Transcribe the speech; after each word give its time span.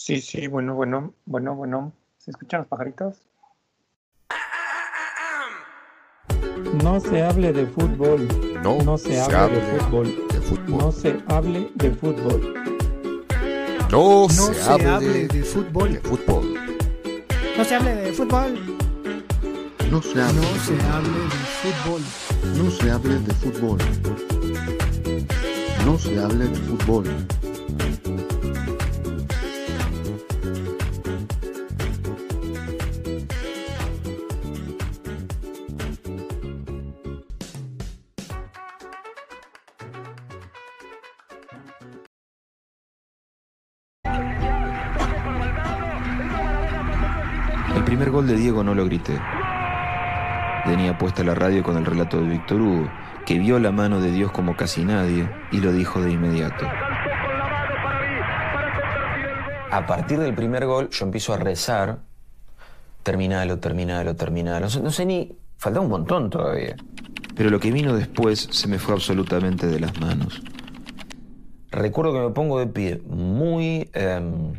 Sí, 0.00 0.20
sí, 0.20 0.46
bueno, 0.46 0.76
bueno, 0.76 1.12
bueno, 1.26 1.56
bueno. 1.56 1.92
¿Se 2.18 2.30
escuchan 2.30 2.60
los 2.60 2.68
pajaritos? 2.68 3.16
No 6.84 7.00
se 7.00 7.20
hable 7.20 7.52
de 7.52 7.66
fútbol. 7.66 8.28
No, 8.62 8.96
se, 8.96 9.20
hable, 9.20 9.60
de, 9.60 9.80
fútbol. 9.80 10.28
de 10.28 10.40
fútbol. 10.40 10.78
No 10.78 10.92
se 10.92 11.20
hable 11.28 11.70
de 11.74 11.90
fútbol. 11.90 12.54
No, 13.90 14.22
No 14.22 14.28
se, 14.28 14.54
se 14.54 14.70
hable, 14.70 14.86
hable 14.86 15.08
de, 15.08 15.26
de 15.28 15.42
fútbol. 15.42 15.92
de 15.92 16.00
fútbol. 16.00 16.54
No 17.56 17.64
se 17.64 17.74
hable 17.74 17.94
de 17.96 18.12
fútbol. 18.12 18.78
No 19.90 20.00
se 20.00 20.22
hable, 20.22 20.40
No 20.40 20.58
se 20.60 20.80
hable 20.92 21.10
de 21.10 21.28
fútbol. 21.60 22.02
no 22.56 22.70
se 22.70 22.90
hable 22.92 23.18
de 23.18 23.34
fútbol. 23.34 23.78
No 25.84 25.98
se 25.98 26.18
hable 26.20 26.44
de 26.46 26.54
fútbol. 26.56 27.04
No 48.62 48.74
lo 48.74 48.84
grité. 48.84 49.18
Tenía 50.64 50.98
puesta 50.98 51.24
la 51.24 51.34
radio 51.34 51.62
con 51.62 51.76
el 51.76 51.84
relato 51.86 52.20
de 52.20 52.28
Víctor 52.28 52.60
Hugo, 52.60 52.90
que 53.24 53.38
vio 53.38 53.58
la 53.58 53.72
mano 53.72 54.00
de 54.00 54.10
Dios 54.10 54.32
como 54.32 54.56
casi 54.56 54.84
nadie 54.84 55.28
y 55.50 55.60
lo 55.60 55.72
dijo 55.72 56.00
de 56.00 56.12
inmediato. 56.12 56.66
A 59.70 59.84
partir 59.86 60.18
del 60.18 60.34
primer 60.34 60.66
gol 60.66 60.88
yo 60.90 61.04
empiezo 61.04 61.34
a 61.34 61.36
rezar, 61.36 62.00
terminalo, 63.02 63.58
terminalo, 63.58 64.16
terminalo. 64.16 64.60
No 64.60 64.70
sé, 64.70 64.80
no 64.80 64.90
sé 64.90 65.06
ni, 65.06 65.32
falta 65.56 65.80
un 65.80 65.88
montón 65.88 66.30
todavía. 66.30 66.76
Pero 67.34 67.50
lo 67.50 67.60
que 67.60 67.70
vino 67.70 67.94
después 67.94 68.48
se 68.50 68.66
me 68.66 68.78
fue 68.78 68.94
absolutamente 68.94 69.66
de 69.66 69.80
las 69.80 69.98
manos. 70.00 70.42
Recuerdo 71.70 72.12
que 72.12 72.20
me 72.20 72.30
pongo 72.30 72.58
de 72.58 72.66
pie 72.66 73.02
muy... 73.06 73.88
em, 73.92 74.52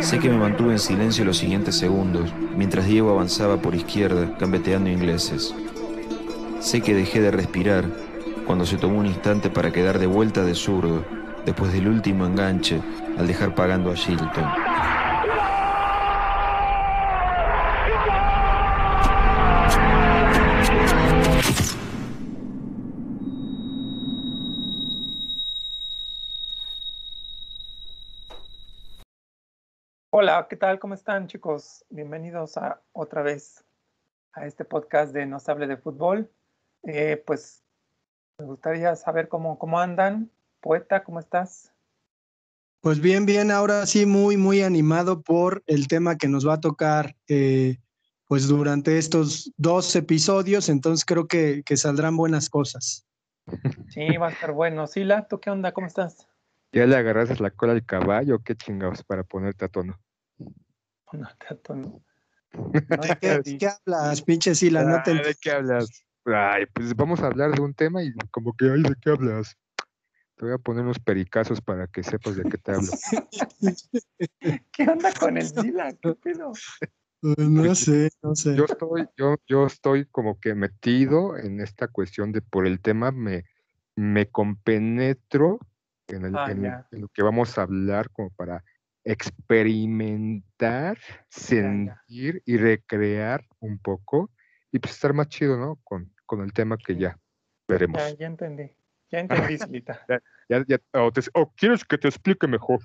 Sé 0.00 0.18
que 0.18 0.28
me 0.28 0.36
mantuve 0.36 0.72
en 0.72 0.78
silencio 0.78 1.24
los 1.24 1.38
siguientes 1.38 1.76
segundos, 1.76 2.32
mientras 2.56 2.86
Diego 2.86 3.10
avanzaba 3.10 3.56
por 3.58 3.74
izquierda, 3.74 4.28
gambeteando 4.38 4.90
ingleses. 4.90 5.54
Sé 6.60 6.80
que 6.80 6.94
dejé 6.94 7.20
de 7.20 7.30
respirar 7.30 7.84
cuando 8.46 8.66
se 8.66 8.76
tomó 8.76 8.98
un 8.98 9.06
instante 9.06 9.50
para 9.50 9.72
quedar 9.72 9.98
de 9.98 10.06
vuelta 10.06 10.44
de 10.44 10.54
zurdo, 10.54 11.04
después 11.44 11.72
del 11.72 11.88
último 11.88 12.26
enganche, 12.26 12.80
al 13.18 13.26
dejar 13.26 13.54
pagando 13.54 13.90
a 13.90 13.94
Shilton. 13.94 14.63
Hola, 30.34 30.48
¿qué 30.48 30.56
tal? 30.56 30.80
¿Cómo 30.80 30.94
están, 30.94 31.28
chicos? 31.28 31.84
Bienvenidos 31.90 32.56
a 32.56 32.82
otra 32.90 33.22
vez 33.22 33.64
a 34.32 34.46
este 34.46 34.64
podcast 34.64 35.12
de 35.14 35.26
No 35.26 35.38
se 35.38 35.52
hable 35.52 35.68
de 35.68 35.76
fútbol. 35.76 36.28
Eh, 36.82 37.22
pues 37.24 37.62
me 38.38 38.44
gustaría 38.44 38.96
saber 38.96 39.28
cómo, 39.28 39.60
cómo 39.60 39.78
andan. 39.78 40.32
Poeta, 40.60 41.04
¿cómo 41.04 41.20
estás? 41.20 41.72
Pues 42.80 42.98
bien, 43.00 43.26
bien, 43.26 43.52
ahora 43.52 43.86
sí 43.86 44.06
muy, 44.06 44.36
muy 44.36 44.60
animado 44.62 45.22
por 45.22 45.62
el 45.68 45.86
tema 45.86 46.18
que 46.18 46.26
nos 46.26 46.44
va 46.44 46.54
a 46.54 46.60
tocar 46.60 47.14
eh, 47.28 47.76
pues 48.26 48.48
durante 48.48 48.98
estos 48.98 49.52
dos 49.56 49.94
episodios, 49.94 50.68
entonces 50.68 51.04
creo 51.04 51.28
que, 51.28 51.62
que 51.64 51.76
saldrán 51.76 52.16
buenas 52.16 52.50
cosas. 52.50 53.06
Sí, 53.88 54.16
va 54.16 54.26
a 54.26 54.30
estar 54.32 54.50
bueno. 54.50 54.88
Sila, 54.88 55.28
¿tú 55.28 55.38
qué 55.38 55.50
onda? 55.50 55.70
¿Cómo 55.70 55.86
estás? 55.86 56.26
¿Ya 56.72 56.86
le 56.86 56.96
agarraste 56.96 57.40
la 57.40 57.52
cola 57.52 57.72
al 57.72 57.86
caballo? 57.86 58.40
¿Qué 58.40 58.56
chingados 58.56 59.04
para 59.04 59.22
ponerte 59.22 59.66
a 59.66 59.68
tono? 59.68 59.96
No, 61.18 61.28
te 61.56 61.74
no. 61.74 62.04
¿De 63.02 63.16
qué, 63.20 63.38
de 63.38 63.58
qué 63.58 63.68
hablas, 63.68 64.22
pinche 64.22 64.54
Sila? 64.54 64.84
No 64.84 65.02
te 65.02 65.10
Ah, 65.12 65.22
¿De 65.22 65.34
qué 65.40 65.50
hablas? 65.50 66.04
Ay, 66.24 66.64
pues 66.72 66.94
vamos 66.94 67.20
a 67.20 67.26
hablar 67.26 67.52
de 67.52 67.60
un 67.60 67.74
tema 67.74 68.02
y 68.02 68.12
como 68.30 68.56
que, 68.56 68.66
ay, 68.70 68.82
¿de 68.82 68.94
qué 69.00 69.10
hablas? 69.10 69.56
Te 70.36 70.46
voy 70.46 70.54
a 70.54 70.58
poner 70.58 70.82
unos 70.84 70.98
pericazos 70.98 71.60
para 71.60 71.86
que 71.86 72.02
sepas 72.02 72.36
de 72.36 72.44
qué 72.44 72.58
te 72.58 72.72
hablo. 72.72 72.90
¿Qué 74.72 74.82
onda 74.88 75.12
con 75.12 75.36
el 75.36 75.46
Sila? 75.48 75.92
¿Qué 76.00 76.14
pedo? 76.14 76.52
No 77.22 77.74
sé, 77.74 78.10
no 78.22 78.34
sé. 78.34 78.56
Yo 78.56 78.64
estoy, 78.64 79.06
yo, 79.16 79.36
yo 79.46 79.66
estoy 79.66 80.06
como 80.06 80.38
que 80.40 80.54
metido 80.54 81.36
en 81.36 81.60
esta 81.60 81.88
cuestión 81.88 82.32
de 82.32 82.42
por 82.42 82.66
el 82.66 82.80
tema 82.80 83.10
me, 83.12 83.44
me 83.96 84.26
compenetro 84.30 85.58
en, 86.08 86.24
el- 86.26 86.36
Ah, 86.36 86.50
en 86.50 87.00
lo 87.00 87.08
que 87.08 87.22
vamos 87.22 87.56
a 87.58 87.62
hablar 87.62 88.10
como 88.10 88.30
para 88.30 88.64
experimentar, 89.04 90.98
sentir 91.28 92.42
y 92.44 92.56
recrear 92.56 93.44
un 93.60 93.78
poco 93.78 94.30
y 94.72 94.78
pues 94.78 94.94
estar 94.94 95.12
más 95.12 95.28
chido, 95.28 95.56
¿no? 95.56 95.78
Con, 95.84 96.12
con 96.26 96.40
el 96.42 96.52
tema 96.52 96.76
que 96.76 96.96
ya 96.96 97.18
veremos. 97.68 98.00
Ya, 98.12 98.16
ya 98.18 98.26
entendí. 98.26 98.70
Ya 99.10 99.20
entendí, 99.48 99.58
Silita. 99.58 100.04
Ya, 100.48 100.64
ya, 100.66 100.78
o, 100.92 101.12
te- 101.12 101.22
o 101.34 101.52
quieres 101.54 101.84
que 101.84 101.98
te 101.98 102.08
explique 102.08 102.46
mejor. 102.46 102.80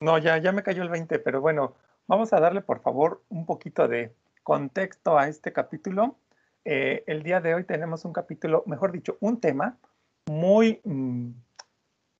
No, 0.00 0.18
ya, 0.18 0.38
ya 0.38 0.52
me 0.52 0.62
cayó 0.62 0.82
el 0.82 0.88
20, 0.88 1.18
pero 1.18 1.40
bueno, 1.40 1.76
vamos 2.06 2.32
a 2.32 2.40
darle 2.40 2.60
por 2.62 2.80
favor 2.80 3.22
un 3.28 3.46
poquito 3.46 3.88
de 3.88 4.14
contexto 4.42 5.18
a 5.18 5.28
este 5.28 5.52
capítulo. 5.52 6.18
Eh, 6.64 7.04
el 7.06 7.22
día 7.22 7.40
de 7.40 7.54
hoy 7.54 7.64
tenemos 7.64 8.04
un 8.04 8.12
capítulo, 8.12 8.64
mejor 8.66 8.92
dicho, 8.92 9.16
un 9.20 9.40
tema 9.40 9.78
muy, 10.26 10.80
mm, 10.84 11.30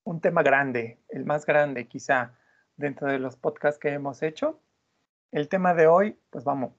un 0.03 0.21
tema 0.21 0.43
grande, 0.43 0.99
el 1.09 1.25
más 1.25 1.45
grande 1.45 1.87
quizá 1.87 2.37
dentro 2.77 3.07
de 3.07 3.19
los 3.19 3.35
podcasts 3.35 3.79
que 3.79 3.89
hemos 3.89 4.21
hecho. 4.23 4.59
El 5.31 5.49
tema 5.49 5.73
de 5.73 5.87
hoy, 5.87 6.17
pues 6.29 6.43
vamos, 6.43 6.73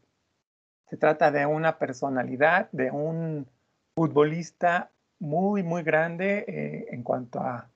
se 0.88 0.96
trata 0.96 1.30
de 1.30 1.46
una 1.46 1.78
personalidad, 1.78 2.70
de 2.72 2.90
un 2.90 3.48
futbolista 3.94 4.90
muy, 5.18 5.62
muy 5.62 5.82
grande 5.82 6.44
eh, 6.46 6.86
en 6.90 7.02
cuanto 7.02 7.40
a 7.40 7.68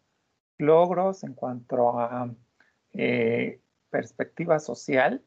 logros, 0.59 1.25
en 1.25 1.35
cuanto 1.35 1.99
a 1.99 2.31
eh, 2.93 3.61
perspectiva 3.91 4.59
social, 4.59 5.23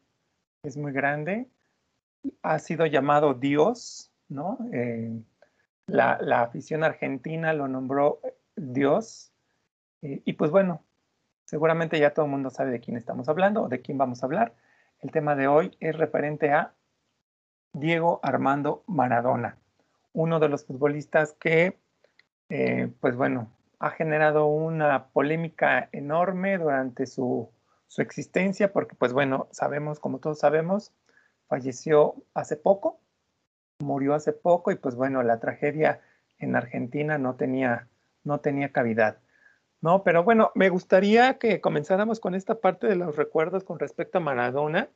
es 0.63 0.77
muy 0.77 0.91
grande. 0.91 1.47
Ha 2.41 2.59
sido 2.59 2.85
llamado 2.85 3.33
Dios, 3.33 4.11
¿no? 4.29 4.57
Eh, 4.71 5.11
la, 5.87 6.19
la 6.21 6.41
afición 6.41 6.83
argentina 6.83 7.53
lo 7.53 7.67
nombró 7.67 8.21
Dios. 8.55 9.31
Eh, 10.01 10.21
y 10.23 10.33
pues 10.33 10.51
bueno, 10.51 10.83
seguramente 11.45 11.99
ya 11.99 12.13
todo 12.13 12.25
el 12.25 12.31
mundo 12.31 12.49
sabe 12.49 12.71
de 12.71 12.79
quién 12.79 12.97
estamos 12.97 13.29
hablando 13.29 13.63
o 13.63 13.69
de 13.69 13.81
quién 13.81 13.97
vamos 13.97 14.23
a 14.23 14.25
hablar. 14.25 14.53
El 14.99 15.11
tema 15.11 15.35
de 15.35 15.47
hoy 15.47 15.75
es 15.79 15.97
referente 15.97 16.51
a 16.51 16.73
Diego 17.73 18.19
Armando 18.23 18.83
Maradona, 18.87 19.57
uno 20.13 20.39
de 20.39 20.49
los 20.49 20.65
futbolistas 20.65 21.33
que, 21.33 21.79
eh, 22.49 22.91
pues 22.99 23.15
bueno, 23.15 23.51
ha 23.79 23.89
generado 23.89 24.45
una 24.45 25.07
polémica 25.07 25.89
enorme 25.91 26.57
durante 26.57 27.05
su, 27.05 27.49
su 27.87 28.01
existencia, 28.01 28.71
porque 28.71 28.95
pues 28.95 29.11
bueno, 29.13 29.47
sabemos, 29.51 29.99
como 29.99 30.19
todos 30.19 30.39
sabemos, 30.39 30.93
falleció 31.47 32.15
hace 32.33 32.55
poco, 32.55 32.99
murió 33.79 34.13
hace 34.13 34.33
poco 34.33 34.71
y 34.71 34.75
pues 34.75 34.95
bueno, 34.95 35.21
la 35.21 35.39
tragedia 35.39 36.01
en 36.39 36.55
Argentina 36.55 37.17
no 37.17 37.35
tenía, 37.35 37.87
no 38.23 38.39
tenía 38.39 38.71
cavidad. 38.71 39.17
No, 39.83 40.01
pero 40.01 40.23
bueno, 40.23 40.49
me 40.55 40.69
gustaría 40.69 41.37
que 41.37 41.59
comenzáramos 41.59 42.21
con 42.21 42.35
esta 42.35 42.55
parte 42.55 42.87
de 42.87 42.95
los 42.95 43.17
recuerdos 43.17 43.65
con 43.65 43.79
respecto 43.79 44.17
a 44.17 44.21
Maradona. 44.21 44.87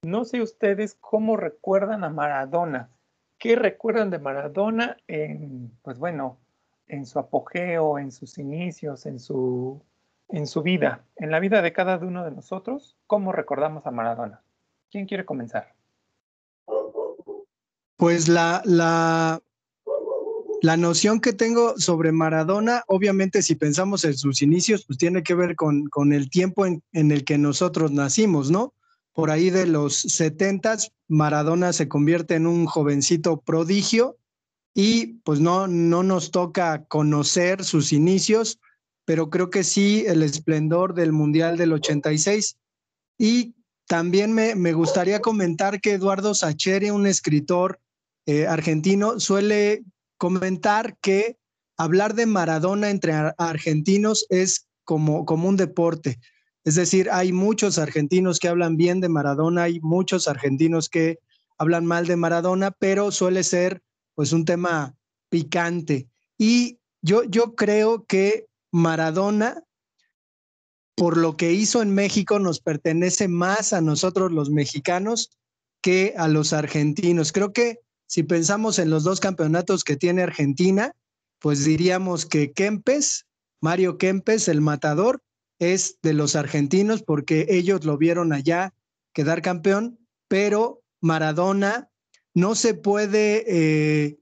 No 0.00 0.24
sé 0.24 0.40
ustedes 0.40 0.96
cómo 0.98 1.36
recuerdan 1.36 2.04
a 2.04 2.08
Maradona. 2.08 2.88
¿Qué 3.36 3.54
recuerdan 3.54 4.08
de 4.08 4.18
Maradona 4.18 4.96
en, 5.08 5.70
pues 5.82 5.98
bueno, 5.98 6.38
en 6.86 7.04
su 7.04 7.18
apogeo, 7.18 7.98
en 7.98 8.10
sus 8.10 8.38
inicios, 8.38 9.04
en 9.04 9.20
su, 9.20 9.84
en 10.30 10.46
su 10.46 10.62
vida, 10.62 11.04
en 11.16 11.30
la 11.30 11.38
vida 11.38 11.60
de 11.60 11.74
cada 11.74 11.98
uno 11.98 12.24
de 12.24 12.30
nosotros? 12.30 12.96
¿Cómo 13.06 13.32
recordamos 13.32 13.86
a 13.86 13.90
Maradona? 13.90 14.40
¿Quién 14.90 15.04
quiere 15.04 15.26
comenzar? 15.26 15.74
Pues 17.98 18.26
la, 18.26 18.62
la, 18.64 19.42
la 20.62 20.76
noción 20.76 21.20
que 21.20 21.32
tengo 21.32 21.78
sobre 21.78 22.12
Maradona, 22.12 22.84
obviamente 22.86 23.42
si 23.42 23.54
pensamos 23.54 24.04
en 24.04 24.16
sus 24.16 24.42
inicios, 24.42 24.84
pues 24.86 24.98
tiene 24.98 25.22
que 25.22 25.34
ver 25.34 25.56
con, 25.56 25.86
con 25.86 26.12
el 26.12 26.28
tiempo 26.28 26.66
en, 26.66 26.82
en 26.92 27.10
el 27.12 27.24
que 27.24 27.38
nosotros 27.38 27.92
nacimos, 27.92 28.50
¿no? 28.50 28.74
Por 29.12 29.30
ahí 29.30 29.50
de 29.50 29.66
los 29.66 29.96
70, 29.96 30.76
Maradona 31.08 31.72
se 31.72 31.88
convierte 31.88 32.34
en 32.34 32.46
un 32.46 32.66
jovencito 32.66 33.40
prodigio 33.40 34.18
y 34.74 35.18
pues 35.24 35.40
no, 35.40 35.66
no 35.66 36.02
nos 36.02 36.30
toca 36.30 36.84
conocer 36.84 37.64
sus 37.64 37.92
inicios, 37.92 38.60
pero 39.04 39.30
creo 39.30 39.50
que 39.50 39.64
sí 39.64 40.04
el 40.06 40.22
esplendor 40.22 40.94
del 40.94 41.12
Mundial 41.12 41.56
del 41.56 41.72
86. 41.72 42.56
Y 43.18 43.54
también 43.86 44.32
me, 44.32 44.54
me 44.54 44.72
gustaría 44.72 45.20
comentar 45.20 45.80
que 45.80 45.94
Eduardo 45.94 46.34
Sacheri, 46.34 46.90
un 46.90 47.06
escritor 47.06 47.80
eh, 48.26 48.46
argentino, 48.46 49.18
suele 49.18 49.82
comentar 50.20 50.98
que 51.00 51.38
hablar 51.78 52.14
de 52.14 52.26
Maradona 52.26 52.90
entre 52.90 53.14
argentinos 53.38 54.26
es 54.28 54.68
como, 54.84 55.24
como 55.24 55.48
un 55.48 55.56
deporte. 55.56 56.20
Es 56.62 56.74
decir, 56.74 57.08
hay 57.10 57.32
muchos 57.32 57.78
argentinos 57.78 58.38
que 58.38 58.48
hablan 58.48 58.76
bien 58.76 59.00
de 59.00 59.08
Maradona, 59.08 59.62
hay 59.62 59.80
muchos 59.80 60.28
argentinos 60.28 60.90
que 60.90 61.20
hablan 61.56 61.86
mal 61.86 62.06
de 62.06 62.16
Maradona, 62.16 62.70
pero 62.70 63.10
suele 63.10 63.42
ser 63.44 63.82
pues 64.14 64.32
un 64.32 64.44
tema 64.44 64.94
picante. 65.30 66.06
Y 66.36 66.78
yo, 67.00 67.24
yo 67.24 67.54
creo 67.54 68.04
que 68.04 68.46
Maradona, 68.70 69.64
por 70.96 71.16
lo 71.16 71.38
que 71.38 71.54
hizo 71.54 71.80
en 71.80 71.94
México, 71.94 72.38
nos 72.38 72.60
pertenece 72.60 73.26
más 73.26 73.72
a 73.72 73.80
nosotros 73.80 74.32
los 74.32 74.50
mexicanos 74.50 75.30
que 75.80 76.12
a 76.18 76.28
los 76.28 76.52
argentinos. 76.52 77.32
Creo 77.32 77.54
que 77.54 77.80
si 78.10 78.24
pensamos 78.24 78.80
en 78.80 78.90
los 78.90 79.04
dos 79.04 79.20
campeonatos 79.20 79.84
que 79.84 79.96
tiene 79.96 80.22
Argentina, 80.22 80.96
pues 81.38 81.64
diríamos 81.64 82.26
que 82.26 82.50
Kempes, 82.50 83.24
Mario 83.62 83.98
Kempes, 83.98 84.48
el 84.48 84.60
matador, 84.60 85.22
es 85.60 85.96
de 86.02 86.12
los 86.12 86.34
argentinos 86.34 87.04
porque 87.04 87.46
ellos 87.50 87.84
lo 87.84 87.96
vieron 87.98 88.32
allá 88.32 88.74
quedar 89.12 89.42
campeón, 89.42 90.00
pero 90.26 90.82
Maradona 91.00 91.88
no 92.34 92.56
se 92.56 92.74
puede 92.74 93.44
eh, 93.46 94.18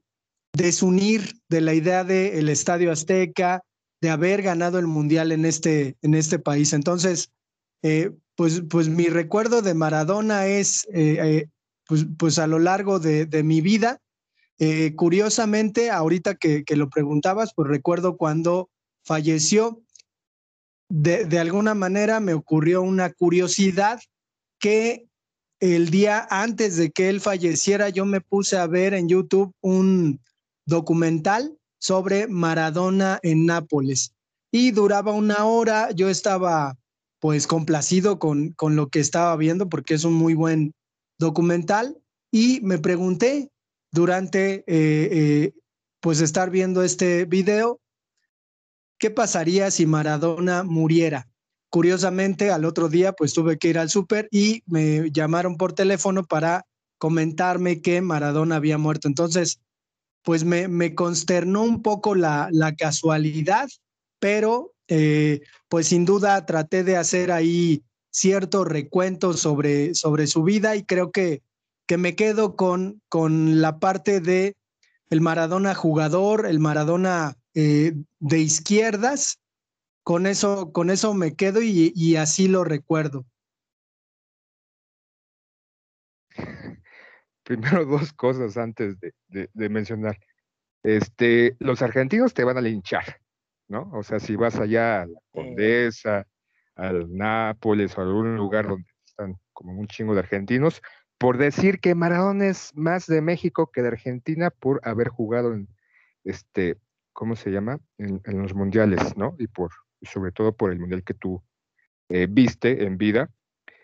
desunir 0.53 1.41
de 1.49 1.61
la 1.61 1.73
idea 1.73 2.03
del 2.03 2.47
Estadio 2.49 2.91
Azteca, 2.91 3.63
de 4.01 4.11
haber 4.11 4.43
ganado 4.43 4.77
el 4.77 4.85
Mundial 4.85 5.31
en 5.31 5.45
este, 5.45 5.97
en 6.03 6.13
este 6.13 6.37
país. 6.37 6.73
Entonces, 6.73 7.31
eh, 7.81 8.11
pues, 8.35 8.61
pues 8.69 8.87
mi 8.87 9.07
recuerdo 9.07 9.63
de 9.63 9.73
Maradona 9.73 10.45
es, 10.45 10.87
eh, 10.93 11.47
pues, 11.89 12.05
pues, 12.17 12.39
a 12.39 12.47
lo 12.47 12.59
largo 12.59 12.99
de, 12.99 13.27
mi 13.43 13.59
vida, 13.59 13.99
curiosamente, 14.95 15.91
ahorita 15.91 16.35
que, 16.35 16.63
que, 16.63 16.77
lo 16.77 16.89
preguntabas, 16.89 17.51
pues 17.53 17.67
recuerdo 17.67 18.15
cuando 18.15 18.69
falleció, 19.03 19.81
de, 20.89 21.39
alguna 21.39 21.75
manera 21.75 22.19
me 22.19 22.33
ocurrió 22.33 22.81
una 22.81 23.11
curiosidad 23.11 23.99
que 24.59 25.07
el 25.59 25.89
día 25.89 26.27
antes 26.29 26.77
de 26.77 26.91
que 26.91 27.09
él 27.09 27.21
falleciera, 27.21 27.89
yo 27.89 28.05
me 28.05 28.21
puse 28.21 28.57
a 28.57 28.67
ver 28.67 28.93
en 28.93 29.07
YouTube 29.07 29.53
un 29.61 30.19
documental 30.65 31.57
sobre 31.79 32.27
Maradona 32.27 33.19
en 33.23 33.45
Nápoles 33.45 34.13
y 34.51 34.71
duraba 34.71 35.13
una 35.13 35.45
hora. 35.45 35.91
Yo 35.91 36.09
estaba 36.09 36.75
pues 37.19 37.45
complacido 37.45 38.17
con, 38.17 38.53
con 38.53 38.75
lo 38.75 38.87
que 38.87 38.99
estaba 38.99 39.35
viendo 39.35 39.69
porque 39.69 39.93
es 39.93 40.05
un 40.05 40.13
muy 40.13 40.33
buen 40.33 40.73
documental 41.19 42.01
y 42.31 42.61
me 42.61 42.79
pregunté 42.79 43.51
durante 43.91 44.55
eh, 44.55 44.63
eh, 44.67 45.53
pues 45.99 46.21
estar 46.21 46.49
viendo 46.49 46.83
este 46.83 47.25
video 47.25 47.79
¿qué 48.99 49.09
pasaría 49.09 49.71
si 49.71 49.87
Maradona 49.87 50.63
muriera? 50.63 51.27
Curiosamente, 51.71 52.51
al 52.51 52.65
otro 52.65 52.89
día, 52.89 53.13
pues 53.13 53.33
tuve 53.33 53.57
que 53.57 53.69
ir 53.69 53.79
al 53.79 53.89
súper 53.89 54.27
y 54.31 54.61
me 54.65 55.09
llamaron 55.11 55.57
por 55.57 55.73
teléfono 55.73 56.25
para 56.25 56.65
comentarme 56.97 57.81
que 57.81 58.01
Maradona 58.01 58.57
había 58.57 58.77
muerto. 58.77 59.07
Entonces, 59.07 59.61
pues 60.23 60.43
me, 60.43 60.95
consternó 60.95 61.63
un 61.63 61.81
poco 61.81 62.13
la, 62.13 62.49
la 62.51 62.75
casualidad, 62.75 63.69
pero 64.19 64.73
eh, 64.87 65.41
pues 65.69 65.87
sin 65.87 66.05
duda 66.05 66.45
traté 66.45 66.83
de 66.83 66.97
hacer 66.97 67.31
ahí 67.31 67.83
cierto 68.19 68.65
recuento 68.65 69.33
sobre, 69.33 69.95
sobre 69.95 70.27
su 70.27 70.43
vida 70.43 70.75
y 70.75 70.83
creo 70.83 71.11
que, 71.11 71.41
que 71.87 71.97
me 71.97 72.15
quedo 72.15 72.55
con, 72.55 73.01
con 73.09 73.61
la 73.61 73.79
parte 73.79 74.19
de 74.19 74.55
el 75.09 75.21
Maradona 75.21 75.73
jugador, 75.73 76.45
el 76.45 76.59
Maradona 76.59 77.35
eh, 77.55 77.93
de 78.19 78.39
izquierdas. 78.39 79.39
Con 80.03 80.25
eso, 80.25 80.71
con 80.71 80.89
eso 80.89 81.13
me 81.13 81.35
quedo 81.35 81.61
y, 81.61 82.15
así 82.15 82.47
lo 82.47 82.63
recuerdo. 82.63 83.25
Primero 87.43 87.85
dos 87.85 88.13
cosas 88.13 88.57
antes 88.57 88.95
de, 89.27 89.69
mencionar. 89.69 90.17
Este, 90.83 91.55
los 91.59 91.81
argentinos 91.81 92.33
te 92.33 92.43
van 92.43 92.57
a 92.57 92.61
linchar, 92.61 93.21
¿no? 93.67 93.91
O 93.93 94.01
sea, 94.03 94.19
si 94.19 94.35
vas 94.35 94.55
allá 94.55 95.01
a 95.01 95.05
la 95.07 95.19
Condesa, 95.31 96.25
al 96.79 97.13
Nápoles 97.15 97.97
o 97.97 98.01
a 98.01 98.03
algún 98.05 98.35
lugar 98.35 98.67
donde 98.67 98.89
están 99.05 99.37
como 99.53 99.73
un 99.73 99.87
chingo 99.87 100.13
de 100.13 100.21
argentinos, 100.21 100.81
por 101.17 101.37
decir 101.37 101.79
que 101.79 101.95
Maradona 101.95 102.47
es 102.47 102.71
más 102.75 103.05
de 103.05 103.21
México 103.21 103.69
que 103.71 103.81
de 103.81 103.89
Argentina 103.89 104.49
por 104.49 104.79
haber 104.83 105.09
jugado 105.09 105.53
en, 105.53 105.67
este, 106.23 106.77
¿cómo 107.11 107.35
se 107.35 107.51
llama? 107.51 107.79
En, 107.97 108.21
los 108.25 108.55
mundiales, 108.55 109.17
¿no? 109.17 109.35
Y 109.37 109.47
por, 109.47 109.71
sobre 110.01 110.31
todo 110.31 110.55
por 110.55 110.71
el 110.71 110.79
mundial 110.79 111.03
que 111.03 111.13
tú 111.13 111.43
eh, 112.07 112.27
viste 112.29 112.85
en 112.85 112.97
vida. 112.97 113.29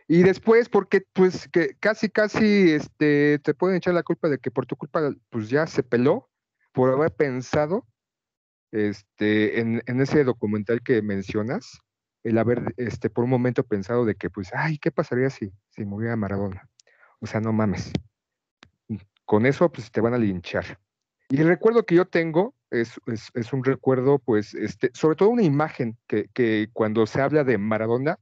Y 0.08 0.24
después, 0.24 0.70
porque 0.70 1.04
pues 1.14 1.50
que 1.50 1.76
casi, 1.80 2.10
casi 2.10 2.72
este, 2.72 3.40
te 3.40 3.54
pueden 3.54 3.78
echar 3.78 3.94
la 3.94 4.04
culpa 4.04 4.30
de 4.30 4.38
que 4.38 4.52
por 4.52 4.66
tu 4.66 4.76
culpa 4.78 5.12
pues 5.30 5.50
ya 5.50 5.68
se 5.68 5.84
peló 5.84 6.30
por 6.72 6.94
haber 6.94 7.12
pensado 7.12 7.86
este, 8.72 9.60
en, 9.60 9.82
en 9.88 10.02
ese 10.02 10.24
documental 10.24 10.82
que 10.84 11.02
mencionas, 11.02 11.82
el 12.26 12.38
haber 12.40 12.74
este, 12.78 13.10
por 13.10 13.24
un 13.24 13.30
momento 13.30 13.64
pensado 13.64 14.04
de 14.04 14.16
que 14.16 14.30
pues, 14.30 14.52
ay, 14.54 14.80
¿qué 14.80 14.92
pasaría 14.92 15.30
si, 15.30 15.54
si 15.70 15.86
muriera 15.86 16.16
Maradona? 16.16 16.68
O 17.20 17.28
sea, 17.28 17.40
no 17.40 17.54
mames. 17.54 17.94
Con 19.26 19.46
eso 19.46 19.72
pues 19.72 19.92
te 19.92 20.02
van 20.02 20.16
a 20.16 20.18
linchar. 20.18 20.80
Y 21.30 21.42
el 21.42 21.48
recuerdo 21.48 21.86
que 21.86 21.96
yo 21.96 22.06
tengo 22.06 22.56
es, 22.72 23.00
es, 23.06 23.54
un 23.54 23.64
recuerdo, 23.64 24.20
pues, 24.20 24.54
este, 24.54 24.92
sobre 24.94 25.16
todo 25.16 25.30
una 25.30 25.44
imagen 25.44 25.98
que, 26.08 26.28
que, 26.34 26.70
cuando 26.74 27.06
se 27.08 27.22
habla 27.22 27.44
de 27.44 27.58
Maradona, 27.58 28.20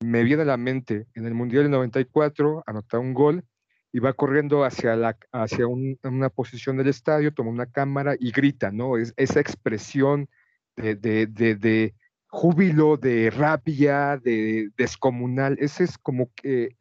me 0.00 0.24
viene 0.24 0.42
a 0.42 0.46
la 0.46 0.56
mente. 0.56 1.06
En 1.14 1.26
el 1.26 1.34
Mundial 1.34 1.64
del 1.64 1.72
94, 1.72 2.64
anota 2.66 2.98
un 2.98 3.14
gol 3.14 3.44
y 3.92 4.00
va 4.00 4.12
corriendo 4.12 4.64
hacia, 4.64 4.96
la, 4.96 5.16
hacia 5.32 5.66
una 5.66 6.28
posición 6.28 6.76
del 6.76 6.88
estadio, 6.88 7.32
toma 7.32 7.50
una 7.50 7.66
cámara 7.66 8.14
y 8.18 8.30
grita, 8.30 8.70
¿no? 8.70 8.98
Es, 8.98 9.14
esa 9.16 9.40
expresión 9.40 10.28
de, 10.76 10.94
de, 10.96 11.26
de, 11.26 11.94
júbilo, 12.28 12.96
de 12.96 13.30
rabia, 13.30 14.18
de 14.18 14.70
descomunal. 14.76 15.56
Esa 15.60 15.84
es 15.84 15.98
como 15.98 16.30
que 16.34 16.76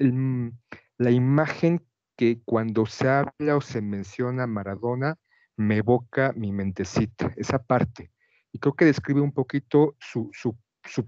la 0.97 1.11
imagen 1.11 1.85
que 2.15 2.41
cuando 2.45 2.85
se 2.85 3.07
habla 3.07 3.55
o 3.55 3.61
se 3.61 3.81
menciona 3.81 4.47
Maradona, 4.47 5.17
me 5.55 5.77
evoca 5.77 6.33
mi 6.35 6.51
mentecita, 6.51 7.33
esa 7.37 7.63
parte. 7.63 8.11
Y 8.51 8.59
creo 8.59 8.75
que 8.75 8.85
describe 8.85 9.21
un 9.21 9.31
poquito 9.31 9.95
su, 9.99 10.31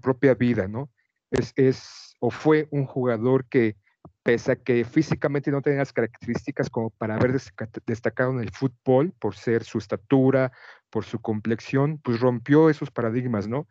propia 0.00 0.34
vida, 0.34 0.68
¿no? 0.68 0.90
Es, 1.30 1.52
es, 1.56 2.16
o 2.20 2.30
fue 2.30 2.68
un 2.70 2.86
jugador 2.86 3.46
que, 3.48 3.76
pese 4.22 4.52
a 4.52 4.56
que 4.56 4.84
físicamente 4.84 5.50
no 5.50 5.62
tenía 5.62 5.80
las 5.80 5.92
características 5.92 6.70
como 6.70 6.90
para 6.90 7.16
haber 7.16 7.40
destacado 7.86 8.32
en 8.32 8.40
el 8.40 8.50
fútbol, 8.50 9.12
por 9.18 9.34
ser 9.34 9.64
su 9.64 9.78
estatura, 9.78 10.52
por 10.90 11.04
su 11.04 11.20
complexión, 11.20 11.98
pues 11.98 12.20
rompió 12.20 12.70
esos 12.70 12.90
paradigmas, 12.90 13.48
¿no? 13.48 13.68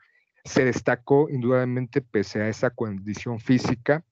Se 0.50 0.66
destacó 0.66 1.30
indudablemente 1.30 2.02
pese 2.02 2.42
a 2.42 2.50
esa 2.50 2.72
condición 2.72 3.40
física 3.40 4.04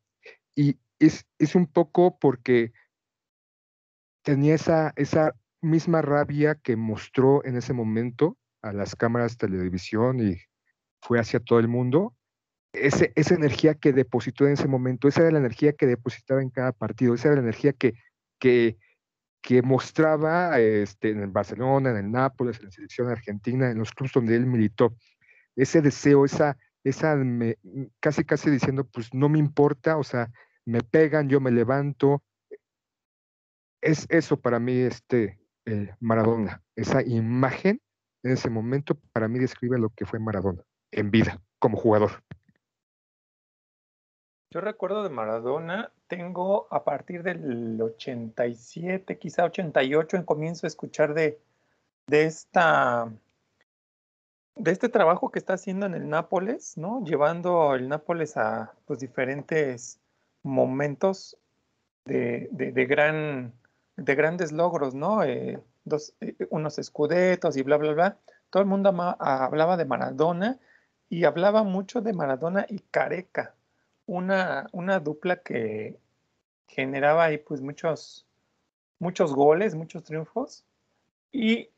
y 0.55 0.77
es, 0.99 1.25
es 1.39 1.55
un 1.55 1.65
poco 1.65 2.19
porque 2.19 2.73
tenía 4.21 4.53
esa, 4.53 4.93
esa 4.97 5.35
misma 5.61 6.03
rabia 6.03 6.55
que 6.55 6.75
mostró 6.75 7.43
en 7.43 7.57
ese 7.57 7.73
momento 7.73 8.37
a 8.61 8.71
las 8.71 8.95
cámaras 8.95 9.37
de 9.37 9.47
televisión 9.47 10.19
y 10.19 10.37
fue 11.01 11.19
hacia 11.19 11.39
todo 11.39 11.57
el 11.57 11.67
mundo, 11.67 12.15
ese, 12.73 13.13
esa 13.15 13.33
energía 13.33 13.73
que 13.73 13.93
depositó 13.93 14.45
en 14.45 14.53
ese 14.53 14.67
momento, 14.67 15.07
esa 15.07 15.21
era 15.21 15.31
la 15.31 15.39
energía 15.39 15.73
que 15.73 15.87
depositaba 15.87 16.41
en 16.41 16.51
cada 16.51 16.71
partido, 16.71 17.15
esa 17.15 17.29
era 17.29 17.37
la 17.37 17.43
energía 17.43 17.73
que, 17.73 17.95
que, 18.39 18.77
que 19.41 19.61
mostraba 19.63 20.59
este, 20.59 21.11
en 21.11 21.21
el 21.21 21.31
Barcelona, 21.31 21.91
en 21.91 21.97
el 21.97 22.11
Nápoles, 22.11 22.59
en 22.59 22.65
la 22.65 22.71
selección 22.71 23.09
argentina, 23.09 23.71
en 23.71 23.79
los 23.79 23.91
clubes 23.91 24.13
donde 24.13 24.35
él 24.35 24.45
militó. 24.45 24.95
Ese 25.57 25.81
deseo, 25.81 26.23
esa, 26.23 26.57
esa 26.85 27.17
casi 27.99 28.23
casi 28.23 28.49
diciendo, 28.49 28.85
pues 28.85 29.13
no 29.13 29.27
me 29.27 29.39
importa, 29.39 29.97
o 29.97 30.03
sea, 30.05 30.31
me 30.63 30.81
pegan, 30.81 31.27
yo 31.27 31.41
me 31.41 31.51
levanto. 31.51 32.23
Es 33.81 34.05
eso 34.09 34.39
para 34.39 34.59
mí, 34.59 34.79
este, 34.79 35.37
Maradona. 35.99 36.63
Esa 36.75 37.01
imagen 37.01 37.81
en 38.23 38.31
ese 38.31 38.49
momento 38.49 38.95
para 39.11 39.27
mí 39.27 39.39
describe 39.39 39.77
lo 39.77 39.89
que 39.89 40.05
fue 40.05 40.19
Maradona 40.19 40.63
en 40.91 41.11
vida 41.11 41.41
como 41.59 41.77
jugador. 41.77 42.23
Yo 44.49 44.61
recuerdo 44.61 45.03
de 45.03 45.09
Maradona, 45.09 45.91
tengo 46.07 46.67
a 46.71 46.83
partir 46.83 47.21
del 47.21 47.81
87, 47.81 49.17
quizá 49.17 49.43
88, 49.43 50.17
en 50.17 50.23
comienzo 50.23 50.65
a 50.65 50.69
escuchar 50.69 51.13
de, 51.13 51.37
de 52.07 52.23
esta 52.23 53.11
de 54.59 54.71
este 54.71 54.89
trabajo 54.89 55.31
que 55.31 55.39
está 55.39 55.53
haciendo 55.53 55.85
en 55.85 55.93
el 55.93 56.09
Nápoles, 56.09 56.77
¿no? 56.77 57.03
Llevando 57.03 57.75
el 57.75 57.89
Nápoles 57.89 58.37
a 58.37 58.73
pues, 58.85 58.99
diferentes 58.99 59.99
momentos 60.43 61.37
de, 62.05 62.47
de, 62.51 62.85
gran, 62.85 63.53
de 63.95 64.15
grandes 64.15 64.51
logros, 64.51 64.95
¿no? 64.95 65.23
Eh, 65.23 65.59
dos, 65.85 66.13
eh, 66.21 66.35
unos 66.49 66.79
escudetos 66.79 67.57
y 67.57 67.63
bla, 67.63 67.77
bla, 67.77 67.93
bla. 67.93 68.17
Todo 68.49 68.63
el 68.63 68.69
mundo 68.69 68.89
hablaba 69.19 69.77
de 69.77 69.85
Maradona 69.85 70.59
y 71.09 71.25
hablaba 71.25 71.63
mucho 71.63 72.01
de 72.01 72.13
Maradona 72.13 72.65
y 72.69 72.79
Careca, 72.79 73.55
una, 74.05 74.67
una 74.71 74.99
dupla 74.99 75.37
que 75.37 75.97
generaba 76.67 77.25
ahí 77.25 77.37
pues 77.37 77.61
muchos, 77.61 78.25
muchos 78.99 79.33
goles, 79.33 79.75
muchos 79.75 80.03
triunfos. 80.03 80.63
Y 81.31 81.69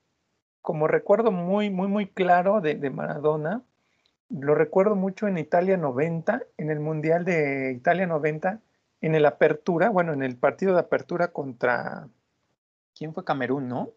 como 0.62 0.88
recuerdo 0.88 1.32
muy, 1.32 1.70
muy, 1.70 1.88
muy 1.88 2.08
claro 2.08 2.62
de, 2.62 2.76
de 2.76 2.90
Maradona, 2.90 3.64
lo 4.30 4.54
recuerdo 4.56 4.96
mucho 4.96 5.28
en 5.28 5.38
Italia 5.38 5.78
90, 5.78 6.44
en 6.58 6.70
el 6.70 6.80
Mundial 6.80 7.26
de 7.26 7.74
Italia 7.76 8.06
90, 8.06 8.62
en 9.02 9.16
el 9.16 9.26
Apertura, 9.26 9.90
bueno, 9.90 10.14
en 10.14 10.24
el 10.24 10.38
partido 10.38 10.74
de 10.74 10.82
Apertura 10.82 11.30
contra, 11.30 12.08
¿quién 12.96 13.14
fue 13.14 13.26
Camerún, 13.26 13.68
no? 13.68 13.90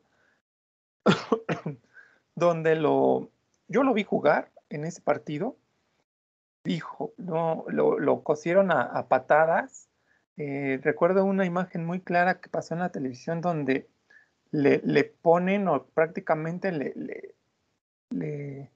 Donde 2.34 2.76
lo, 2.76 3.30
yo 3.68 3.82
lo 3.82 3.92
vi 3.92 4.04
jugar 4.04 4.50
en 4.70 4.84
ese 4.84 5.02
partido, 5.02 5.56
dijo, 6.64 7.12
no, 7.18 7.64
lo, 7.68 7.98
lo 7.98 8.22
cosieron 8.22 8.70
a, 8.70 8.82
a 8.82 9.08
patadas. 9.08 9.88
Eh, 10.38 10.80
recuerdo 10.82 11.24
una 11.24 11.44
imagen 11.44 11.84
muy 11.84 12.00
clara 12.00 12.40
que 12.40 12.48
pasó 12.48 12.72
en 12.74 12.80
la 12.80 12.92
televisión 12.92 13.42
donde 13.42 13.88
le, 14.52 14.80
le 14.84 15.04
ponen 15.04 15.66
o 15.66 15.84
prácticamente 15.86 16.70
le, 16.70 16.92
le, 18.10 18.70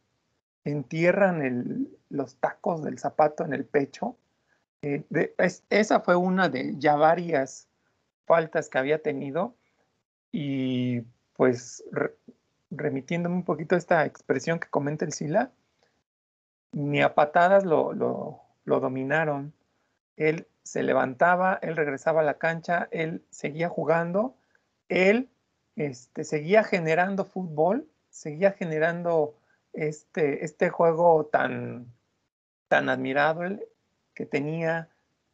entierran 0.65 1.89
los 2.09 2.37
tacos 2.37 2.83
del 2.83 2.99
zapato 2.99 3.45
en 3.45 3.53
el 3.53 3.65
pecho. 3.65 4.17
Eh, 4.83 5.05
esa 5.71 6.01
fue 6.01 6.17
una 6.17 6.49
de 6.49 6.75
ya 6.79 6.97
varias 6.97 7.69
faltas 8.25 8.69
que 8.69 8.79
había 8.79 9.01
tenido 9.01 9.55
y 10.33 11.03
pues 11.35 11.85
re- 11.93 12.17
remitiéndome 12.71 13.37
un 13.37 13.45
poquito 13.45 13.75
a 13.75 13.79
esta 13.79 14.05
expresión 14.05 14.59
que 14.59 14.69
comenta 14.69 15.05
el 15.05 15.13
Sila, 15.13 15.53
ni 16.73 17.01
a 17.01 17.15
patadas 17.15 17.65
lo, 17.65 17.93
lo, 17.93 18.41
lo 18.65 18.81
dominaron. 18.81 19.53
Él 20.17 20.49
se 20.63 20.83
levantaba, 20.83 21.59
él 21.63 21.77
regresaba 21.77 22.23
a 22.23 22.25
la 22.25 22.39
cancha, 22.39 22.89
él 22.91 23.23
seguía 23.31 23.69
jugando, 23.69 24.35
él 24.89 25.29
este, 25.77 26.25
seguía 26.25 26.65
generando 26.65 27.25
fútbol, 27.25 27.87
seguía 28.11 28.53
generando 28.53 29.37
este, 29.73 30.45
este 30.45 30.71
juego 30.71 31.27
tan, 31.27 31.93
tan 32.69 32.89
admirable 32.89 33.69
que 34.15 34.27
tenía 34.27 34.89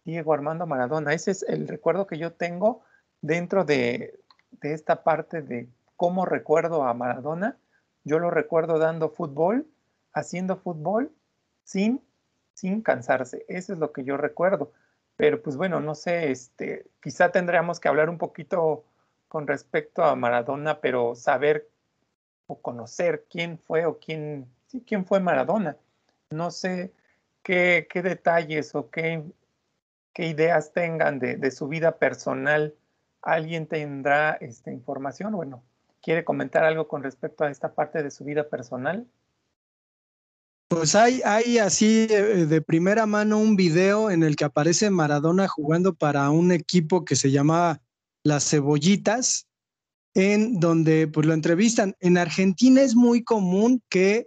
Diego 0.04 0.34
Armando 0.34 0.66
Maradona. 0.66 1.14
Ese 1.14 1.30
es 1.30 1.44
el 1.44 1.68
recuerdo 1.68 2.06
que 2.06 2.18
yo 2.18 2.32
tengo 2.32 2.82
dentro 3.20 3.64
de, 3.64 4.18
de 4.50 4.74
esta 4.74 5.04
parte 5.04 5.42
de 5.42 5.68
cómo 5.96 6.26
recuerdo 6.26 6.82
a 6.82 6.92
Maradona. 6.92 7.56
Yo 8.04 8.18
lo 8.18 8.30
recuerdo 8.30 8.80
dando 8.80 9.10
fútbol, 9.10 9.66
haciendo 10.12 10.56
fútbol 10.56 11.12
sin, 11.62 12.02
sin 12.54 12.82
cansarse. 12.82 13.44
Eso 13.48 13.72
es 13.72 13.78
lo 13.78 13.92
que 13.92 14.02
yo 14.02 14.16
recuerdo. 14.16 14.72
Pero 15.16 15.40
pues 15.40 15.56
bueno, 15.56 15.78
no 15.78 15.94
sé, 15.94 16.32
este, 16.32 16.86
quizá 17.00 17.30
tendríamos 17.30 17.78
que 17.78 17.88
hablar 17.88 18.10
un 18.10 18.18
poquito 18.18 18.84
con 19.32 19.46
respecto 19.46 20.04
a 20.04 20.14
Maradona, 20.14 20.78
pero 20.82 21.14
saber 21.14 21.66
o 22.46 22.60
conocer 22.60 23.24
quién 23.30 23.58
fue 23.58 23.86
o 23.86 23.98
quién, 23.98 24.46
quién 24.86 25.06
fue 25.06 25.20
Maradona. 25.20 25.78
No 26.28 26.50
sé 26.50 26.92
qué, 27.42 27.88
qué 27.88 28.02
detalles 28.02 28.74
o 28.74 28.90
qué, 28.90 29.22
qué 30.12 30.26
ideas 30.26 30.74
tengan 30.74 31.18
de, 31.18 31.36
de 31.36 31.50
su 31.50 31.66
vida 31.66 31.96
personal. 31.96 32.74
¿Alguien 33.22 33.66
tendrá 33.66 34.32
esta 34.32 34.70
información? 34.70 35.32
Bueno, 35.32 35.62
¿quiere 36.02 36.26
comentar 36.26 36.64
algo 36.64 36.86
con 36.86 37.02
respecto 37.02 37.44
a 37.44 37.50
esta 37.50 37.72
parte 37.72 38.02
de 38.02 38.10
su 38.10 38.24
vida 38.24 38.50
personal? 38.50 39.06
Pues 40.68 40.94
hay, 40.94 41.22
hay 41.24 41.56
así 41.56 42.06
eh, 42.10 42.44
de 42.44 42.60
primera 42.60 43.06
mano 43.06 43.38
un 43.38 43.56
video 43.56 44.10
en 44.10 44.24
el 44.24 44.36
que 44.36 44.44
aparece 44.44 44.90
Maradona 44.90 45.48
jugando 45.48 45.94
para 45.94 46.28
un 46.28 46.52
equipo 46.52 47.06
que 47.06 47.16
se 47.16 47.30
llamaba 47.30 47.80
Las 48.24 48.48
Cebollitas, 48.48 49.46
en 50.14 50.60
donde 50.60 51.08
pues 51.08 51.26
lo 51.26 51.34
entrevistan. 51.34 51.94
En 52.00 52.18
Argentina 52.18 52.82
es 52.82 52.94
muy 52.94 53.24
común 53.24 53.82
que 53.88 54.26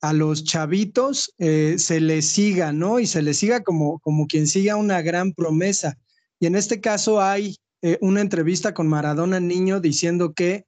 a 0.00 0.12
los 0.12 0.44
chavitos 0.44 1.34
eh, 1.38 1.76
se 1.78 2.00
les 2.00 2.26
siga, 2.26 2.72
¿no? 2.72 3.00
Y 3.00 3.06
se 3.06 3.22
les 3.22 3.38
siga 3.38 3.62
como, 3.62 3.98
como 4.00 4.26
quien 4.26 4.46
siga 4.46 4.76
una 4.76 5.02
gran 5.02 5.32
promesa. 5.32 5.98
Y 6.38 6.46
en 6.46 6.54
este 6.54 6.80
caso 6.80 7.20
hay 7.20 7.56
eh, 7.82 7.98
una 8.00 8.20
entrevista 8.20 8.74
con 8.74 8.88
Maradona 8.88 9.40
niño 9.40 9.80
diciendo 9.80 10.32
que 10.34 10.66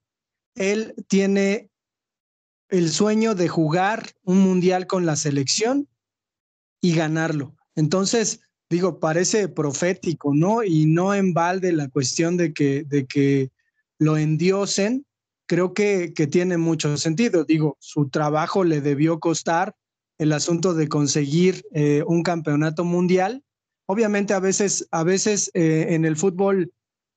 él 0.54 0.94
tiene 1.08 1.70
el 2.68 2.90
sueño 2.90 3.34
de 3.34 3.48
jugar 3.48 4.12
un 4.22 4.40
mundial 4.40 4.86
con 4.86 5.06
la 5.06 5.16
selección 5.16 5.88
y 6.80 6.94
ganarlo. 6.94 7.56
Entonces, 7.74 8.40
digo, 8.70 8.98
parece 8.98 9.48
profético, 9.48 10.34
¿no? 10.34 10.62
Y 10.62 10.86
no 10.86 11.14
en 11.14 11.32
balde 11.32 11.72
la 11.72 11.88
cuestión 11.88 12.36
de 12.36 12.52
que, 12.52 12.84
de 12.84 13.06
que 13.06 13.50
lo 13.98 14.16
endiosen, 14.16 15.06
creo 15.46 15.72
que, 15.72 16.12
que 16.14 16.26
tiene 16.26 16.58
mucho 16.58 16.96
sentido. 16.96 17.44
Digo, 17.44 17.76
su 17.80 18.08
trabajo 18.08 18.64
le 18.64 18.80
debió 18.80 19.18
costar 19.18 19.74
el 20.18 20.32
asunto 20.32 20.74
de 20.74 20.88
conseguir 20.88 21.64
eh, 21.72 22.02
un 22.06 22.22
campeonato 22.22 22.84
mundial. 22.84 23.42
Obviamente 23.86 24.34
a 24.34 24.40
veces, 24.40 24.86
a 24.90 25.04
veces 25.04 25.50
eh, 25.54 25.86
en 25.90 26.04
el 26.04 26.16
fútbol, 26.16 26.72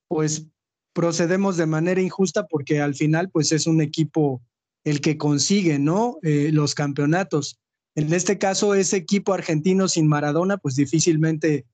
pues 0.07 0.47
procedemos 0.93 1.57
de 1.57 1.65
manera 1.65 2.01
injusta 2.01 2.47
porque 2.47 2.79
al 2.79 2.95
final, 2.95 3.29
pues 3.29 3.51
es 3.51 3.67
un 3.67 3.81
equipo 3.81 4.41
el 4.83 5.01
que 5.01 5.17
consigue, 5.17 5.79
¿no? 5.79 6.17
Eh, 6.21 6.49
los 6.53 6.75
campeonatos. 6.75 7.59
En 7.95 8.13
este 8.13 8.37
caso, 8.37 8.73
ese 8.73 8.97
equipo 8.97 9.33
argentino 9.33 9.87
sin 9.87 10.07
Maradona, 10.07 10.57
pues 10.57 10.75
difícilmente 10.75 11.65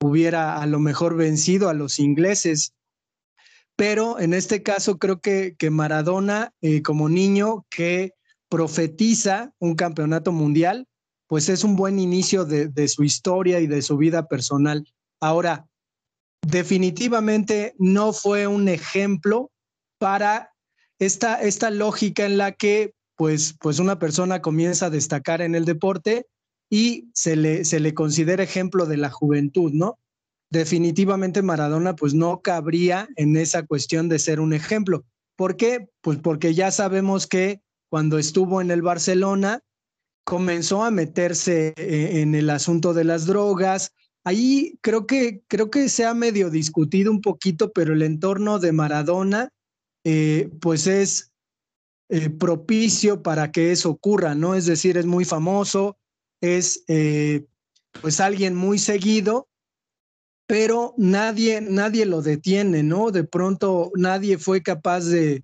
hubiera 0.00 0.60
a 0.60 0.66
lo 0.66 0.78
mejor 0.78 1.16
vencido 1.16 1.68
a 1.68 1.74
los 1.74 1.98
ingleses. 1.98 2.74
Pero 3.76 4.20
en 4.20 4.34
este 4.34 4.62
caso 4.62 4.98
creo 4.98 5.20
que, 5.20 5.56
que 5.58 5.70
Maradona, 5.70 6.52
eh, 6.60 6.82
como 6.82 7.08
niño 7.08 7.66
que 7.70 8.12
profetiza 8.48 9.52
un 9.58 9.74
campeonato 9.74 10.30
mundial, 10.30 10.86
pues 11.26 11.48
es 11.48 11.64
un 11.64 11.74
buen 11.74 11.98
inicio 11.98 12.44
de, 12.44 12.68
de 12.68 12.86
su 12.86 13.02
historia 13.02 13.58
y 13.58 13.66
de 13.66 13.82
su 13.82 13.96
vida 13.96 14.28
personal. 14.28 14.86
Ahora, 15.20 15.66
definitivamente 16.46 17.74
no 17.78 18.12
fue 18.12 18.46
un 18.46 18.68
ejemplo 18.68 19.50
para 19.98 20.52
esta, 20.98 21.40
esta 21.42 21.70
lógica 21.70 22.26
en 22.26 22.38
la 22.38 22.52
que 22.52 22.94
pues, 23.16 23.56
pues 23.60 23.78
una 23.78 23.98
persona 23.98 24.42
comienza 24.42 24.86
a 24.86 24.90
destacar 24.90 25.42
en 25.42 25.54
el 25.54 25.64
deporte 25.64 26.26
y 26.70 27.10
se 27.14 27.36
le, 27.36 27.64
se 27.64 27.80
le 27.80 27.94
considera 27.94 28.42
ejemplo 28.42 28.86
de 28.86 28.96
la 28.96 29.10
juventud, 29.10 29.72
¿no? 29.72 29.98
Definitivamente 30.50 31.42
Maradona 31.42 31.94
pues 31.96 32.14
no 32.14 32.40
cabría 32.40 33.08
en 33.16 33.36
esa 33.36 33.64
cuestión 33.64 34.08
de 34.08 34.18
ser 34.18 34.40
un 34.40 34.52
ejemplo. 34.52 35.04
¿Por 35.36 35.56
qué? 35.56 35.88
Pues 36.00 36.18
porque 36.18 36.54
ya 36.54 36.70
sabemos 36.70 37.26
que 37.26 37.60
cuando 37.90 38.18
estuvo 38.18 38.60
en 38.60 38.70
el 38.70 38.82
Barcelona 38.82 39.60
comenzó 40.24 40.84
a 40.84 40.90
meterse 40.90 41.74
eh, 41.76 42.20
en 42.22 42.34
el 42.34 42.50
asunto 42.50 42.94
de 42.94 43.04
las 43.04 43.26
drogas. 43.26 43.92
Ahí 44.24 44.78
creo 44.80 45.06
que, 45.06 45.42
creo 45.48 45.70
que 45.70 45.88
se 45.88 46.06
ha 46.06 46.14
medio 46.14 46.50
discutido 46.50 47.10
un 47.10 47.20
poquito, 47.20 47.72
pero 47.72 47.92
el 47.92 48.02
entorno 48.02 48.58
de 48.58 48.72
Maradona 48.72 49.50
eh, 50.04 50.50
pues 50.60 50.86
es 50.86 51.33
eh, 52.14 52.30
propicio 52.30 53.24
para 53.24 53.50
que 53.50 53.72
eso 53.72 53.90
ocurra, 53.90 54.36
¿no? 54.36 54.54
Es 54.54 54.66
decir, 54.66 54.96
es 54.96 55.04
muy 55.04 55.24
famoso, 55.24 55.98
es 56.40 56.84
eh, 56.86 57.44
pues 58.00 58.20
alguien 58.20 58.54
muy 58.54 58.78
seguido, 58.78 59.48
pero 60.46 60.94
nadie, 60.96 61.60
nadie 61.60 62.06
lo 62.06 62.22
detiene, 62.22 62.84
¿no? 62.84 63.10
De 63.10 63.24
pronto 63.24 63.90
nadie 63.96 64.38
fue 64.38 64.62
capaz 64.62 65.06
de, 65.06 65.42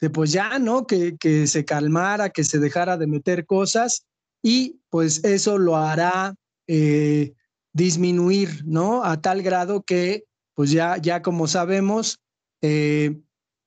de 0.00 0.10
pues 0.10 0.32
ya, 0.32 0.58
¿no? 0.58 0.88
Que, 0.88 1.16
que 1.18 1.46
se 1.46 1.64
calmara, 1.64 2.30
que 2.30 2.42
se 2.42 2.58
dejara 2.58 2.96
de 2.96 3.06
meter 3.06 3.46
cosas 3.46 4.04
y 4.42 4.80
pues 4.90 5.22
eso 5.22 5.56
lo 5.56 5.76
hará 5.76 6.34
eh, 6.66 7.32
disminuir, 7.72 8.64
¿no? 8.66 9.04
A 9.04 9.20
tal 9.20 9.40
grado 9.40 9.84
que 9.84 10.24
pues 10.54 10.72
ya, 10.72 10.96
ya 10.96 11.22
como 11.22 11.46
sabemos, 11.46 12.18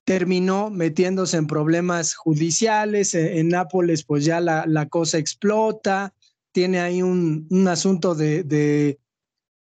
terminó 0.04 0.70
metiéndose 0.70 1.36
en 1.36 1.46
problemas 1.46 2.14
judiciales. 2.14 3.14
En, 3.14 3.38
en 3.38 3.48
Nápoles, 3.48 4.04
pues 4.04 4.24
ya 4.24 4.40
la, 4.40 4.64
la, 4.66 4.88
cosa 4.88 5.18
explota. 5.18 6.14
Tiene 6.52 6.80
ahí 6.80 7.02
un, 7.02 7.46
un 7.50 7.68
asunto 7.68 8.14
de, 8.14 8.42
de, 8.44 8.98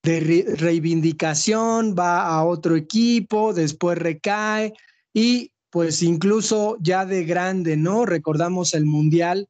de 0.03 0.19
re 0.19 0.45
reivindicación, 0.55 1.95
va 1.97 2.27
a 2.27 2.43
otro 2.43 2.75
equipo, 2.75 3.53
después 3.53 3.97
recae 3.97 4.73
y 5.13 5.51
pues 5.69 6.03
incluso 6.03 6.77
ya 6.81 7.05
de 7.05 7.23
grande, 7.23 7.77
¿no? 7.77 8.05
Recordamos 8.05 8.73
el 8.73 8.85
Mundial 8.85 9.47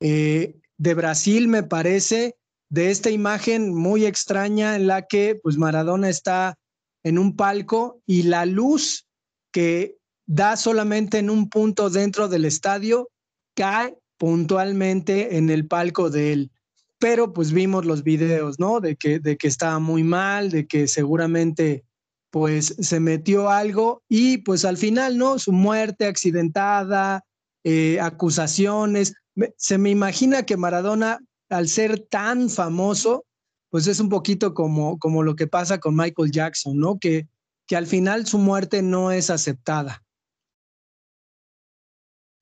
eh, 0.00 0.54
de 0.78 0.94
Brasil, 0.94 1.48
me 1.48 1.64
parece, 1.64 2.36
de 2.68 2.90
esta 2.90 3.10
imagen 3.10 3.74
muy 3.74 4.06
extraña 4.06 4.76
en 4.76 4.86
la 4.86 5.02
que 5.02 5.38
pues 5.42 5.56
Maradona 5.56 6.08
está 6.08 6.58
en 7.02 7.18
un 7.18 7.36
palco 7.36 8.00
y 8.06 8.24
la 8.24 8.46
luz 8.46 9.06
que 9.52 9.96
da 10.26 10.56
solamente 10.56 11.18
en 11.18 11.30
un 11.30 11.48
punto 11.48 11.90
dentro 11.90 12.28
del 12.28 12.44
estadio 12.44 13.10
cae 13.54 13.96
puntualmente 14.18 15.36
en 15.36 15.50
el 15.50 15.66
palco 15.66 16.10
de 16.10 16.32
él. 16.32 16.50
Pero 16.98 17.32
pues 17.32 17.52
vimos 17.52 17.84
los 17.84 18.02
videos, 18.02 18.58
¿no? 18.58 18.80
De 18.80 18.96
que, 18.96 19.18
de 19.18 19.36
que 19.36 19.48
estaba 19.48 19.78
muy 19.78 20.02
mal, 20.02 20.50
de 20.50 20.66
que 20.66 20.88
seguramente 20.88 21.84
pues 22.30 22.74
se 22.80 22.98
metió 22.98 23.50
algo 23.50 24.02
y 24.08 24.38
pues 24.38 24.64
al 24.64 24.76
final, 24.76 25.18
¿no? 25.18 25.38
Su 25.38 25.52
muerte 25.52 26.06
accidentada, 26.06 27.24
eh, 27.62 27.98
acusaciones. 28.00 29.14
Se 29.56 29.78
me 29.78 29.90
imagina 29.90 30.44
que 30.44 30.56
Maradona, 30.56 31.20
al 31.48 31.68
ser 31.68 32.00
tan 32.00 32.50
famoso, 32.50 33.24
pues 33.70 33.86
es 33.86 34.00
un 34.00 34.08
poquito 34.08 34.54
como, 34.54 34.98
como 34.98 35.22
lo 35.22 35.36
que 35.36 35.46
pasa 35.46 35.78
con 35.78 35.96
Michael 35.96 36.30
Jackson, 36.30 36.78
¿no? 36.78 36.98
Que, 36.98 37.26
que 37.66 37.76
al 37.76 37.86
final 37.86 38.26
su 38.26 38.38
muerte 38.38 38.82
no 38.82 39.10
es 39.10 39.30
aceptada. 39.30 40.03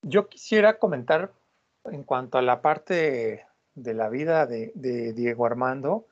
Yo 0.02 0.28
quisiera 0.28 0.78
comentar 0.80 1.32
en 1.85 2.02
cuanto 2.02 2.37
a 2.37 2.42
la 2.42 2.61
parte 2.61 3.47
de 3.76 3.94
la 3.94 4.09
vida 4.09 4.47
de, 4.47 4.73
Diego 5.14 5.47
Armando, 5.47 6.06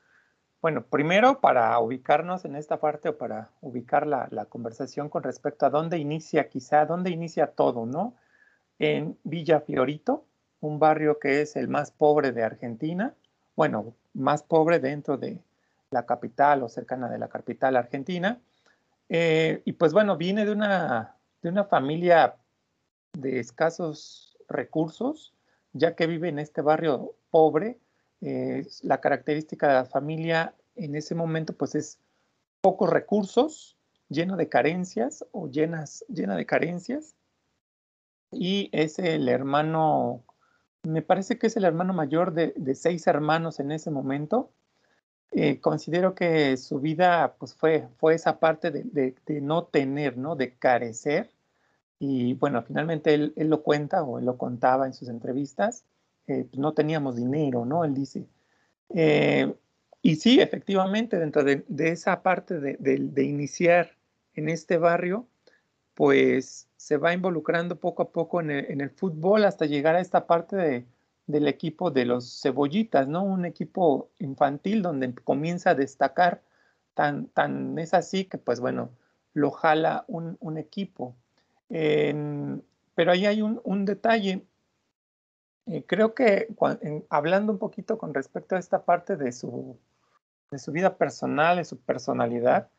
bueno, 0.61 0.83
primero 0.83 1.41
para 1.41 1.77
ubicarnos 1.79 2.45
en 2.45 2.55
esta 2.55 2.79
parte 2.79 3.09
o 3.09 3.17
para 3.17 3.49
ubicar 3.59 4.07
la, 4.07 4.45
conversación 4.45 5.09
con 5.09 5.23
respecto 5.23 5.65
a 5.65 5.69
dónde 5.69 5.97
inicia, 5.97 6.47
quizá, 6.47 6.85
dónde 6.85 7.09
inicia 7.09 7.47
todo, 7.47 7.85
¿no? 7.85 8.15
En 8.79 9.17
Villa 9.23 9.59
Fiorito, 9.59 10.23
un 10.61 10.79
barrio 10.79 11.19
que 11.19 11.41
es 11.41 11.57
el 11.57 11.67
más 11.67 11.91
pobre 11.91 12.31
de 12.31 12.43
Argentina, 12.43 13.13
bueno, 13.57 13.93
más 14.13 14.43
pobre 14.43 14.79
dentro 14.79 15.17
de 15.17 15.39
la 15.89 16.05
capital 16.05 16.63
o 16.63 16.69
cercana 16.69 17.09
de 17.09 17.17
la 17.17 17.27
capital 17.27 17.75
argentina. 17.75 18.39
Eh, 19.09 19.61
y 19.65 19.73
pues 19.73 19.91
bueno, 19.91 20.15
viene 20.15 20.45
de 20.45 20.51
una, 20.51 21.15
de 21.41 21.49
una 21.49 21.65
familia 21.65 22.35
de 23.13 23.39
escasos 23.39 24.37
recursos, 24.47 25.33
ya 25.73 25.95
que 25.95 26.07
vive 26.07 26.29
en 26.29 26.39
este 26.39 26.61
barrio 26.61 27.15
pobre, 27.29 27.79
eh, 28.21 28.67
la 28.83 29.01
característica 29.01 29.67
de 29.67 29.73
la 29.73 29.85
familia 29.85 30.53
en 30.75 30.95
ese 30.95 31.15
momento 31.15 31.53
pues 31.53 31.75
es 31.75 31.99
pocos 32.61 32.89
recursos, 32.89 33.77
lleno 34.09 34.37
de 34.37 34.49
carencias 34.49 35.25
o 35.31 35.47
llenas, 35.47 36.05
llena 36.07 36.35
de 36.35 36.45
carencias. 36.45 37.15
Y 38.31 38.69
es 38.71 38.99
el 38.99 39.27
hermano, 39.27 40.23
me 40.83 41.01
parece 41.01 41.37
que 41.37 41.47
es 41.47 41.57
el 41.57 41.65
hermano 41.65 41.93
mayor 41.93 42.33
de, 42.33 42.75
seis 42.75 43.07
hermanos 43.07 43.59
en 43.59 43.71
ese 43.71 43.91
momento. 43.91 44.51
Eh, 45.31 45.59
considero 45.59 46.13
que 46.13 46.57
su 46.57 46.79
vida 46.79 47.35
pues 47.39 47.55
fue, 47.55 47.87
fue 47.97 48.13
esa 48.13 48.39
parte 48.39 48.69
de, 48.69 49.15
no 49.41 49.65
tener, 49.65 50.17
¿no? 50.17 50.35
De 50.35 50.53
carecer. 50.55 51.31
Y 52.03 52.33
bueno, 52.33 52.63
finalmente 52.63 53.13
él, 53.13 53.33
él, 53.35 53.47
lo 53.49 53.61
cuenta 53.61 54.03
o 54.03 54.17
él 54.17 54.25
lo 54.25 54.37
contaba 54.37 54.87
en 54.87 54.93
sus 54.93 55.07
entrevistas 55.07 55.85
pues, 56.25 56.57
no 56.57 56.73
teníamos 56.73 57.15
dinero, 57.15 57.65
¿no? 57.65 57.83
Él 57.83 57.93
dice. 57.93 58.25
Eh, 58.89 59.53
y 60.01 60.15
sí, 60.15 60.39
efectivamente, 60.39 61.17
dentro 61.17 61.43
de, 61.43 61.63
esa 61.77 62.23
parte 62.23 62.59
de, 62.59 63.23
iniciar 63.23 63.91
en 64.33 64.49
este 64.49 64.77
barrio, 64.77 65.27
pues 65.93 66.67
se 66.77 66.97
va 66.97 67.13
involucrando 67.13 67.79
poco 67.79 68.03
a 68.03 68.11
poco 68.11 68.41
en 68.41 68.49
el, 68.49 68.89
fútbol 68.89 69.45
hasta 69.45 69.65
llegar 69.65 69.95
a 69.95 70.01
esta 70.01 70.25
parte 70.25 70.85
del 71.27 71.47
equipo 71.47 71.91
de 71.91 72.05
los 72.05 72.41
cebollitas, 72.41 73.07
¿no? 73.07 73.23
Un 73.23 73.45
equipo 73.45 74.09
infantil 74.19 74.81
donde 74.81 75.13
comienza 75.13 75.71
a 75.71 75.75
destacar, 75.75 76.41
tan, 76.93 77.27
tan 77.27 77.77
es 77.77 77.93
así 77.93 78.25
que 78.25 78.37
pues 78.37 78.59
bueno, 78.59 78.89
lo 79.33 79.51
jala 79.51 80.05
un, 80.07 80.57
equipo. 80.57 81.15
Pero 81.71 83.11
ahí 83.11 83.25
hay 83.25 83.41
un, 83.41 83.61
un 83.63 83.85
detalle, 83.85 84.45
eh, 85.67 85.83
creo 85.85 86.13
que 86.13 86.47
hablando 87.09 87.53
un 87.53 87.59
poquito 87.59 87.97
con 87.97 88.13
respecto 88.13 88.55
a 88.55 88.59
esta 88.59 88.83
parte 88.83 89.15
de 89.15 89.31
su, 89.31 89.79
de 90.49 90.59
su 90.59 90.71
vida 90.71 90.97
personal, 90.97 91.57
de 91.57 91.65
su 91.65 91.79
personalidad, 91.79 92.69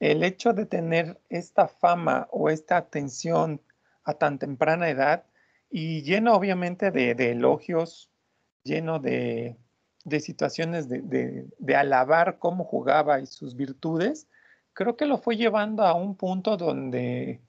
el 0.00 0.22
hecho 0.24 0.52
de 0.52 0.66
tener 0.66 1.20
esta 1.28 1.68
fama 1.68 2.26
o 2.30 2.48
esta 2.48 2.76
atención 2.76 3.60
a 4.04 4.14
tan 4.14 4.38
temprana 4.38 4.88
edad 4.88 5.24
y 5.70 6.02
lleno 6.02 6.34
obviamente 6.34 6.90
de, 6.90 7.12
elogios, 7.30 8.10
lleno 8.64 8.98
de, 8.98 9.56
situaciones 10.20 10.88
de, 10.88 11.76
alabar 11.76 12.38
cómo 12.38 12.64
jugaba 12.64 13.20
y 13.20 13.26
sus 13.26 13.54
virtudes, 13.54 14.26
creo 14.72 14.96
que 14.96 15.06
lo 15.06 15.18
fue 15.18 15.36
llevando 15.36 15.84
a 15.84 15.94
un 15.94 16.16
punto 16.16 16.56
donde 16.56 17.40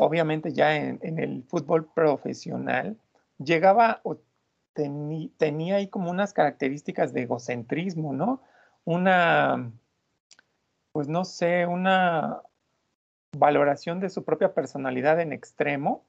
obviamente 0.00 0.52
ya 0.52 0.76
en 0.76 1.18
el 1.18 1.44
fútbol 1.44 1.86
profesional, 1.92 2.96
llegaba 3.38 4.00
o 4.02 4.18
tenía 4.72 5.76
ahí 5.76 5.88
como 5.88 6.10
unas 6.10 6.32
características 6.32 7.12
de 7.12 7.22
egocentrismo, 7.22 8.12
¿no? 8.12 8.42
Una, 8.84 9.72
pues 10.92 11.08
no 11.08 11.24
sé, 11.24 11.66
una 11.66 12.42
valoración 13.36 14.00
de 14.00 14.10
su 14.10 14.24
propia 14.24 14.54
personalidad 14.54 15.20
en 15.20 15.32
extremo 15.32 16.04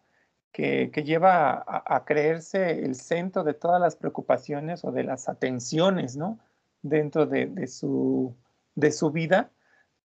que, 0.51 0.91
lleva 1.05 1.63
a, 1.65 2.03
creerse 2.05 2.83
el 2.83 2.95
centro 2.95 3.43
de 3.43 3.53
todas 3.53 3.79
las 3.79 3.95
preocupaciones 3.95 4.83
o 4.83 4.91
de 4.91 5.03
las 5.03 5.29
atenciones, 5.29 6.17
¿no? 6.17 6.39
Dentro 6.81 7.25
de, 7.25 7.67
su, 7.67 8.35
de 8.75 8.91
su 8.91 9.11
vida. 9.11 9.51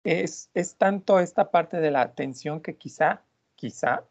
Es, 0.05 0.51
es 0.55 0.77
tanto 0.77 1.19
esta 1.19 1.51
parte 1.51 1.79
de 1.79 1.91
la 1.91 2.03
atención 2.03 2.61
que 2.61 2.77
quizá, 2.77 3.23
quizá, 3.59 4.05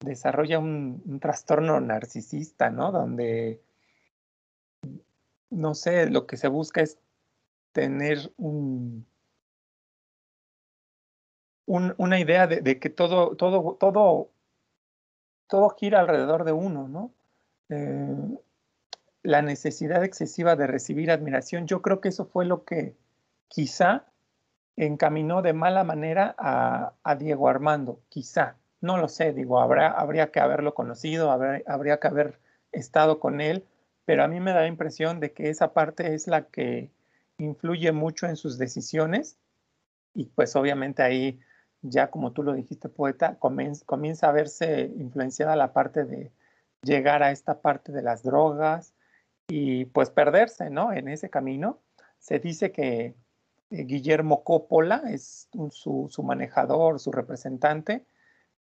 desarrolla 0.00 0.58
un, 0.58 1.18
trastorno 1.20 1.80
narcisista, 1.80 2.70
¿no? 2.70 2.92
Donde, 2.92 3.60
no 5.50 5.74
sé, 5.74 6.10
lo 6.10 6.26
que 6.26 6.36
se 6.36 6.48
busca 6.48 6.82
es 6.82 6.98
tener 7.72 8.32
un, 8.36 9.06
una 11.66 12.20
idea 12.20 12.46
de, 12.46 12.78
que 12.78 12.90
todo, 12.90 13.34
todo, 13.34 13.76
todo, 13.80 14.30
todo 15.46 15.70
gira 15.70 16.00
alrededor 16.00 16.44
de 16.44 16.52
uno, 16.52 16.86
¿no? 16.86 17.12
Eh, 17.70 18.38
la 19.22 19.40
necesidad 19.40 20.04
excesiva 20.04 20.56
de 20.56 20.66
recibir 20.66 21.10
admiración, 21.10 21.66
yo 21.66 21.80
creo 21.80 22.00
que 22.00 22.08
eso 22.08 22.26
fue 22.26 22.44
lo 22.44 22.64
que 22.64 22.96
quizá 23.48 24.04
encaminó 24.76 25.42
de 25.42 25.52
mala 25.52 25.84
manera 25.84 26.34
a, 26.38 26.92
a 27.02 27.14
Diego 27.14 27.48
Armando, 27.48 28.00
quizá. 28.08 28.56
No 28.82 28.98
lo 28.98 29.08
sé, 29.08 29.32
digo, 29.32 29.60
habrá, 29.60 29.92
habría 29.92 30.32
que 30.32 30.40
haberlo 30.40 30.74
conocido, 30.74 31.30
habría, 31.30 32.00
que 32.00 32.08
haber 32.08 32.40
estado 32.72 33.20
con 33.20 33.40
él, 33.40 33.64
pero 34.04 34.24
a 34.24 34.28
mí 34.28 34.40
me 34.40 34.52
da 34.52 34.62
la 34.62 34.66
impresión 34.66 35.20
de 35.20 35.32
que 35.32 35.48
esa 35.50 35.72
parte 35.72 36.14
es 36.14 36.26
la 36.26 36.48
que 36.48 36.90
influye 37.38 37.92
mucho 37.92 38.26
en 38.26 38.36
sus 38.36 38.58
decisiones 38.58 39.38
y 40.14 40.26
pues 40.26 40.56
obviamente 40.56 41.02
ahí 41.02 41.40
ya 41.80 42.10
como 42.10 42.32
tú 42.32 42.42
lo 42.42 42.54
dijiste 42.54 42.88
poeta, 42.88 43.38
comienza, 43.38 44.28
a 44.28 44.32
verse 44.32 44.90
influenciada 44.96 45.56
la 45.56 45.72
parte 45.72 46.04
de 46.04 46.32
llegar 46.82 47.22
a 47.22 47.30
esta 47.30 47.60
parte 47.60 47.92
de 47.92 48.02
las 48.02 48.24
drogas 48.24 48.94
y 49.48 49.84
pues 49.86 50.10
perderse, 50.10 50.70
¿no? 50.70 50.92
En 50.92 51.08
ese 51.08 51.30
camino. 51.30 51.78
Se 52.18 52.38
dice 52.38 52.72
que 52.72 53.14
eh, 53.70 53.84
Guillermo 53.84 54.44
Coppola 54.44 55.02
es 55.08 55.48
su, 55.70 56.08
su, 56.10 56.22
manejador, 56.22 57.00
su 57.00 57.10
representante, 57.10 58.04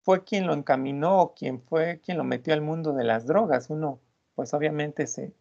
fue 0.02 0.24
quien 0.24 0.48
lo 0.48 0.54
encaminó, 0.54 1.34
quien 1.38 1.62
fue 1.62 2.00
quien 2.04 2.18
lo 2.18 2.24
metió 2.24 2.54
al 2.54 2.62
mundo 2.62 2.94
de 2.94 3.04
las 3.04 3.26
drogas. 3.26 3.70
Uno, 3.70 4.00
pues 4.36 4.54
obviamente 4.54 5.08
se 5.08 5.34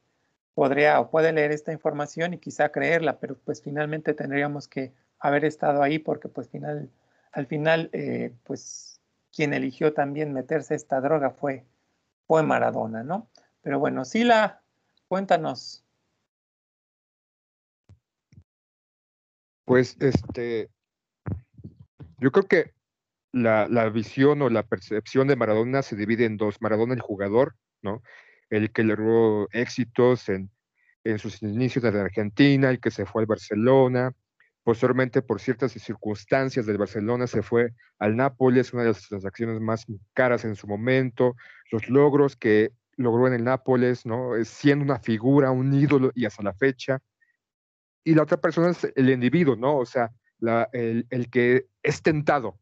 podría 0.55 1.01
o 1.01 1.11
puede 1.11 1.33
leer 1.33 1.53
esta 1.53 1.73
información 1.73 2.35
y 2.35 2.39
quizá 2.39 2.71
creerla, 2.71 3.19
pero 3.19 3.37
pues 3.39 3.63
finalmente 3.63 4.15
tendríamos 4.15 4.69
que 4.69 4.93
haber 5.19 5.45
estado 5.45 5.83
ahí 5.83 5.99
porque 5.99 6.29
pues 6.29 6.49
final, 6.49 6.91
al 7.33 7.47
final, 7.47 7.91
eh, 7.93 8.35
pues 8.45 9.01
quien 9.33 9.55
eligió 9.55 9.95
también 9.95 10.33
meterse 10.33 10.75
esta 10.75 11.01
droga 11.01 11.31
fue, 11.31 11.65
fue 12.27 12.43
Maradona, 12.43 13.03
¿no? 13.03 13.29
Pero 13.63 13.79
bueno, 13.79 14.05
Sila, 14.05 14.63
cuéntanos. 15.09 15.85
Pues 19.65 19.97
este, 20.01 20.69
yo 22.19 22.33
creo 22.33 22.47
que 22.47 22.75
la, 23.33 23.89
visión 23.91 24.43
o 24.43 24.51
la 24.51 24.65
percepción 24.65 25.29
de 25.29 25.37
Maradona 25.37 25.83
se 25.83 25.97
divide 25.97 26.25
en 26.25 26.37
dos. 26.37 26.61
Maradona 26.61 26.95
el 26.95 27.01
jugador, 27.01 27.57
¿no? 27.83 28.03
El 28.49 28.73
que 28.73 28.85
logró 28.85 29.49
éxitos 29.53 30.29
en, 30.29 30.51
sus 31.19 31.43
inicios 31.43 31.85
en 31.85 31.97
Argentina, 31.97 32.71
el 32.71 32.81
que 32.81 32.91
se 32.91 33.07
fue 33.07 33.23
al 33.23 33.27
Barcelona, 33.27 34.15
Posteriormente, 34.63 35.23
por 35.23 35.41
ciertas 35.41 35.73
circunstancias 35.73 36.67
del 36.67 36.77
Barcelona, 36.77 37.27
se 37.27 37.43
fue 37.43 37.73
al 37.99 38.15
Nápoles, 38.15 38.73
una 38.75 38.83
de 38.83 38.91
las 38.91 39.09
transacciones 39.09 39.59
más 39.59 39.87
caras 40.13 40.45
en 40.45 40.55
su 40.55 40.67
momento, 40.67 41.35
los 41.73 41.89
logros 41.89 42.37
que 42.37 42.71
logró 42.97 43.27
en 43.27 43.33
el 43.33 43.45
Nápoles, 43.45 44.05
¿no? 44.05 44.33
siendo 44.45 44.85
una 44.85 44.99
figura, 44.99 45.51
un 45.51 45.73
ídolo 45.73 46.13
y 46.15 46.27
hasta 46.27 46.43
la 46.43 46.53
fecha. 46.53 47.01
Y 48.05 48.15
la 48.15 48.23
otra 48.23 48.39
persona 48.39 48.71
es 48.71 48.87
el 48.95 49.09
individuo, 49.09 49.57
¿no? 49.57 49.79
O 49.79 49.87
sea, 49.87 50.11
el, 50.73 51.07
el, 51.11 51.31
que 51.31 51.67
es 51.83 52.03
tentado. 52.03 52.59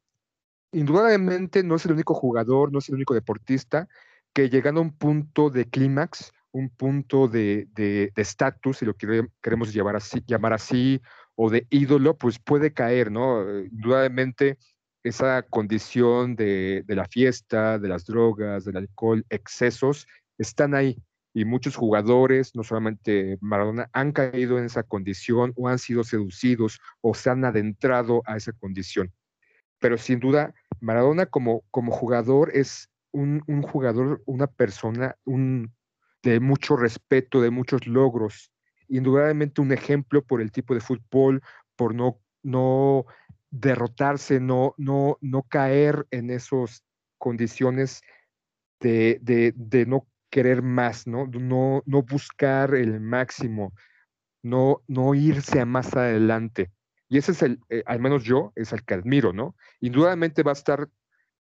Indudablemente 0.73 1.63
no 1.63 1.77
es 1.77 1.87
el 1.87 1.93
único 1.93 2.15
jugador, 2.15 2.73
no 2.73 2.79
es 2.79 2.89
el 2.89 2.97
único 2.97 3.15
deportista 3.15 3.89
que 4.35 4.51
llegando 4.51 4.81
a 4.81 4.85
un 4.85 4.97
punto 4.97 5.51
de 5.51 5.65
clímax, 5.65 6.33
un 6.53 6.69
punto 6.71 7.29
de 7.29 8.13
estatus, 8.17 8.77
de, 8.77 8.79
si 8.81 8.87
lo 8.87 8.95
queremos 9.41 9.73
llevar 9.73 9.97
así, 9.97 10.23
llamar 10.27 10.53
así, 10.53 11.01
o 11.35 11.51
de 11.51 11.67
ídolo, 11.71 12.17
pues 12.19 12.39
puede 12.39 12.73
caer, 12.73 13.11
¿no? 13.11 13.43
Indudablemente 13.61 14.59
esa 15.03 15.43
condición 15.43 16.35
de, 16.37 16.83
de 16.87 16.97
la 16.97 17.07
fiesta, 17.07 17.79
de 17.79 17.89
las 17.89 18.05
drogas, 18.05 18.65
del 18.65 18.77
alcohol, 18.77 19.25
excesos, 19.31 20.07
están 20.37 20.75
ahí. 20.75 21.03
Y 21.33 21.45
muchos 21.45 21.77
jugadores, 21.77 22.55
no 22.57 22.65
solamente 22.65 23.39
Maradona, 23.41 23.89
han 23.93 24.13
caído 24.13 24.59
en 24.59 24.65
esa 24.65 24.83
condición 24.83 25.53
o 25.57 25.69
han 25.69 25.79
sido 25.79 26.03
seducidos 26.03 26.81
o 27.01 27.15
se 27.15 27.31
han 27.31 27.45
adentrado 27.45 28.23
a 28.27 28.37
esa 28.37 28.53
condición. 28.53 29.13
Pero 29.79 29.99
sin 29.99 30.21
duda, 30.21 30.55
Maradona 30.81 31.27
como, 31.27 31.65
como 31.71 31.93
jugador 31.93 32.51
es 32.55 32.91
un, 33.13 33.43
un 33.47 33.63
jugador, 33.63 34.23
una 34.27 34.47
persona 34.47 35.17
un, 35.25 35.73
de 36.23 36.41
mucho 36.41 36.77
respeto, 36.77 37.41
de 37.41 37.51
muchos 37.51 37.87
logros. 37.87 38.51
Indudablemente 38.89 39.61
un 39.61 39.73
ejemplo 39.73 40.23
por 40.23 40.41
el 40.41 40.51
tipo 40.51 40.75
de 40.75 40.81
fútbol, 40.81 41.43
por 41.77 41.95
no, 41.95 42.21
no 42.43 43.07
derrotarse, 43.51 44.41
no, 44.41 44.75
no, 44.77 45.19
no 45.21 45.43
caer 45.43 46.07
en 46.11 46.31
esas 46.31 46.85
condiciones 47.19 48.03
de, 48.81 49.21
de, 49.23 49.87
no 49.87 50.07
querer 50.31 50.63
más, 50.63 51.07
¿no? 51.07 51.27
No, 51.27 51.83
no 51.87 52.03
buscar 52.03 52.75
el 52.75 53.01
máximo, 53.01 53.73
no, 54.43 54.83
no 54.87 55.15
irse 55.15 55.61
a 55.61 55.67
más 55.67 55.95
adelante. 55.95 56.71
Y 57.09 57.19
ese 57.19 57.33
es 57.33 57.43
el, 57.43 57.61
eh, 57.71 57.83
al 57.87 58.01
menos 58.01 58.25
yo, 58.25 58.53
es 58.55 58.73
el 58.73 58.85
que 58.85 58.95
admiro, 58.95 59.33
¿no? 59.33 59.57
Indudablemente 59.81 60.43
va 60.43 60.53
a 60.53 60.55
estar 60.55 60.89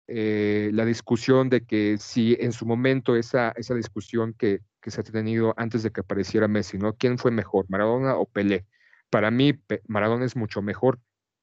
eh, 0.07 0.71
la 0.73 0.85
discusión 0.85 1.49
de 1.49 1.65
que 1.65 1.97
si 1.97 2.35
en 2.39 2.51
su 2.51 2.65
momento 2.65 3.15
esa, 3.15 3.53
esa 3.55 3.75
discusión 3.75 4.33
que, 4.33 4.61
que, 4.81 4.91
se 4.91 5.01
ha 5.01 5.03
tenido 5.03 5.53
antes 5.57 5.83
de 5.83 5.91
que 5.91 6.01
apareciera 6.01 6.47
Messi, 6.47 6.77
¿no? 6.77 6.93
¿Quién 6.93 7.17
fue 7.17 7.31
mejor, 7.31 7.65
Maradona 7.69 8.15
o 8.15 8.25
Pelé? 8.25 8.65
Para 9.09 9.29
mí, 9.29 9.53
Maradona 9.87 10.25
es 10.25 10.35
mucho 10.35 10.61
mejor 10.61 10.99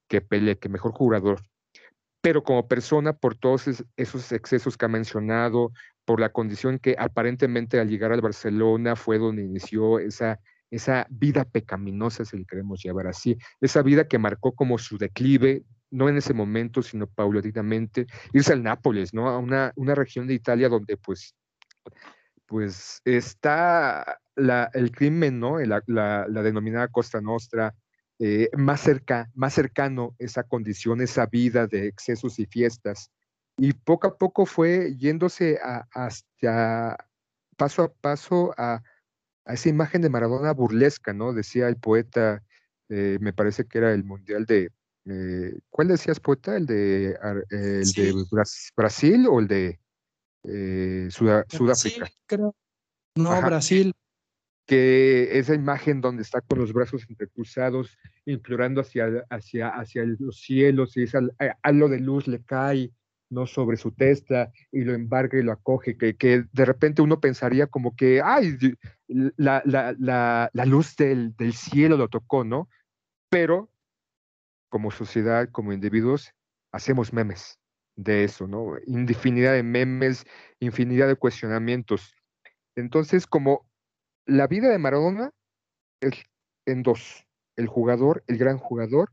que 0.07 0.21
Pelé, 0.21 0.57
que 0.57 0.69
mejor 0.69 0.91
jugador. 0.91 1.41
Pero 2.21 2.43
como 2.43 2.67
persona, 2.67 3.13
por 3.13 3.35
todos 3.35 3.67
esos 3.95 4.31
excesos 4.33 4.75
que 4.75 4.85
ha 4.85 4.89
mencionado, 4.89 5.71
por 6.03 6.19
la 6.19 6.29
condición 6.29 6.79
que 6.79 6.95
aparentemente 6.99 7.79
al 7.79 7.87
llegar 7.87 8.11
al 8.11 8.21
Barcelona 8.21 8.95
fue 8.95 9.19
donde 9.19 9.43
inició 9.43 9.99
esa, 9.99 10.39
esa 10.71 11.07
vida 11.09 11.45
pecaminosa, 11.45 12.25
si 12.25 12.37
le 12.37 12.45
queremos 12.45 12.81
llevar 12.83 13.07
así, 13.07 13.37
esa 13.61 13.81
vida 13.81 14.07
que 14.07 14.17
marcó 14.17 14.53
como 14.53 14.77
su 14.77 14.97
declive, 14.97 15.63
no 15.91 16.07
en 16.07 16.17
ese 16.17 16.33
momento, 16.33 16.81
sino 16.81 17.07
paulatinamente, 17.07 18.05
irse 18.33 18.53
al 18.53 18.63
Nápoles, 18.63 19.13
¿no? 19.13 19.29
A 19.29 19.37
una, 19.39 19.73
una 19.75 19.95
región 19.95 20.27
de 20.27 20.35
Italia 20.35 20.69
donde 20.69 20.97
pues, 20.97 21.35
pues 22.45 23.01
está 23.05 24.19
la, 24.35 24.69
el 24.73 24.91
crimen, 24.91 25.39
¿no? 25.39 25.59
La, 25.59 25.81
la, 25.87 26.43
denominada 26.43 26.87
Costa 26.89 27.21
Nostra, 27.21 27.73
eh, 28.19 28.49
más, 28.55 28.81
cerca, 28.81 29.29
más 29.33 29.53
cercano 29.53 30.15
esa 30.19 30.43
condición, 30.43 31.01
esa 31.01 31.25
vida 31.25 31.67
de 31.67 31.87
excesos 31.87 32.37
y 32.37 32.45
fiestas 32.45 33.11
y 33.59 33.73
poco 33.73 34.07
a 34.07 34.17
poco 34.17 34.45
fue 34.45 34.95
yéndose 34.97 35.59
a, 35.61 35.85
hacia 35.91 36.95
paso 37.57 37.83
a 37.83 37.93
paso 37.93 38.53
a, 38.57 38.81
esa 39.53 39.69
imagen 39.69 40.01
de 40.01 40.09
Maradona 40.09 40.53
burlesca, 40.53 41.13
¿no? 41.13 41.33
Decía 41.33 41.67
el 41.67 41.77
poeta, 41.77 42.43
eh, 42.89 43.17
me 43.21 43.33
parece 43.33 43.65
que 43.65 43.77
era 43.77 43.93
el 43.93 44.03
mundial 44.03 44.45
de, 44.45 44.71
eh, 45.05 45.59
¿cuál 45.69 45.87
decías 45.87 46.19
poeta? 46.19 46.55
¿El 46.55 46.65
de, 46.65 47.17
el 47.49 47.91
de 47.91 48.13
Brasil 48.75 49.27
o 49.27 49.39
el 49.39 49.47
de 49.47 49.79
eh, 50.43 51.07
Sudáfrica? 51.11 52.09
creo. 52.25 52.55
No, 53.15 53.41
Brasil. 53.41 53.93
Que 54.65 55.39
esa 55.39 55.55
imagen 55.55 55.99
donde 55.99 56.21
está 56.21 56.41
con 56.41 56.59
los 56.59 56.73
brazos 56.73 57.03
entrecruzados, 57.09 57.97
implorando 58.25 58.81
hacia, 58.81 59.25
hacia, 59.31 59.69
hacia 59.69 60.03
los 60.19 60.41
cielos, 60.41 60.95
y 60.95 61.03
esa 61.03 61.21
halo 61.63 61.89
de 61.89 61.99
luz 61.99 62.27
le 62.27 62.43
cae, 62.43 62.91
¿no? 63.29 63.45
sobre 63.45 63.77
su 63.77 63.91
testa 63.91 64.51
y 64.71 64.83
lo 64.83 64.93
embarga 64.93 65.39
y 65.39 65.43
lo 65.43 65.51
acoge, 65.51 65.97
que, 65.97 66.15
que 66.15 66.45
de 66.51 66.65
repente 66.65 67.01
uno 67.01 67.19
pensaría 67.19 67.67
como 67.67 67.95
que, 67.95 68.21
ay, 68.23 68.57
la, 69.07 69.61
la, 69.65 69.95
la, 69.97 70.49
la 70.51 70.65
luz 70.65 70.95
del, 70.95 71.35
del, 71.35 71.53
cielo 71.53 71.97
lo 71.97 72.07
tocó, 72.07 72.43
¿no? 72.43 72.69
Pero 73.29 73.69
como 74.69 74.91
sociedad, 74.91 75.49
como 75.51 75.73
individuos, 75.73 76.33
hacemos 76.71 77.13
memes 77.13 77.59
de 77.95 78.23
eso, 78.23 78.47
¿no? 78.47 78.75
Infinidad 78.85 79.53
de 79.53 79.63
memes, 79.63 80.25
infinidad 80.59 81.07
de 81.07 81.15
cuestionamientos. 81.15 82.15
Entonces, 82.75 83.27
como 83.27 83.69
la 84.25 84.47
vida 84.47 84.69
de 84.69 84.77
Maradona 84.77 85.31
es 86.01 86.23
en 86.65 86.83
dos, 86.83 87.25
el 87.57 87.67
jugador, 87.67 88.23
el 88.27 88.37
gran 88.37 88.57
jugador, 88.57 89.11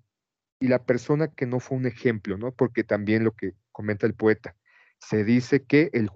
y 0.61 0.69
la 0.69 0.85
persona 0.85 1.29
que 1.29 1.47
no 1.47 1.61
fue 1.61 1.77
un 1.77 1.87
ejemplo, 1.87 2.39
¿no? 2.39 2.53
Porque 2.53 2.85
también 2.85 3.25
lo 3.25 3.33
que 3.33 3.55
comenta 3.77 4.07
el 4.07 4.15
poeta, 4.15 4.57
se 4.99 5.23
dice 5.23 5.65
que 5.65 5.91
el, 5.93 6.09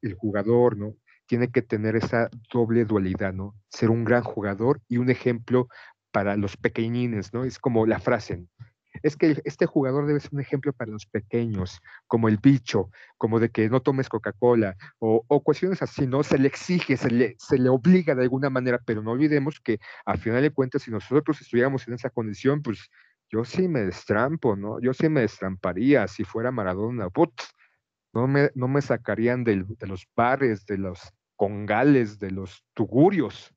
el 0.00 0.14
jugador, 0.14 0.78
¿no? 0.78 0.96
Tiene 1.26 1.50
que 1.50 1.60
tener 1.60 1.96
esa 1.96 2.30
doble 2.50 2.86
dualidad, 2.86 3.34
¿no? 3.34 3.54
Ser 3.68 3.90
un 3.90 4.04
gran 4.04 4.22
jugador 4.22 4.80
y 4.88 4.96
un 4.96 5.10
ejemplo 5.10 5.68
para 6.12 6.34
los 6.38 6.56
pequeñines, 6.56 7.34
¿no? 7.34 7.44
Es 7.44 7.58
como 7.58 7.84
la 7.84 8.00
frase, 8.00 8.46
es 9.02 9.18
que 9.18 9.42
este 9.44 9.66
jugador 9.66 10.06
debe 10.06 10.18
ser 10.20 10.30
un 10.32 10.40
ejemplo 10.40 10.72
para 10.72 10.92
los 10.92 11.04
pequeños, 11.04 11.82
como 12.06 12.28
el 12.28 12.38
bicho, 12.38 12.88
como 13.18 13.38
de 13.38 13.50
que 13.50 13.68
no 13.68 13.82
tomes 13.82 14.08
Coca-Cola, 14.08 14.74
o, 14.98 15.26
o, 15.28 15.42
cuestiones 15.42 15.82
así, 15.82 16.06
¿no? 16.06 16.22
Se 16.22 16.38
le 16.38 16.48
exige, 16.48 16.96
se 16.96 17.10
le, 17.10 17.34
se 17.38 17.58
le 17.58 17.68
obliga 17.68 18.14
de 18.14 18.22
alguna 18.22 18.48
manera, 18.48 18.80
pero 18.86 19.02
no 19.02 19.10
olvidemos 19.10 19.60
que 19.60 19.78
al 20.06 20.16
final 20.16 20.40
de 20.40 20.52
cuentas, 20.52 20.82
si 20.82 20.90
nosotros 20.90 21.38
estuviéramos 21.42 21.86
en 21.86 21.94
esa 21.94 22.08
condición, 22.08 22.62
pues 22.62 22.88
yo 23.34 23.44
sí 23.44 23.66
me 23.66 23.80
destrampo, 23.80 24.54
¿no? 24.54 24.80
Yo 24.80 24.94
sí 24.94 25.08
me 25.08 25.22
destramparía 25.22 26.06
si 26.06 26.22
fuera 26.22 26.52
Maradona. 26.52 27.10
Put, 27.10 27.32
no, 28.12 28.28
me, 28.28 28.52
no 28.54 28.68
me 28.68 28.80
sacarían 28.80 29.42
de, 29.42 29.64
de 29.66 29.86
los 29.88 30.06
bares, 30.14 30.64
de 30.66 30.78
los 30.78 31.00
congales, 31.34 32.20
de 32.20 32.30
los 32.30 32.64
tugurios. 32.74 33.52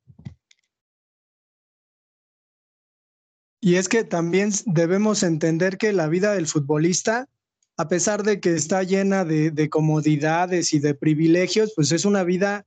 Y 3.62 3.76
es 3.76 3.88
que 3.88 4.04
también 4.04 4.50
debemos 4.66 5.22
entender 5.22 5.78
que 5.78 5.94
la 5.94 6.08
vida 6.08 6.34
del 6.34 6.48
futbolista, 6.48 7.30
a 7.78 7.88
pesar 7.88 8.24
de 8.24 8.40
que 8.40 8.56
está 8.56 8.82
llena 8.82 9.26
de, 9.26 9.52
de 9.52 9.70
comodidades 9.70 10.74
y 10.74 10.80
de 10.80 10.96
privilegios, 10.96 11.74
pues 11.76 11.92
es 11.92 12.04
una 12.04 12.24
vida 12.24 12.66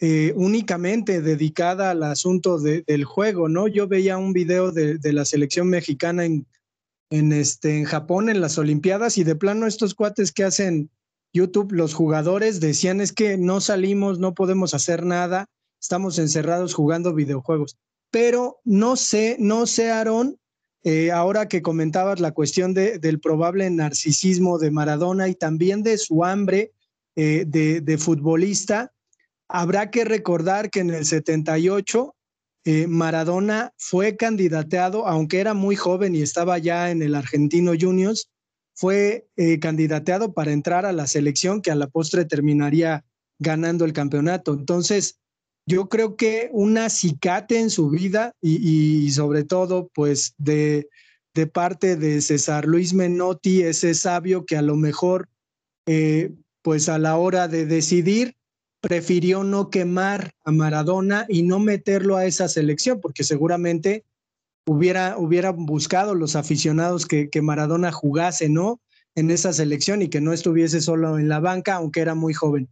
eh, 0.00 0.32
únicamente 0.34 1.20
dedicada 1.20 1.90
al 1.90 2.02
asunto 2.02 2.58
de, 2.58 2.82
del 2.86 3.04
juego, 3.04 3.48
¿no? 3.48 3.68
Yo 3.68 3.86
veía 3.86 4.16
un 4.16 4.32
video 4.32 4.72
de, 4.72 4.98
de 4.98 5.12
la 5.12 5.24
selección 5.24 5.68
mexicana 5.68 6.24
en, 6.24 6.46
en, 7.10 7.32
este, 7.32 7.76
en 7.76 7.84
Japón 7.84 8.30
en 8.30 8.40
las 8.40 8.56
Olimpiadas 8.56 9.18
y 9.18 9.24
de 9.24 9.34
plano 9.34 9.66
estos 9.66 9.94
cuates 9.94 10.32
que 10.32 10.44
hacen 10.44 10.90
YouTube, 11.32 11.72
los 11.72 11.94
jugadores 11.94 12.60
decían 12.60 13.00
es 13.00 13.12
que 13.12 13.36
no 13.36 13.60
salimos, 13.60 14.18
no 14.18 14.34
podemos 14.34 14.74
hacer 14.74 15.04
nada, 15.04 15.46
estamos 15.80 16.18
encerrados 16.18 16.74
jugando 16.74 17.14
videojuegos. 17.14 17.76
Pero 18.10 18.60
no 18.64 18.96
sé, 18.96 19.36
no 19.38 19.66
sé, 19.66 19.90
Aaron, 19.90 20.38
eh, 20.82 21.12
ahora 21.12 21.46
que 21.46 21.62
comentabas 21.62 22.20
la 22.20 22.32
cuestión 22.32 22.74
de, 22.74 22.98
del 22.98 23.20
probable 23.20 23.68
narcisismo 23.70 24.58
de 24.58 24.70
Maradona 24.70 25.28
y 25.28 25.34
también 25.34 25.82
de 25.82 25.98
su 25.98 26.24
hambre 26.24 26.72
eh, 27.16 27.44
de, 27.46 27.80
de 27.80 27.98
futbolista, 27.98 28.92
Habrá 29.52 29.90
que 29.90 30.04
recordar 30.04 30.70
que 30.70 30.78
en 30.78 30.90
el 30.90 31.04
78 31.04 32.14
eh, 32.64 32.86
Maradona 32.86 33.72
fue 33.76 34.16
candidateado, 34.16 35.08
aunque 35.08 35.40
era 35.40 35.54
muy 35.54 35.74
joven 35.74 36.14
y 36.14 36.22
estaba 36.22 36.58
ya 36.58 36.90
en 36.90 37.02
el 37.02 37.16
Argentino 37.16 37.72
Juniors, 37.78 38.30
fue 38.74 39.26
eh, 39.36 39.58
candidateado 39.58 40.32
para 40.32 40.52
entrar 40.52 40.86
a 40.86 40.92
la 40.92 41.08
selección 41.08 41.62
que 41.62 41.72
a 41.72 41.74
la 41.74 41.88
postre 41.88 42.24
terminaría 42.24 43.04
ganando 43.40 43.84
el 43.84 43.92
campeonato. 43.92 44.52
Entonces, 44.52 45.18
yo 45.66 45.88
creo 45.88 46.14
que 46.14 46.48
un 46.52 46.78
acicate 46.78 47.58
en 47.58 47.70
su 47.70 47.90
vida 47.90 48.34
y, 48.40 49.10
sobre 49.10 49.42
todo, 49.42 49.90
pues, 49.92 50.34
de, 50.38 50.88
de, 51.34 51.46
parte 51.46 51.96
de 51.96 52.20
César 52.20 52.66
Luis 52.66 52.94
Menotti, 52.94 53.62
ese 53.62 53.94
sabio 53.94 54.46
que 54.46 54.56
a 54.56 54.62
lo 54.62 54.76
mejor, 54.76 55.28
eh, 55.86 56.34
pues 56.62 56.88
a 56.88 56.98
la 56.98 57.16
hora 57.16 57.48
de 57.48 57.66
decidir, 57.66 58.36
prefirió 58.80 59.44
no 59.44 59.70
quemar 59.70 60.32
a 60.44 60.52
Maradona 60.52 61.26
y 61.28 61.42
no 61.42 61.58
meterlo 61.58 62.16
a 62.16 62.26
esa 62.26 62.48
selección, 62.48 63.00
porque 63.00 63.24
seguramente 63.24 64.04
hubiera, 64.66 65.16
hubiera 65.18 65.50
buscado 65.50 66.14
los 66.14 66.36
aficionados 66.36 67.06
que, 67.06 67.28
que 67.28 67.42
Maradona 67.42 67.92
jugase, 67.92 68.48
¿no? 68.48 68.80
En 69.14 69.30
esa 69.30 69.52
selección 69.52 70.02
y 70.02 70.08
que 70.08 70.20
no 70.20 70.32
estuviese 70.32 70.80
solo 70.80 71.18
en 71.18 71.28
la 71.28 71.40
banca, 71.40 71.74
aunque 71.74 72.00
era 72.00 72.14
muy 72.14 72.32
joven. 72.32 72.68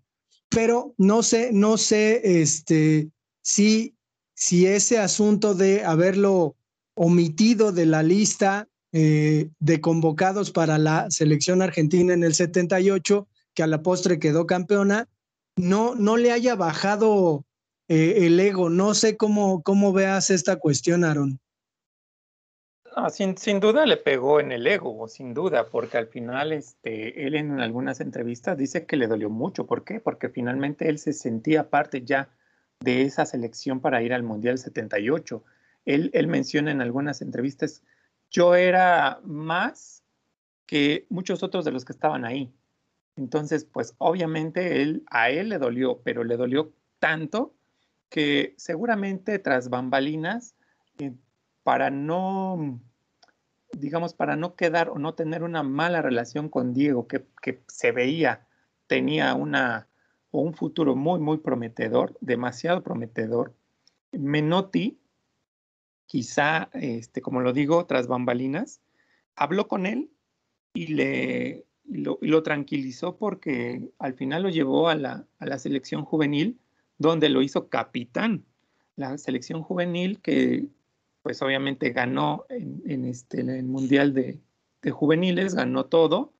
Pero 0.49 0.95
no 0.97 1.23
sé, 1.23 1.51
no 1.53 1.77
sé, 1.77 2.41
este, 2.41 3.11
si, 3.43 3.95
si 4.35 4.67
ese 4.67 4.99
asunto 4.99 5.55
de 5.55 5.85
haberlo 5.85 6.57
omitido 6.95 7.71
de 7.73 7.87
la 7.87 8.03
lista 8.03 8.69
eh, 8.93 9.51
de 9.59 9.81
convocados 9.81 10.51
para 10.51 10.79
la 10.79 11.11
selección 11.11 11.61
argentina 11.61 12.15
en 12.15 12.25
el 12.25 12.35
78, 12.35 13.29
que 13.53 13.63
a 13.63 13.67
la 13.67 13.83
postre 13.83 14.19
quedó 14.19 14.47
campeona, 14.47 15.09
no, 15.59 15.95
no 15.95 16.17
le 16.17 16.33
haya 16.33 16.55
bajado 16.55 17.45
eh, 17.89 18.27
el 18.27 18.39
ego. 18.39 18.71
No 18.71 18.95
sé 18.95 19.17
cómo, 19.17 19.63
cómo 19.63 19.93
veas 19.93 20.31
esta 20.31 20.57
cuestión, 20.57 21.05
Aaron. 21.05 21.41
Sin, 23.11 23.39
sin, 23.39 23.61
duda 23.61 23.87
le 23.87 23.97
pegó 23.97 24.41
en 24.41 24.51
el 24.51 24.67
ego, 24.67 25.07
sin 25.07 25.33
duda, 25.33 25.69
porque 25.69 25.99
al 25.99 26.09
final 26.09 26.53
este, 26.53 27.27
él 27.27 27.37
en 27.37 27.61
algunas 27.61 28.01
entrevistas 28.01 28.59
dice 28.59 28.87
que 28.87 28.97
le 28.97 29.07
dolió 29.07 29.31
mucho. 29.31 29.67
¿Por 29.67 29.85
qué? 29.85 30.01
Porque 30.01 30.29
finalmente 30.29 30.89
él 30.89 30.99
se 30.99 31.13
sentía 31.13 31.71
parte 31.71 32.03
ya 32.03 32.29
de 32.81 33.03
esa 33.03 33.25
selección 33.25 33.81
para 33.81 34.03
ir 34.03 34.13
al 34.13 34.25
Mundial 34.25 34.59
78. 34.59 35.45
Él, 35.85 36.11
él 36.13 36.27
menciona 36.27 36.73
en 36.73 36.81
algunas 36.81 37.23
entrevistas, 37.23 37.83
yo 38.31 38.57
era 38.57 39.21
más 39.23 40.03
que 40.67 41.07
muchos 41.09 41.43
otros 41.43 41.65
de 41.65 41.73
los 41.73 41.85
que 41.85 41.93
estaban 41.93 42.25
ahí. 42.25 42.53
Entonces, 43.19 43.65
pues 43.65 43.95
obviamente 43.99 44.81
él, 44.81 45.03
a 45.11 45.31
él 45.31 45.49
le 45.49 45.59
dolió, 45.59 46.01
pero 46.05 46.23
le 46.23 46.37
dolió 46.37 46.73
tanto 47.01 47.53
que 48.09 48.55
seguramente 48.57 49.39
tras 49.39 49.69
bambalinas, 49.69 50.55
eh, 50.99 51.13
para 51.65 51.91
no, 51.91 52.81
digamos, 53.73 54.15
para 54.15 54.37
no 54.37 54.55
quedar 54.55 54.89
o 54.89 54.99
no 54.99 55.15
tener 55.15 55.43
una 55.43 55.63
mala 55.65 56.01
relación 56.01 56.49
con 56.49 56.73
Diego, 56.73 57.09
que, 57.09 57.27
que 57.43 57.61
se 57.67 57.91
veía, 57.91 58.47
tenía 58.87 59.35
una, 59.35 59.89
un 60.31 60.55
futuro 60.55 60.95
muy, 60.95 61.19
muy 61.19 61.39
prometedor, 61.39 62.17
demasiado 62.21 62.83
prometedor, 62.83 63.53
Menotti, 64.13 64.99
quizá, 66.07 66.71
este, 66.73 67.21
como 67.21 67.41
lo 67.41 67.53
digo, 67.53 67.85
tras 67.85 68.07
bambalinas, 68.07 68.81
habló 69.35 69.69
con 69.69 69.87
él 69.87 70.11
y 70.73 70.87
le, 70.87 71.67
lo, 71.91 72.19
lo, 72.21 72.43
tranquilizó 72.43 73.17
porque 73.17 73.91
al 73.99 74.15
final 74.15 74.43
lo 74.43 74.49
llevó 74.49 74.89
a 74.89 74.95
la, 74.95 75.27
a 75.39 75.47
la, 75.47 75.59
selección 75.59 76.05
juvenil, 76.05 76.59
donde 76.99 77.29
lo 77.29 77.43
hizo 77.43 77.69
capitán. 77.69 78.45
La 78.97 79.17
selección 79.19 79.63
juvenil 79.63 80.21
que, 80.21 80.67
pues 81.23 81.41
obviamente 81.43 81.91
ganó 81.91 82.45
en, 82.49 83.05
este, 83.05 83.41
el 83.41 83.65
Mundial 83.65 84.15
de, 84.15 84.41
de, 84.83 84.91
Juveniles, 84.91 85.55
ganó 85.55 85.87
todo, 85.87 86.33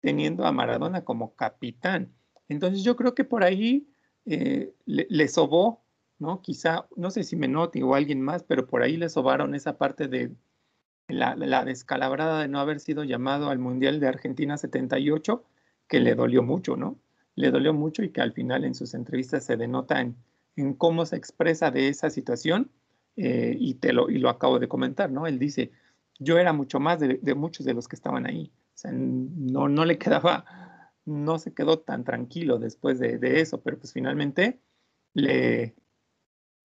teniendo 0.00 0.44
a 0.44 0.52
Maradona 0.52 1.04
como 1.04 1.34
capitán. 1.34 2.12
Entonces 2.48 2.82
yo 2.82 2.96
creo 2.96 3.14
que 3.14 3.24
por 3.24 3.44
ahí 3.44 3.86
eh, 4.26 4.72
le, 4.86 5.06
le, 5.08 5.28
sobó, 5.28 5.84
¿no? 6.18 6.42
Quizá, 6.42 6.86
no 6.96 7.10
sé 7.10 7.22
si 7.22 7.36
Menotti 7.36 7.82
o 7.82 7.94
alguien 7.94 8.20
más, 8.20 8.42
pero 8.42 8.66
por 8.66 8.82
ahí 8.82 8.96
le 8.96 9.08
sobaron 9.08 9.54
esa 9.54 9.78
parte 9.78 10.08
de, 10.08 10.32
la, 11.12 11.34
la, 11.36 11.64
descalabrada 11.64 12.42
de 12.42 12.48
no 12.48 12.60
haber 12.60 12.80
sido 12.80 13.04
llamado 13.04 13.50
al 13.50 13.58
Mundial 13.58 14.00
de 14.00 14.08
Argentina 14.08 14.56
78, 14.56 15.44
que 15.88 16.00
le 16.00 16.14
dolió 16.14 16.42
mucho, 16.42 16.76
¿no? 16.76 16.98
Le 17.34 17.50
dolió 17.50 17.72
mucho 17.72 18.02
y 18.02 18.10
que 18.10 18.20
al 18.20 18.32
final 18.32 18.64
en 18.64 18.74
sus 18.74 18.94
entrevistas 18.94 19.44
se 19.44 19.56
denota 19.56 20.00
en, 20.00 20.16
en 20.56 20.74
cómo 20.74 21.06
se 21.06 21.16
expresa 21.16 21.70
de 21.70 21.88
esa 21.88 22.10
situación 22.10 22.70
eh, 23.16 23.56
y, 23.58 23.74
te 23.74 23.92
lo, 23.92 24.10
y 24.10 24.18
lo 24.18 24.28
acabo 24.28 24.58
de 24.58 24.68
comentar, 24.68 25.10
¿no? 25.10 25.26
Él 25.26 25.38
dice, 25.38 25.72
yo 26.18 26.38
era 26.38 26.52
mucho 26.52 26.80
más 26.80 27.00
de, 27.00 27.18
de 27.20 27.34
muchos 27.34 27.66
de 27.66 27.74
los 27.74 27.88
que 27.88 27.96
estaban 27.96 28.26
ahí. 28.26 28.52
O 28.74 28.78
sea, 28.78 28.92
no, 28.92 29.68
no 29.68 29.84
le 29.84 29.98
quedaba, 29.98 30.44
no 31.04 31.38
se 31.38 31.52
quedó 31.52 31.80
tan 31.80 32.04
tranquilo 32.04 32.58
después 32.58 32.98
de, 32.98 33.18
de 33.18 33.40
eso, 33.40 33.60
pero 33.60 33.78
pues 33.78 33.92
finalmente 33.92 34.60
le, 35.14 35.74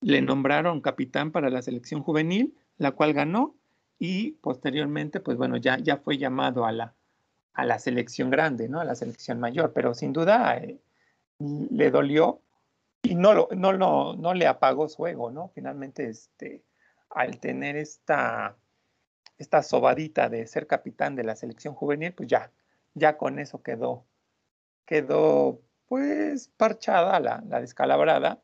le 0.01 0.21
nombraron 0.21 0.81
capitán 0.81 1.31
para 1.31 1.49
la 1.49 1.62
selección 1.62 2.01
juvenil, 2.01 2.55
la 2.77 2.91
cual 2.91 3.13
ganó 3.13 3.55
y 3.99 4.34
posteriormente, 4.34 5.19
pues 5.19 5.38
bueno, 5.38 5.58
ya, 5.58 5.77
ya 5.77 5.97
fue 5.97 6.17
llamado 6.17 6.65
a 6.65 6.71
la, 6.71 6.93
a 7.53 7.65
la 7.65 7.79
selección 7.79 8.29
grande, 8.29 8.67
¿no? 8.69 8.79
A 8.79 8.86
la 8.86 8.95
selección 8.95 9.39
mayor, 9.39 9.73
pero 9.73 9.93
sin 9.93 10.13
duda 10.13 10.58
eh, 10.58 10.79
le 11.39 11.91
dolió 11.91 12.41
y 13.03 13.15
no, 13.15 13.34
lo, 13.34 13.49
no, 13.55 13.73
no, 13.73 14.15
no 14.15 14.34
le 14.34 14.47
apagó 14.47 14.89
su 14.89 15.05
ego, 15.08 15.31
¿no? 15.31 15.49
Finalmente, 15.49 16.10
este, 16.10 16.63
al 17.10 17.39
tener 17.39 17.77
esta, 17.77 18.58
esta 19.38 19.63
sobadita 19.63 20.29
de 20.29 20.47
ser 20.47 20.67
capitán 20.67 21.15
de 21.15 21.23
la 21.23 21.36
selección 21.36 21.73
juvenil, 21.75 22.13
pues 22.13 22.27
ya, 22.29 22.51
ya 22.93 23.17
con 23.17 23.39
eso 23.39 23.62
quedó, 23.62 24.05
quedó 24.86 25.62
pues 25.88 26.49
parchada 26.58 27.19
la, 27.19 27.43
la 27.47 27.62
descalabrada 27.62 28.41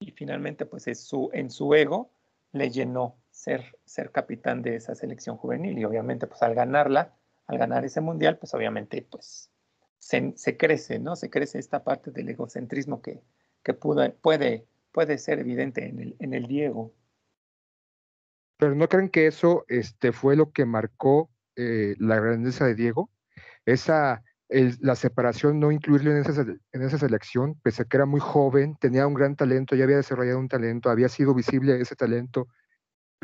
y 0.00 0.12
finalmente 0.12 0.66
pues 0.66 0.88
es 0.88 1.00
su, 1.00 1.30
en 1.32 1.50
su 1.50 1.74
ego 1.74 2.10
le 2.52 2.70
llenó 2.70 3.16
ser, 3.34 3.76
ser 3.84 4.12
capitán 4.12 4.62
de 4.62 4.76
esa 4.76 4.94
selección 4.94 5.36
juvenil 5.36 5.76
y 5.76 5.84
obviamente 5.84 6.26
pues 6.28 6.40
al 6.42 6.54
ganarla, 6.54 7.16
al 7.46 7.58
ganar 7.58 7.84
ese 7.84 8.00
mundial, 8.00 8.38
pues 8.38 8.54
obviamente 8.54 9.06
pues 9.10 9.50
se, 9.98 10.32
se 10.36 10.56
crece, 10.56 11.00
¿no? 11.00 11.16
Se 11.16 11.30
crece 11.30 11.58
esta 11.58 11.82
parte 11.82 12.12
del 12.12 12.28
egocentrismo 12.28 13.02
que, 13.02 13.22
que 13.64 13.74
pudo, 13.74 14.14
puede, 14.14 14.66
puede 14.92 15.18
ser 15.18 15.40
evidente 15.40 15.84
en 15.86 15.98
el, 15.98 16.16
en 16.20 16.32
el 16.32 16.46
Diego. 16.46 16.94
Pero 18.56 18.76
¿no 18.76 18.88
creen 18.88 19.08
que 19.08 19.26
eso 19.26 19.64
este, 19.66 20.12
fue 20.12 20.36
lo 20.36 20.52
que 20.52 20.64
marcó 20.64 21.28
eh, 21.56 21.96
la 21.98 22.20
grandeza 22.20 22.66
de 22.66 22.76
Diego? 22.76 23.10
Esa, 23.66 24.22
el, 24.48 24.76
la 24.80 24.94
separación, 24.94 25.58
no 25.58 25.72
incluirlo 25.72 26.12
en 26.12 26.18
esa, 26.18 26.42
en 26.42 26.82
esa 26.82 26.98
selección, 26.98 27.58
pese 27.62 27.82
a 27.82 27.84
que 27.86 27.96
era 27.96 28.06
muy 28.06 28.20
joven, 28.20 28.76
tenía 28.76 29.08
un 29.08 29.14
gran 29.14 29.34
talento, 29.34 29.74
ya 29.74 29.84
había 29.84 29.96
desarrollado 29.96 30.38
un 30.38 30.48
talento, 30.48 30.88
había 30.88 31.08
sido 31.08 31.34
visible 31.34 31.80
ese 31.80 31.96
talento, 31.96 32.46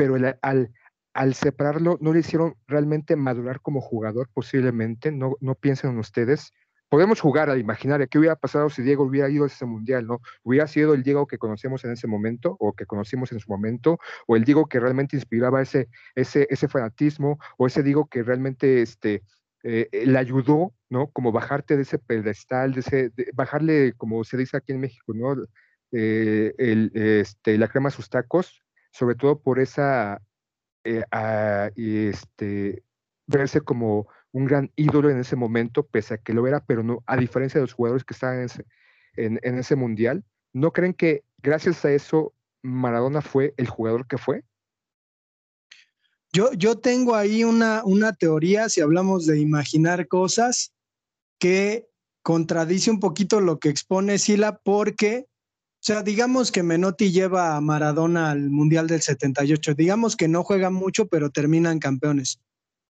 pero 0.01 0.17
al, 0.41 0.71
al 1.13 1.35
separarlo 1.35 1.99
no 2.01 2.15
le 2.15 2.21
hicieron 2.21 2.55
realmente 2.67 3.17
madurar 3.17 3.61
como 3.61 3.83
jugador 3.83 4.31
posiblemente, 4.33 5.13
no, 5.13 5.37
no 5.41 5.55
piensen 5.57 5.91
en 5.91 5.99
ustedes. 5.99 6.55
Podemos 6.89 7.21
jugar 7.21 7.51
a 7.51 7.59
imaginar 7.59 8.09
qué 8.09 8.19
hubiera 8.19 8.35
pasado 8.35 8.71
si 8.71 8.81
Diego 8.81 9.05
hubiera 9.05 9.29
ido 9.29 9.45
a 9.45 9.49
ese 9.49 9.67
mundial, 9.67 10.07
¿no? 10.07 10.23
Hubiera 10.43 10.67
sido 10.69 10.95
el 10.95 11.03
Diego 11.03 11.27
que 11.27 11.37
conocemos 11.37 11.85
en 11.85 11.93
ese 11.93 12.07
momento 12.07 12.57
o 12.59 12.73
que 12.73 12.87
conocimos 12.87 13.31
en 13.31 13.41
su 13.41 13.51
momento, 13.51 13.99
o 14.27 14.37
el 14.37 14.45
Diego 14.45 14.67
que 14.67 14.81
realmente 14.81 15.17
inspiraba 15.17 15.61
ese, 15.61 15.91
ese, 16.15 16.47
ese 16.49 16.67
fanatismo, 16.67 17.39
o 17.59 17.67
ese 17.67 17.83
Diego 17.83 18.07
que 18.07 18.23
realmente 18.23 18.81
este, 18.81 19.23
eh, 19.65 19.87
le 19.93 20.19
ayudó, 20.19 20.73
¿no? 20.89 21.09
Como 21.09 21.31
bajarte 21.31 21.77
de 21.77 21.83
ese 21.83 21.99
pedestal, 21.99 22.73
de 22.73 22.81
ese, 22.81 23.13
bajarle, 23.35 23.93
como 23.99 24.25
se 24.25 24.39
dice 24.39 24.57
aquí 24.57 24.73
en 24.73 24.81
México, 24.81 25.13
¿no? 25.13 25.37
Eh, 25.93 26.55
el, 26.57 26.91
este, 26.95 27.59
la 27.59 27.69
crema 27.69 27.89
a 27.89 27.93
sus 27.93 28.09
tacos, 28.09 28.65
sobre 28.91 29.15
todo 29.15 29.41
por 29.41 29.59
esa, 29.59 30.21
eh, 30.85 31.05
a, 31.11 31.71
este, 31.77 32.83
verse 33.27 33.61
como 33.61 34.09
un 34.33 34.45
gran 34.45 34.71
ídolo 34.77 35.11
en 35.11 35.19
ese 35.19 35.37
momento, 35.37 35.87
pese 35.87 36.15
a 36.15 36.19
que 36.19 36.33
lo 36.33 36.47
era, 36.47 36.65
pero 36.65 36.83
no, 36.83 37.03
a 37.07 37.17
diferencia 37.17 37.59
de 37.59 37.65
los 37.65 37.73
jugadores 37.73 38.05
que 38.05 38.15
estaban 38.15 38.39
en 38.39 38.45
ese, 38.45 38.65
en, 39.17 39.41
en 39.43 39.59
ese 39.59 39.77
mundial, 39.77 40.25
¿no 40.53 40.73
creen 40.73 40.95
que 40.95 41.25
gracias 41.39 41.85
a 41.85 41.93
eso 41.93 42.35
Maradona 42.63 43.23
fue 43.23 43.55
el 43.57 43.69
jugador 43.69 44.07
que 44.07 44.19
fue? 44.19 44.45
Yo, 46.33 46.53
yo 46.53 46.79
tengo 46.79 47.17
ahí 47.17 47.43
una, 47.43 47.83
una 47.85 48.13
teoría, 48.13 48.69
si 48.69 48.81
hablamos 48.81 49.27
de 49.27 49.41
imaginar 49.41 50.07
cosas, 50.07 50.73
que 51.41 51.89
contradice 52.23 52.91
un 52.91 53.01
poquito 53.01 53.41
lo 53.41 53.59
que 53.59 53.69
expone 53.71 54.19
Sila, 54.19 54.61
porque, 54.63 55.27
o 55.81 55.83
sea, 55.83 56.03
digamos 56.03 56.53
que 56.53 56.63
Menotti 56.63 57.11
lleva 57.11 57.57
a 57.57 57.61
Maradona 57.63 58.31
al 58.31 58.51
Mundial 58.51 58.87
del 58.87 59.01
78, 59.01 59.73
digamos 59.73 60.15
que 60.15 60.29
no 60.29 60.45
juegan 60.45 60.75
mucho, 60.75 61.09
pero 61.09 61.31
terminan 61.31 61.79
campeones. 61.79 62.39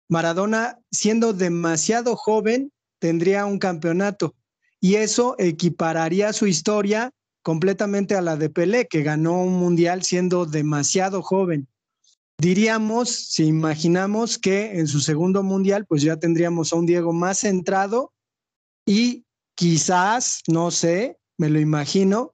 Maradona, 0.09 0.79
siendo 0.90 1.35
demasiado 1.35 2.16
joven, 2.16 2.72
tendría 2.98 3.44
un 3.44 3.59
campeonato 3.59 4.35
y 4.81 4.94
eso 4.94 5.37
equipararía 5.38 6.33
su 6.33 6.46
historia 6.46 7.12
completamente 7.42 8.14
a 8.14 8.22
la 8.22 8.37
de 8.37 8.48
Pelé, 8.48 8.88
que 8.88 9.03
ganó 9.03 9.42
un 9.42 9.59
mundial 9.59 10.03
siendo 10.03 10.46
demasiado 10.46 11.20
joven. 11.20 11.68
Diríamos, 12.38 13.11
si 13.11 13.44
imaginamos 13.44 14.38
que 14.38 14.79
en 14.79 14.87
su 14.87 15.01
segundo 15.01 15.42
mundial, 15.42 15.85
pues 15.85 16.01
ya 16.01 16.16
tendríamos 16.16 16.72
a 16.72 16.77
un 16.77 16.87
Diego 16.87 17.12
más 17.12 17.40
centrado 17.40 18.14
y 18.87 19.27
quizás, 19.55 20.40
no 20.46 20.70
sé, 20.70 21.18
me 21.37 21.51
lo 21.51 21.61
imagino, 21.61 22.33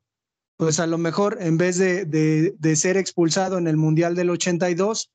pues 0.57 0.81
a 0.81 0.87
lo 0.87 0.99
mejor 0.99 1.38
en 1.40 1.57
vez 1.57 1.79
de, 1.79 2.05
de, 2.05 2.77
ser 2.77 2.97
expulsado 2.97 3.59
en 3.59 3.67
el 3.67 3.77
mundial 3.77 4.14
del 4.14 4.31
82, 4.31 5.11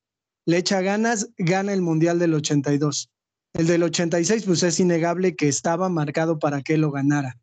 le 0.45 0.57
echa 0.57 0.81
ganas, 0.81 1.29
gana 1.37 1.73
el 1.73 1.81
mundial 1.81 2.19
del 2.19 2.33
82. 2.33 3.09
El 3.53 3.67
del 3.67 3.83
86, 3.83 4.43
pues 4.45 4.63
es 4.63 4.79
innegable 4.79 5.35
que 5.35 5.47
estaba 5.47 5.89
marcado 5.89 6.39
para 6.39 6.61
que 6.61 6.77
lo 6.77 6.91
ganara. 6.91 7.37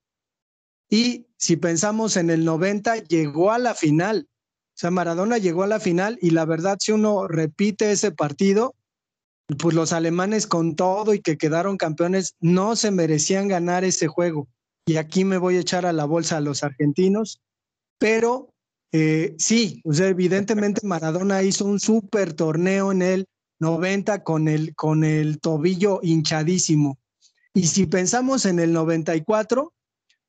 Y 0.88 1.26
si 1.36 1.56
pensamos 1.56 2.16
en 2.16 2.30
el 2.30 2.44
90, 2.44 2.96
llegó 3.04 3.50
a 3.50 3.58
la 3.58 3.74
final 3.74 4.28
O 4.28 4.78
sea, 4.78 4.90
Maradona 4.90 5.38
llegó 5.38 5.64
a 5.64 5.66
la 5.66 5.80
final 5.80 6.18
y 6.20 6.30
la 6.30 6.44
verdad, 6.44 6.78
si 6.80 6.92
uno 6.92 7.26
repite 7.26 7.90
ese 7.90 8.12
partido, 8.12 8.74
pues 9.58 9.74
los 9.74 9.92
alemanes 9.92 10.46
con 10.46 10.76
todo 10.76 11.14
y 11.14 11.20
que 11.20 11.38
quedaron 11.38 11.76
campeones 11.76 12.34
no 12.40 12.76
se 12.76 12.90
merecían 12.90 13.48
ganar 13.48 13.84
ese 13.84 14.06
juego. 14.06 14.48
Y 14.86 14.96
aquí 14.96 15.24
me 15.24 15.38
voy 15.38 15.56
a 15.56 15.60
echar 15.60 15.86
a 15.86 15.92
la 15.92 16.04
bolsa 16.04 16.36
a 16.36 16.40
los 16.40 16.62
argentinos, 16.62 17.40
pero 17.98 18.54
eh, 18.92 19.34
sí, 19.38 19.80
o 19.84 19.92
sea, 19.92 20.08
evidentemente 20.08 20.86
Maradona 20.86 21.42
hizo 21.42 21.64
un 21.64 21.80
súper 21.80 22.32
torneo 22.32 22.92
en 22.92 23.02
el 23.02 23.26
90 23.58 24.22
con 24.22 24.48
el, 24.48 24.74
con 24.74 25.04
el 25.04 25.40
tobillo 25.40 26.00
hinchadísimo. 26.02 26.98
Y 27.54 27.66
si 27.66 27.86
pensamos 27.86 28.44
en 28.44 28.58
el 28.58 28.72
94, 28.72 29.72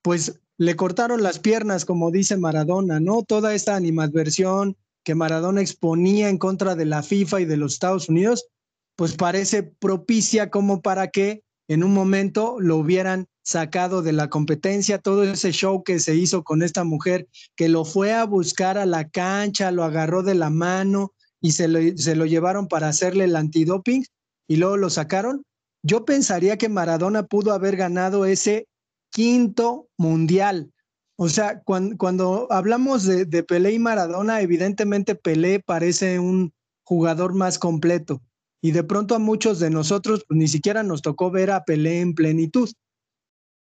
pues 0.02 0.40
le 0.58 0.76
cortaron 0.76 1.22
las 1.24 1.40
piernas, 1.40 1.86
como 1.86 2.10
dice 2.10 2.38
Maradona, 2.38 3.00
¿no? 3.00 3.24
Toda 3.24 3.54
esta 3.54 3.76
animadversión 3.76 4.76
que 5.04 5.16
Maradona 5.16 5.62
exponía 5.62 6.30
en 6.30 6.38
contra 6.38 6.76
de 6.76 6.86
la 6.86 7.04
FIFA 7.04 7.42
y 7.42 7.46
de 7.46 7.58
los 7.58 7.74
Estados 7.74 8.10
Unidos, 8.10 8.48
pues 8.96 9.16
parece 9.16 9.64
propicia 9.64 10.50
como 10.50 10.82
para 10.82 11.10
que 11.10 11.44
en 11.68 11.84
un 11.84 11.94
momento 11.94 12.58
lo 12.60 12.78
hubieran 12.78 13.28
sacado 13.48 14.02
de 14.02 14.12
la 14.12 14.30
competencia, 14.30 14.98
todo 14.98 15.24
ese 15.24 15.54
show 15.54 15.82
que 15.82 16.00
se 16.00 16.16
hizo 16.16 16.44
con 16.44 16.62
esta 16.62 16.84
mujer, 16.84 17.30
que 17.56 17.70
lo 17.70 17.86
fue 17.86 18.14
a 18.14 18.26
buscar 18.26 18.78
a 18.78 18.86
la 18.86 19.08
cancha, 19.08 19.72
lo 19.72 19.86
agarró 19.86 20.22
de 20.22 20.36
la 20.36 20.50
mano 20.50 21.14
y 21.40 21.54
se 21.54 21.70
lo, 21.70 21.80
se 21.96 22.18
lo 22.18 22.26
llevaron 22.26 22.68
para 22.68 22.90
hacerle 22.90 23.24
el 23.24 23.38
antidoping 23.38 24.04
y 24.50 24.58
luego 24.58 24.76
lo 24.76 24.90
sacaron. 24.90 25.46
Yo 25.82 26.04
pensaría 26.04 26.58
que 26.58 26.68
Maradona 26.68 27.24
pudo 27.24 27.54
haber 27.54 27.78
ganado 27.78 28.26
ese 28.26 28.68
quinto 29.12 29.88
mundial. 29.98 30.74
O 31.16 31.30
sea, 31.30 31.62
cuando, 31.62 31.96
cuando 31.96 32.48
hablamos 32.50 33.06
de, 33.06 33.24
de 33.24 33.44
Pelé 33.44 33.72
y 33.72 33.80
Maradona, 33.80 34.42
evidentemente 34.42 35.16
Pelé 35.16 35.62
parece 35.62 36.20
un 36.20 36.52
jugador 36.84 37.34
más 37.34 37.60
completo 37.60 38.22
y 38.62 38.72
de 38.72 38.84
pronto 38.84 39.16
a 39.16 39.20
muchos 39.20 39.60
de 39.60 39.70
nosotros 39.70 40.26
pues, 40.28 40.38
ni 40.38 40.50
siquiera 40.50 40.84
nos 40.84 41.02
tocó 41.02 41.32
ver 41.32 41.52
a 41.52 41.64
Pelé 41.64 42.02
en 42.02 42.14
plenitud. 42.14 42.70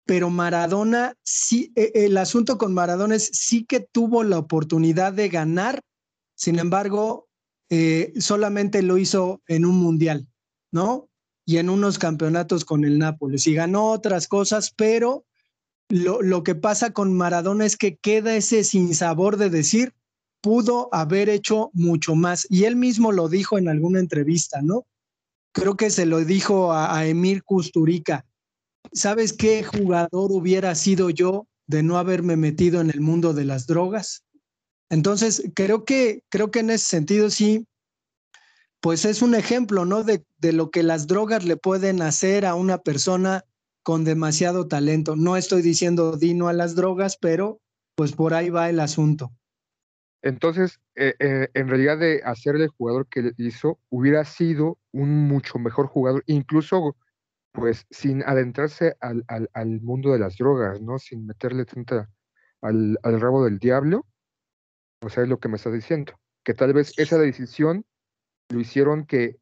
Pero 0.06 0.30
Maradona, 0.30 1.16
sí, 1.24 1.72
e, 1.76 1.92
el 1.96 2.18
asunto 2.18 2.58
con 2.58 2.74
Maradona 2.74 3.16
es 3.16 3.30
sí 3.34 3.66
que 3.66 3.80
tuvo 3.80 4.24
la 4.24 4.38
oportunidad 4.38 5.14
de 5.14 5.30
ganar, 5.30 5.82
sin 6.36 6.60
embargo, 6.60 7.28
eh, 7.70 8.14
solamente 8.20 8.82
lo 8.84 8.98
hizo 8.98 9.42
en 9.48 9.66
un 9.66 9.78
mundial, 9.78 10.28
¿no? 10.72 11.10
Y 11.46 11.58
en 11.58 11.70
unos 11.70 11.98
campeonatos 11.98 12.66
con 12.66 12.86
el 12.86 13.00
Nápoles. 13.00 13.48
Y 13.48 13.54
ganó 13.54 13.92
otras 13.92 14.28
cosas, 14.28 14.72
pero 14.76 15.26
lo, 15.90 16.22
lo 16.22 16.44
que 16.44 16.56
pasa 16.56 16.92
con 16.92 17.14
Maradona 17.14 17.66
es 17.66 17.78
que 17.78 17.98
queda 17.98 18.36
ese 18.36 18.64
sinsabor 18.64 19.38
de 19.38 19.50
decir, 19.50 19.94
pudo 20.42 20.90
haber 20.92 21.30
hecho 21.30 21.72
mucho 21.74 22.14
más. 22.14 22.46
Y 22.50 22.66
él 22.66 22.76
mismo 22.76 23.12
lo 23.12 23.30
dijo 23.30 23.58
en 23.58 23.68
alguna 23.68 24.00
entrevista, 24.00 24.62
¿no? 24.62 24.86
Creo 25.52 25.76
que 25.76 25.90
se 25.90 26.06
lo 26.06 26.20
dijo 26.20 26.72
a, 26.72 26.96
a 26.96 27.08
Emir 27.08 27.44
Kusturica. 27.44 28.26
¿Sabes 28.94 29.34
qué 29.34 29.64
jugador 29.64 30.32
hubiera 30.32 30.76
sido 30.76 31.10
yo 31.10 31.48
de 31.68 31.84
no 31.84 31.98
haberme 31.98 32.38
metido 32.38 32.82
en 32.82 32.90
el 32.90 33.02
mundo 33.02 33.34
de 33.34 33.46
las 33.46 33.68
drogas? 33.68 34.24
Entonces, 34.90 35.44
creo 35.56 35.84
que, 35.84 36.24
creo 36.30 36.52
que 36.52 36.60
en 36.60 36.70
ese 36.70 36.86
sentido 36.86 37.30
sí, 37.30 37.68
pues 38.82 39.04
es 39.06 39.22
un 39.22 39.34
ejemplo, 39.34 39.84
¿no? 39.86 40.04
De, 40.04 40.24
lo 40.54 40.70
que 40.70 40.84
las 40.84 41.08
drogas 41.08 41.44
le 41.44 41.58
pueden 41.58 42.04
hacer 42.04 42.46
a 42.46 42.54
una 42.54 42.78
persona 42.78 43.44
con 43.82 44.04
demasiado 44.04 44.68
talento. 44.68 45.16
No 45.16 45.38
estoy 45.38 45.64
diciendo 45.64 46.18
dino 46.18 46.48
a 46.50 46.54
las 46.54 46.76
drogas, 46.76 47.18
pero 47.20 47.60
pues 47.96 48.12
por 48.12 48.36
ahí 48.36 48.50
va 48.52 48.70
el 48.70 48.80
asunto. 48.80 49.32
Entonces, 50.22 50.80
eh, 50.96 51.16
eh, 51.20 51.48
en 51.56 51.68
realidad 51.68 51.98
de 51.98 52.22
hacerle 52.24 52.66
el 52.66 52.70
jugador 52.70 53.08
que 53.08 53.32
hizo, 53.38 53.80
hubiera 53.90 54.24
sido 54.24 54.78
un 54.92 55.28
mucho 55.28 55.58
mejor 55.58 55.88
jugador, 55.88 56.24
incluso 56.28 56.96
pues 57.56 57.88
sin 57.90 58.22
adentrarse 58.24 58.98
al, 59.00 59.24
al, 59.28 59.50
al 59.54 59.82
mundo 59.82 60.12
de 60.12 60.20
las 60.20 60.38
drogas, 60.38 60.82
¿no? 60.82 61.00
Sin 61.00 61.26
meterle 61.26 61.66
tanta 61.66 62.10
al, 62.62 63.00
al, 63.02 63.22
rabo 63.22 63.46
del 63.46 63.60
diablo. 63.60 64.06
O 65.02 65.10
sea, 65.10 65.24
es 65.24 65.30
lo 65.30 65.40
que 65.40 65.48
me 65.48 65.56
está 65.56 65.72
diciendo. 65.72 66.14
Que 66.44 66.54
tal 66.54 66.74
vez 66.74 66.94
esa 66.98 67.18
decisión 67.18 67.86
lo 68.50 68.60
hicieron 68.60 69.06
que 69.06 69.38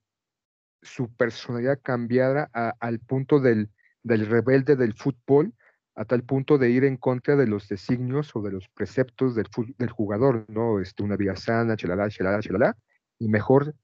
su 0.81 1.13
personalidad 1.13 1.79
cambiara 1.81 2.49
a, 2.53 2.73
al 2.79 2.99
punto 2.99 3.39
del, 3.39 3.71
del 4.03 4.27
rebelde 4.27 4.75
del 4.75 4.93
fútbol 4.93 5.53
a 5.95 6.05
tal 6.05 6.23
punto 6.23 6.57
de 6.57 6.69
ir 6.69 6.85
en 6.85 6.97
contra 6.97 7.35
de 7.35 7.47
los 7.47 7.67
designios 7.67 8.35
o 8.35 8.41
de 8.41 8.51
los 8.51 8.67
preceptos 8.69 9.35
del, 9.35 9.47
del 9.77 9.89
jugador, 9.89 10.45
¿no? 10.49 10.79
Este, 10.79 11.03
una 11.03 11.15
vida 11.15 11.35
sana, 11.35 11.75
chalala, 11.75 12.09
chalala, 12.09 12.41
chalala, 12.41 12.77
y 13.19 13.27
mejor, 13.27 13.75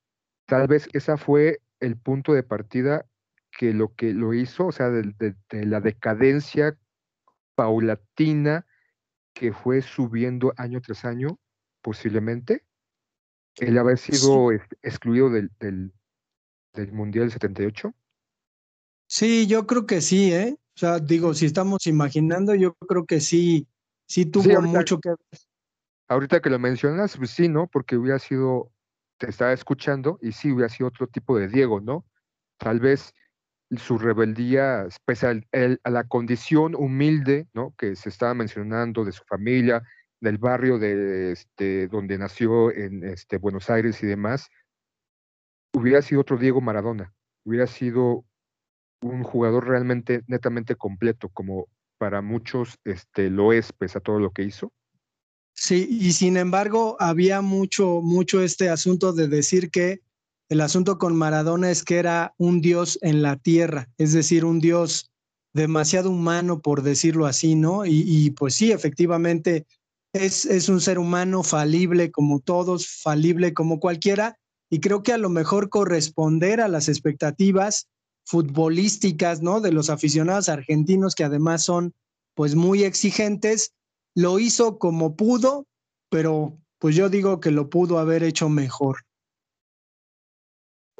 tal 0.45 0.67
vez 0.67 0.87
esa 0.93 1.17
fue 1.17 1.61
el 1.79 1.97
punto 1.97 2.33
de 2.33 2.43
partida 2.43 3.05
que 3.59 3.73
lo 3.73 3.93
que 3.93 4.13
lo 4.13 4.33
hizo, 4.33 4.67
o 4.67 4.71
sea, 4.71 4.89
de, 4.89 5.13
de, 5.19 5.35
de 5.49 5.65
la 5.65 5.81
decadencia 5.81 6.79
paulatina 7.55 8.65
que 9.33 9.51
fue 9.51 9.81
subiendo 9.81 10.53
año 10.55 10.79
tras 10.79 11.03
año, 11.03 11.41
posiblemente, 11.81 12.63
el 13.57 13.77
haber 13.77 13.97
sido 13.97 14.51
sí. 14.51 14.77
excluido 14.81 15.29
del, 15.29 15.51
del, 15.59 15.91
del 16.71 16.93
Mundial 16.93 17.31
78. 17.31 17.93
Sí, 19.07 19.45
yo 19.45 19.67
creo 19.67 19.85
que 19.85 19.99
sí, 19.99 20.31
¿eh? 20.31 20.57
O 20.77 20.79
sea, 20.79 20.99
digo, 20.99 21.33
si 21.33 21.45
estamos 21.45 21.85
imaginando, 21.85 22.55
yo 22.55 22.75
creo 22.75 23.05
que 23.05 23.19
sí, 23.19 23.67
sí 24.07 24.25
tuvo 24.25 24.43
sí, 24.45 24.51
ahorita, 24.53 24.77
mucho 24.77 24.99
que 25.01 25.09
ver. 25.09 25.17
Ahorita 26.07 26.41
que 26.41 26.49
lo 26.49 26.59
mencionas, 26.59 27.17
pues 27.17 27.31
sí, 27.31 27.49
¿no? 27.49 27.67
Porque 27.67 27.97
hubiera 27.97 28.19
sido, 28.19 28.71
te 29.17 29.29
estaba 29.29 29.51
escuchando 29.51 30.17
y 30.21 30.31
sí 30.31 30.49
hubiera 30.49 30.69
sido 30.69 30.87
otro 30.87 31.07
tipo 31.07 31.37
de 31.37 31.49
Diego, 31.49 31.81
¿no? 31.81 32.05
Tal 32.57 32.79
vez 32.79 33.13
su 33.77 33.97
rebeldía, 33.97 34.87
pese 35.05 35.27
a, 35.27 35.89
la 35.89 36.03
condición 36.05 36.75
humilde, 36.75 37.47
¿no? 37.53 37.73
Que 37.77 37.95
se 37.95 38.09
estaba 38.09 38.33
mencionando 38.33 39.05
de 39.05 39.11
su 39.11 39.23
familia, 39.25 39.83
del 40.21 40.37
barrio 40.37 40.79
de 40.79 41.31
este, 41.31 41.87
donde 41.87 42.17
nació 42.17 42.71
en 42.71 43.03
este, 43.03 43.37
Buenos 43.37 43.69
Aires 43.69 44.01
y 44.03 44.07
demás, 44.07 44.49
hubiera 45.73 46.01
sido 46.01 46.21
otro 46.21 46.37
Diego 46.37 46.61
Maradona, 46.61 47.13
hubiera 47.45 47.67
sido 47.67 48.25
un 49.01 49.23
jugador 49.23 49.67
realmente 49.67 50.23
netamente 50.27 50.75
completo, 50.75 51.29
como 51.29 51.67
para 51.97 52.21
muchos 52.21 52.79
este, 52.85 53.29
lo 53.29 53.53
es, 53.53 53.71
pese 53.71 53.99
a 53.99 54.01
todo 54.01 54.19
lo 54.19 54.31
que 54.31 54.43
hizo. 54.43 54.73
Sí, 55.53 55.87
y 55.89 56.13
sin 56.13 56.37
embargo, 56.37 56.95
había 56.99 57.41
mucho, 57.41 58.01
mucho 58.01 58.41
este 58.41 58.69
asunto 58.69 59.13
de 59.13 59.27
decir 59.27 59.69
que 59.69 60.01
el 60.49 60.61
asunto 60.61 60.97
con 60.97 61.15
Maradona 61.15 61.69
es 61.69 61.83
que 61.83 61.97
era 61.97 62.33
un 62.37 62.59
dios 62.59 62.97
en 63.01 63.21
la 63.21 63.37
tierra, 63.37 63.87
es 63.97 64.13
decir, 64.13 64.45
un 64.45 64.59
dios 64.59 65.11
demasiado 65.53 66.09
humano, 66.09 66.59
por 66.61 66.81
decirlo 66.81 67.27
así, 67.27 67.55
¿no? 67.55 67.85
Y, 67.85 68.31
pues 68.31 68.55
sí, 68.55 68.71
efectivamente, 68.71 69.65
es, 70.13 70.45
es 70.45 70.67
un 70.67 70.81
ser 70.81 70.97
humano 70.97 71.43
falible 71.43 72.11
como 72.11 72.39
todos, 72.39 72.87
falible 72.87 73.53
como 73.53 73.79
cualquiera, 73.79 74.37
y 74.71 74.79
creo 74.79 75.03
que 75.03 75.13
a 75.13 75.17
lo 75.17 75.29
mejor 75.29 75.69
corresponder 75.69 76.61
a 76.61 76.67
las 76.67 76.89
expectativas 76.89 77.87
futbolísticas, 78.25 79.41
¿no? 79.41 79.61
De 79.61 79.71
los 79.71 79.89
aficionados 79.89 80.49
argentinos 80.49 81.15
que 81.15 81.23
además 81.23 81.63
son 81.63 81.93
pues 82.35 82.55
muy 82.55 82.83
exigentes, 82.83 83.73
lo 84.15 84.39
hizo 84.39 84.79
como 84.79 85.15
pudo, 85.15 85.65
pero 86.09 86.57
pues 86.79 86.95
yo 86.95 87.09
digo 87.09 87.39
que 87.39 87.51
lo 87.51 87.69
pudo 87.69 87.99
haber 87.99 88.23
hecho 88.23 88.49
mejor. 88.49 88.97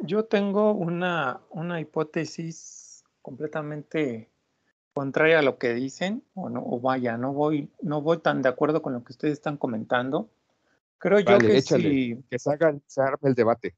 Yo 0.02 0.26
tengo 0.26 0.74
una, 0.74 1.42
una 1.50 1.80
hipótesis 1.80 3.04
completamente 3.22 4.30
contraria 4.94 5.40
a 5.40 5.42
lo 5.42 5.58
que 5.58 5.74
dicen, 5.74 6.24
o, 6.34 6.50
no, 6.50 6.64
o 6.66 6.80
vaya, 6.80 7.18
no 7.18 7.34
voy, 7.34 7.70
no 7.82 8.02
voy 8.02 8.18
tan 8.18 8.42
de 8.42 8.50
acuerdo 8.50 8.82
con 8.82 8.94
lo 8.94 9.04
que 9.04 9.14
ustedes 9.14 9.34
están 9.34 9.58
comentando. 9.58 10.30
Creo 10.98 11.24
vale, 11.24 11.32
yo 11.32 11.38
que 11.40 11.58
échale, 11.58 11.90
si, 11.90 12.24
que 12.30 12.40
se, 12.40 12.52
haga, 12.52 12.76
se 12.88 13.02
arme 13.02 13.30
el 13.30 13.36
debate. 13.36 13.76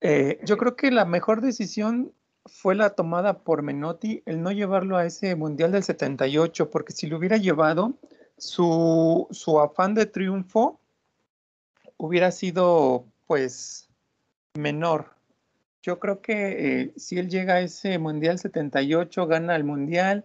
Eh, 0.00 0.40
yo 0.44 0.56
creo 0.56 0.76
que 0.76 0.90
la 0.90 1.04
mejor 1.04 1.40
decisión 1.40 2.12
fue 2.46 2.74
la 2.74 2.90
tomada 2.90 3.40
por 3.40 3.62
Menotti 3.62 4.22
el 4.26 4.42
no 4.42 4.52
llevarlo 4.52 4.96
a 4.96 5.04
ese 5.04 5.36
Mundial 5.36 5.72
del 5.72 5.84
78, 5.84 6.70
porque 6.70 6.92
si 6.92 7.06
lo 7.06 7.18
hubiera 7.18 7.36
llevado, 7.36 7.94
su, 8.36 9.26
su 9.30 9.60
afán 9.60 9.94
de 9.94 10.06
triunfo 10.06 10.80
hubiera 11.96 12.30
sido 12.30 13.04
pues 13.26 13.88
menor. 14.54 15.17
Yo 15.82 15.98
creo 15.98 16.20
que 16.20 16.82
eh, 16.82 16.92
si 16.96 17.18
él 17.18 17.28
llega 17.28 17.54
a 17.54 17.60
ese 17.60 17.98
Mundial 17.98 18.38
78, 18.38 19.26
gana 19.26 19.56
el 19.56 19.64
Mundial, 19.64 20.24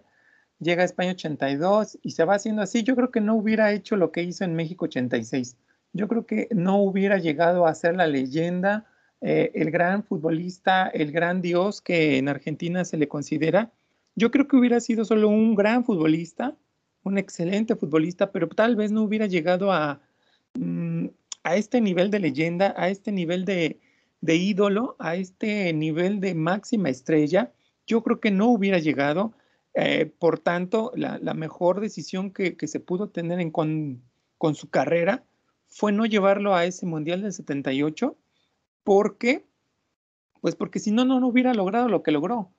llega 0.58 0.82
a 0.82 0.86
España 0.86 1.12
82 1.12 1.98
y 2.02 2.10
se 2.12 2.24
va 2.24 2.34
haciendo 2.34 2.62
así, 2.62 2.82
yo 2.82 2.96
creo 2.96 3.10
que 3.10 3.20
no 3.20 3.34
hubiera 3.34 3.72
hecho 3.72 3.96
lo 3.96 4.12
que 4.12 4.22
hizo 4.22 4.44
en 4.44 4.54
México 4.54 4.86
86. 4.86 5.56
Yo 5.92 6.08
creo 6.08 6.26
que 6.26 6.48
no 6.50 6.78
hubiera 6.82 7.18
llegado 7.18 7.66
a 7.66 7.74
ser 7.74 7.96
la 7.96 8.06
leyenda 8.06 8.86
eh, 9.20 9.52
el 9.54 9.70
gran 9.70 10.04
futbolista, 10.04 10.88
el 10.88 11.10
gran 11.12 11.40
dios 11.40 11.80
que 11.80 12.18
en 12.18 12.28
Argentina 12.28 12.84
se 12.84 12.98
le 12.98 13.08
considera, 13.08 13.72
yo 14.16 14.30
creo 14.30 14.46
que 14.46 14.56
hubiera 14.56 14.80
sido 14.80 15.04
solo 15.04 15.28
un 15.28 15.54
gran 15.54 15.84
futbolista, 15.84 16.54
un 17.04 17.16
excelente 17.16 17.74
futbolista, 17.74 18.32
pero 18.32 18.48
tal 18.48 18.76
vez 18.76 18.92
no 18.92 19.02
hubiera 19.02 19.26
llegado 19.26 19.72
a, 19.72 20.00
mm, 20.54 21.06
a 21.42 21.56
este 21.56 21.80
nivel 21.80 22.10
de 22.10 22.20
leyenda, 22.20 22.74
a 22.76 22.90
este 22.90 23.12
nivel 23.12 23.44
de, 23.44 23.80
de 24.24 24.36
ídolo, 24.36 24.96
a 24.98 25.16
este 25.16 25.70
nivel 25.74 26.18
de 26.18 26.34
máxima 26.34 26.88
estrella, 26.88 27.52
yo 27.86 28.02
creo 28.02 28.20
que 28.20 28.30
no 28.30 28.48
hubiera 28.48 28.78
llegado. 28.78 29.34
Eh, 29.74 30.10
por 30.18 30.38
tanto, 30.38 30.92
la, 30.96 31.34
mejor 31.34 31.80
decisión 31.82 32.30
que, 32.30 32.56
que, 32.56 32.66
se 32.66 32.80
pudo 32.80 33.10
tener 33.10 33.38
en, 33.38 33.50
con, 33.50 34.02
con, 34.38 34.54
su 34.54 34.70
carrera 34.70 35.24
fue 35.66 35.92
no 35.92 36.06
llevarlo 36.06 36.54
a 36.54 36.64
ese 36.64 36.86
Mundial 36.86 37.20
del 37.20 37.34
78, 37.34 38.16
porque, 38.82 39.44
pues 40.40 40.56
porque 40.56 40.78
si 40.78 40.90
no, 40.90 41.04
no, 41.04 41.20
no 41.20 41.28
hubiera 41.28 41.52
logrado 41.52 41.88
lo 41.90 42.02
que 42.02 42.12
logró. 42.12 42.50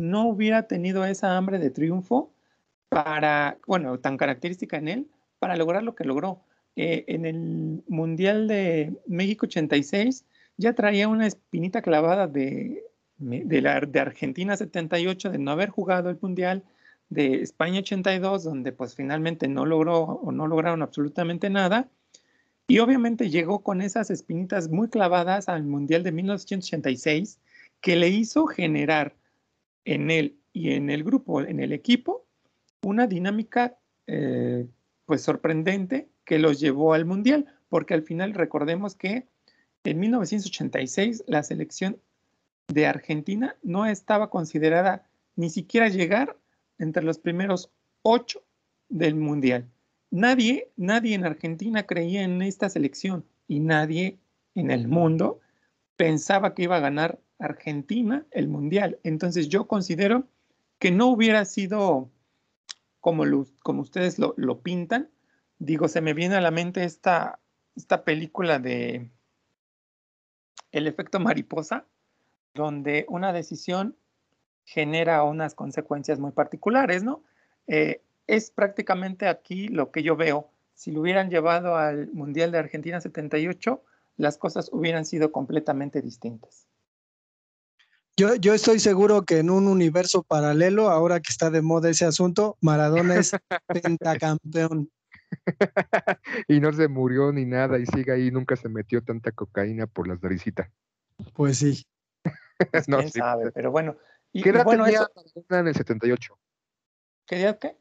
No 0.00 0.28
hubiera 0.28 0.66
tenido 0.66 1.06
esa 1.06 1.38
hambre 1.38 1.58
de 1.58 1.70
triunfo 1.70 2.34
para, 2.90 3.56
bueno, 3.66 3.98
tan 3.98 4.18
característica 4.18 4.76
en 4.76 4.88
él, 4.88 5.10
para 5.38 5.56
lograr 5.56 5.84
lo 5.84 5.94
que 5.94 6.04
logró. 6.04 6.42
Eh, 6.76 7.06
en 7.08 7.24
el 7.24 7.82
Mundial 7.88 8.46
de 8.46 8.94
México 9.06 9.46
86 9.46 10.26
ya 10.56 10.74
traía 10.74 11.08
una 11.08 11.26
espinita 11.26 11.82
clavada 11.82 12.26
de, 12.26 12.84
de, 13.18 13.60
la, 13.60 13.80
de 13.80 14.00
Argentina 14.00 14.56
78, 14.56 15.30
de 15.30 15.38
no 15.38 15.50
haber 15.50 15.70
jugado 15.70 16.10
el 16.10 16.18
Mundial, 16.20 16.64
de 17.08 17.42
España 17.42 17.80
82, 17.80 18.44
donde 18.44 18.72
pues 18.72 18.94
finalmente 18.94 19.48
no 19.48 19.66
logró 19.66 20.00
o 20.02 20.32
no 20.32 20.46
lograron 20.46 20.82
absolutamente 20.82 21.50
nada. 21.50 21.88
Y 22.66 22.78
obviamente 22.78 23.28
llegó 23.28 23.62
con 23.62 23.82
esas 23.82 24.10
espinitas 24.10 24.70
muy 24.70 24.88
clavadas 24.88 25.48
al 25.48 25.64
Mundial 25.64 26.02
de 26.02 26.12
1986, 26.12 27.38
que 27.80 27.96
le 27.96 28.08
hizo 28.08 28.46
generar 28.46 29.14
en 29.84 30.10
él 30.10 30.38
y 30.52 30.72
en 30.72 30.88
el 30.88 31.04
grupo, 31.04 31.42
en 31.42 31.60
el 31.60 31.72
equipo, 31.72 32.24
una 32.82 33.06
dinámica 33.06 33.76
eh, 34.06 34.66
pues 35.04 35.22
sorprendente 35.22 36.08
que 36.24 36.38
los 36.38 36.58
llevó 36.58 36.94
al 36.94 37.04
Mundial, 37.04 37.46
porque 37.68 37.92
al 37.92 38.02
final 38.02 38.32
recordemos 38.32 38.94
que 38.94 39.26
en 39.84 40.00
1986 40.00 41.24
la 41.26 41.42
selección 41.42 41.98
de 42.68 42.86
Argentina 42.86 43.56
no 43.62 43.86
estaba 43.86 44.30
considerada 44.30 45.06
ni 45.36 45.50
siquiera 45.50 45.88
llegar 45.88 46.36
entre 46.78 47.02
los 47.02 47.18
primeros 47.18 47.70
ocho 48.02 48.42
del 48.88 49.14
Mundial. 49.14 49.68
Nadie, 50.10 50.70
nadie 50.76 51.14
en 51.14 51.24
Argentina 51.24 51.84
creía 51.84 52.22
en 52.22 52.40
esta 52.42 52.68
selección 52.68 53.24
y 53.48 53.60
nadie 53.60 54.18
en 54.54 54.70
el 54.70 54.88
mundo 54.88 55.40
pensaba 55.96 56.54
que 56.54 56.64
iba 56.64 56.76
a 56.76 56.80
ganar 56.80 57.18
Argentina 57.38 58.24
el 58.30 58.48
Mundial. 58.48 58.98
Entonces 59.02 59.48
yo 59.48 59.66
considero 59.66 60.26
que 60.78 60.90
no 60.90 61.08
hubiera 61.08 61.44
sido 61.44 62.10
como, 63.00 63.24
ustedes 63.80 64.18
lo, 64.18 64.34
lo, 64.36 64.60
pintan. 64.60 65.10
Digo, 65.58 65.88
se 65.88 66.00
me 66.00 66.14
viene 66.14 66.36
a 66.36 66.40
la 66.40 66.50
mente 66.50 66.84
esta, 66.84 67.38
esta 67.76 68.04
película 68.04 68.58
de 68.58 69.10
El 70.74 70.88
efecto 70.88 71.20
mariposa, 71.20 71.84
donde 72.52 73.06
una 73.08 73.32
decisión 73.32 73.94
genera 74.64 75.22
unas 75.22 75.54
consecuencias 75.54 76.18
muy 76.18 76.32
particulares, 76.32 77.04
¿no? 77.04 77.22
Eh, 77.68 78.00
es 78.26 78.50
prácticamente 78.50 79.28
aquí 79.28 79.68
lo 79.68 79.92
que 79.92 80.02
yo 80.02 80.16
veo. 80.16 80.50
Si 80.74 80.90
lo 80.90 81.02
hubieran 81.02 81.30
llevado 81.30 81.76
al 81.76 82.08
Mundial 82.12 82.50
de 82.50 82.58
Argentina 82.58 83.00
78, 83.00 83.84
las 84.16 84.36
cosas 84.36 84.68
hubieran 84.72 85.04
sido 85.04 85.30
completamente 85.30 86.02
distintas. 86.02 86.66
Yo, 88.16 88.34
yo 88.34 88.52
estoy 88.52 88.80
seguro 88.80 89.22
que 89.22 89.38
en 89.38 89.50
un 89.50 89.68
universo 89.68 90.24
paralelo, 90.24 90.90
ahora 90.90 91.20
que 91.20 91.30
está 91.30 91.50
de 91.50 91.62
moda 91.62 91.88
ese 91.88 92.04
asunto, 92.04 92.56
Maradona 92.60 93.14
es 93.14 93.30
pentacampeón. 93.68 94.90
y 96.48 96.60
no 96.60 96.72
se 96.72 96.88
murió 96.88 97.32
ni 97.32 97.44
nada 97.44 97.78
y 97.78 97.86
sigue 97.86 98.12
ahí, 98.12 98.30
nunca 98.30 98.56
se 98.56 98.68
metió 98.68 99.02
tanta 99.02 99.32
cocaína 99.32 99.86
por 99.86 100.08
las 100.08 100.22
naricitas. 100.22 100.70
Pues 101.34 101.58
sí. 101.58 101.86
Pues 102.70 102.88
no, 102.88 102.98
quién 102.98 103.10
sí. 103.10 103.18
sabe, 103.18 103.50
pero 103.50 103.72
bueno. 103.72 103.96
Y, 104.32 104.40
¿Qué 104.42 104.50
edad 104.50 104.64
bueno, 104.64 104.84
tenía 104.84 105.08
eso... 105.24 105.44
En 105.50 105.66
el 105.66 105.74
78? 105.74 106.38
¿Qué 107.26 107.42
edad 107.42 107.58
qué? 107.58 107.76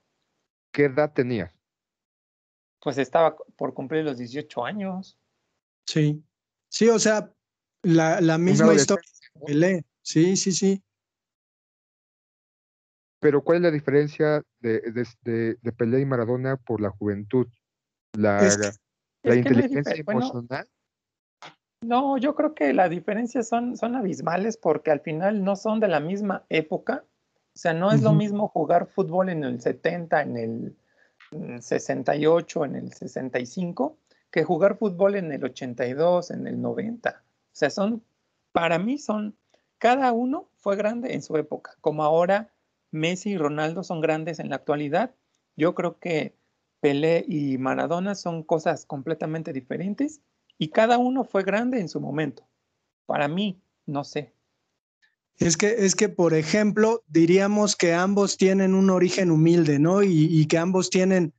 ¿Qué 0.71 0.85
edad 0.85 1.13
tenía? 1.13 1.53
Pues 2.81 2.97
estaba 2.97 3.35
por 3.55 3.75
cumplir 3.75 4.03
los 4.03 4.17
18 4.17 4.65
años. 4.65 5.17
Sí. 5.85 6.23
Sí, 6.69 6.89
o 6.89 6.97
sea, 6.97 7.31
la, 7.83 8.19
la 8.19 8.39
misma 8.39 8.73
historia 8.73 9.07
de 9.35 9.45
Pelé. 9.45 9.85
Sí, 10.01 10.35
sí, 10.35 10.51
sí. 10.51 10.83
Pero 13.23 13.41
¿cuál 13.41 13.57
es 13.57 13.61
la 13.63 13.71
diferencia 13.71 14.43
de, 14.59 14.81
de, 14.81 15.07
de, 15.23 15.57
de 15.61 15.71
Pelé 15.71 16.01
y 16.01 16.05
Maradona 16.05 16.57
por 16.57 16.81
la 16.81 16.89
juventud? 16.91 17.47
¿La, 18.15 18.45
Es 18.45 18.57
que- 18.57 18.63
la 19.23 19.33
no 19.33 19.35
inteligencia 19.35 20.03
bueno, 20.05 20.19
emocional? 20.19 20.67
No, 21.81 22.17
yo 22.17 22.35
creo 22.35 22.53
que 22.53 22.73
las 22.73 22.89
diferencias 22.89 23.47
son, 23.47 23.75
son 23.77 23.95
abismales 23.95 24.57
porque 24.57 24.91
al 24.91 25.01
final 25.01 25.43
no 25.43 25.55
son 25.55 25.79
de 25.79 25.87
la 25.87 25.99
misma 25.99 26.45
época. 26.49 27.03
O 27.55 27.57
sea, 27.57 27.73
no 27.73 27.91
es 27.91 28.01
lo 28.01 28.13
mismo 28.13 28.47
jugar 28.47 28.87
fútbol 28.87 29.29
en 29.29 29.43
el 29.43 29.61
70, 29.61 30.21
en 30.21 30.37
el 30.37 30.75
mm, 31.31 31.59
68, 31.59 32.65
en 32.65 32.75
el 32.75 32.93
65, 32.93 33.97
que 34.31 34.43
jugar 34.43 34.77
fútbol 34.77 35.15
en 35.15 35.31
el 35.31 35.43
82, 35.43 36.31
en 36.31 36.47
el 36.47 36.61
90. 36.61 37.09
O 37.09 37.23
sea, 37.51 37.69
son, 37.69 38.03
para 38.51 38.79
mí 38.79 38.97
son, 38.97 39.35
cada 39.77 40.11
uno 40.13 40.49
fue 40.57 40.75
grande 40.75 41.13
en 41.13 41.21
su 41.21 41.37
época, 41.37 41.75
como 41.81 42.03
ahora 42.03 42.52
Messi 42.93 43.31
y 43.31 43.37
Ronaldo 43.37 43.83
son 43.83 44.01
grandes 44.01 44.39
en 44.39 44.49
la 44.49 44.57
actualidad. 44.57 45.15
Yo 45.55 45.75
creo 45.75 45.99
que 45.99 46.35
Pelé 46.79 47.25
y 47.27 47.57
Maradona 47.57 48.15
son 48.15 48.43
cosas 48.43 48.85
completamente 48.85 49.53
diferentes 49.53 50.21
y 50.57 50.69
cada 50.69 50.97
uno 50.97 51.23
fue 51.23 51.43
grande 51.43 51.79
en 51.79 51.89
su 51.89 51.99
momento. 51.99 52.47
Para 53.05 53.27
mí, 53.27 53.61
no 53.85 54.03
sé. 54.03 54.33
Es 55.39 55.57
que, 55.57 55.85
es 55.85 55.95
que, 55.95 56.09
por 56.09 56.33
ejemplo, 56.33 57.03
diríamos 57.07 57.75
que 57.75 57.93
ambos 57.93 58.37
tienen 58.37 58.75
un 58.75 58.89
origen 58.89 59.31
humilde, 59.31 59.79
¿no? 59.79 60.03
Y, 60.03 60.27
y 60.29 60.45
que 60.45 60.57
ambos 60.57 60.89
tienen 60.89 61.33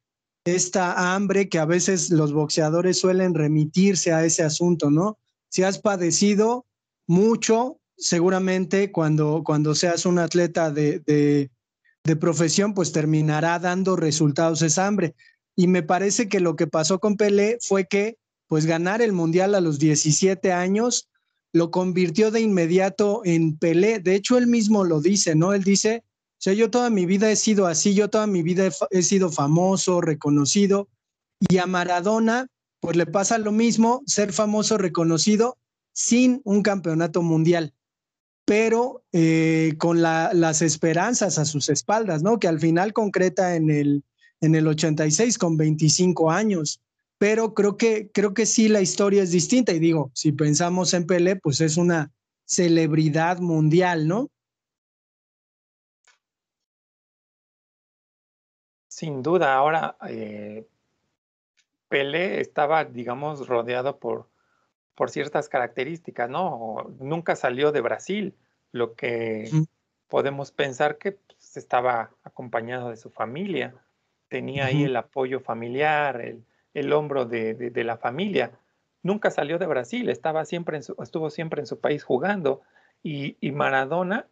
esta 0.44 1.14
hambre 1.14 1.48
que 1.48 1.58
a 1.58 1.64
veces 1.64 2.10
los 2.10 2.32
boxeadores 2.32 2.98
suelen 2.98 3.34
remitirse 3.34 4.12
a 4.12 4.24
ese 4.24 4.42
asunto, 4.42 4.90
¿no? 4.90 5.18
Si 5.48 5.62
has 5.62 5.78
padecido 5.78 6.66
mucho, 7.06 7.80
seguramente 7.96 8.92
cuando, 8.92 9.42
cuando 9.44 9.74
seas 9.74 10.06
un 10.06 10.18
atleta 10.18 10.70
de, 10.70 11.00
de, 11.00 11.50
profesión, 12.16 12.74
pues 12.74 12.92
terminará 12.92 13.58
dando 13.58 13.96
resultados 13.96 14.62
esa 14.62 14.86
hambre. 14.86 15.14
Y 15.56 15.68
me 15.68 15.82
parece 15.82 16.28
que 16.28 16.40
lo 16.40 16.54
que 16.54 16.66
pasó 16.66 16.98
con 16.98 17.16
Pelé 17.16 17.58
fue 17.60 17.86
que, 17.86 18.18
pues, 18.46 18.66
ganar 18.66 19.00
el 19.00 19.12
mundial 19.12 19.54
a 19.54 19.60
los 19.60 19.78
17 19.78 20.52
años 20.52 21.08
lo 21.52 21.70
convirtió 21.70 22.30
de 22.30 22.40
inmediato 22.40 23.22
en 23.24 23.56
Pelé. 23.56 24.00
De 24.00 24.16
hecho, 24.16 24.36
él 24.36 24.48
mismo 24.48 24.84
lo 24.84 25.00
dice, 25.00 25.34
¿no? 25.34 25.54
Él 25.54 25.62
dice, 25.62 26.02
o 26.04 26.36
sea, 26.38 26.52
yo 26.52 26.70
toda 26.70 26.90
mi 26.90 27.06
vida 27.06 27.30
he 27.30 27.36
sido 27.36 27.66
así, 27.66 27.94
yo 27.94 28.10
toda 28.10 28.26
mi 28.26 28.42
vida 28.42 28.66
he, 28.66 28.72
he 28.90 29.02
sido 29.02 29.30
famoso, 29.30 30.00
reconocido, 30.00 30.88
y 31.48 31.58
a 31.58 31.66
Maradona, 31.66 32.48
pues 32.80 32.96
le 32.96 33.06
pasa 33.06 33.38
lo 33.38 33.52
mismo, 33.52 34.02
ser 34.06 34.32
famoso, 34.32 34.76
reconocido, 34.76 35.56
sin 35.94 36.42
un 36.44 36.62
campeonato 36.62 37.22
mundial, 37.22 37.72
pero 38.44 39.02
eh, 39.12 39.74
con 39.78 40.02
la- 40.02 40.32
las 40.34 40.62
esperanzas 40.62 41.38
a 41.38 41.44
sus 41.44 41.68
espaldas, 41.68 42.22
¿no? 42.22 42.38
Que 42.38 42.48
al 42.48 42.60
final 42.60 42.92
concreta 42.92 43.56
en 43.56 43.70
el, 43.70 44.04
en 44.40 44.54
el 44.54 44.66
86 44.66 45.38
con 45.38 45.56
25 45.56 46.30
años 46.30 46.80
pero 47.18 47.54
creo 47.54 47.76
que, 47.76 48.10
creo 48.10 48.34
que 48.34 48.44
sí 48.44 48.68
la 48.68 48.80
historia 48.80 49.22
es 49.22 49.30
distinta. 49.30 49.72
Y 49.72 49.78
digo, 49.78 50.10
si 50.14 50.32
pensamos 50.32 50.92
en 50.94 51.06
Pelé, 51.06 51.36
pues 51.36 51.60
es 51.60 51.76
una 51.76 52.12
celebridad 52.44 53.38
mundial, 53.38 54.06
¿no? 54.08 54.30
Sin 58.88 59.22
duda, 59.22 59.54
ahora 59.54 59.96
eh, 60.08 60.66
Pelé 61.88 62.40
estaba, 62.40 62.84
digamos, 62.84 63.48
rodeado 63.48 63.98
por, 63.98 64.28
por 64.94 65.10
ciertas 65.10 65.48
características, 65.48 66.30
¿no? 66.30 66.94
Nunca 67.00 67.36
salió 67.36 67.72
de 67.72 67.80
Brasil, 67.80 68.34
lo 68.72 68.94
que 68.94 69.50
podemos 70.08 70.52
pensar 70.52 70.98
que 70.98 71.12
pues, 71.12 71.56
estaba 71.56 72.10
acompañado 72.22 72.90
de 72.90 72.96
su 72.96 73.10
familia, 73.10 73.74
tenía 74.28 74.66
ahí 74.66 74.76
Ujú. 74.76 74.86
el 74.86 74.96
apoyo 74.96 75.40
familiar, 75.40 76.20
el, 76.20 76.44
el 76.74 76.92
hombro 76.92 77.24
de, 77.24 77.54
de- 77.54 77.70
de 77.70 77.84
la 77.84 77.96
familia. 77.96 78.52
Nunca 79.02 79.30
salió 79.30 79.58
de 79.58 79.66
Brasil, 79.66 80.08
estaba 80.08 80.44
siempre 80.44 80.76
en 80.76 80.82
su- 80.82 80.96
estuvo 81.02 81.30
siempre 81.30 81.60
en 81.60 81.66
su 81.66 81.80
país 81.80 82.04
jugando. 82.04 82.62
Y, 83.02 83.36
y 83.40 83.52
Maradona 83.52 84.26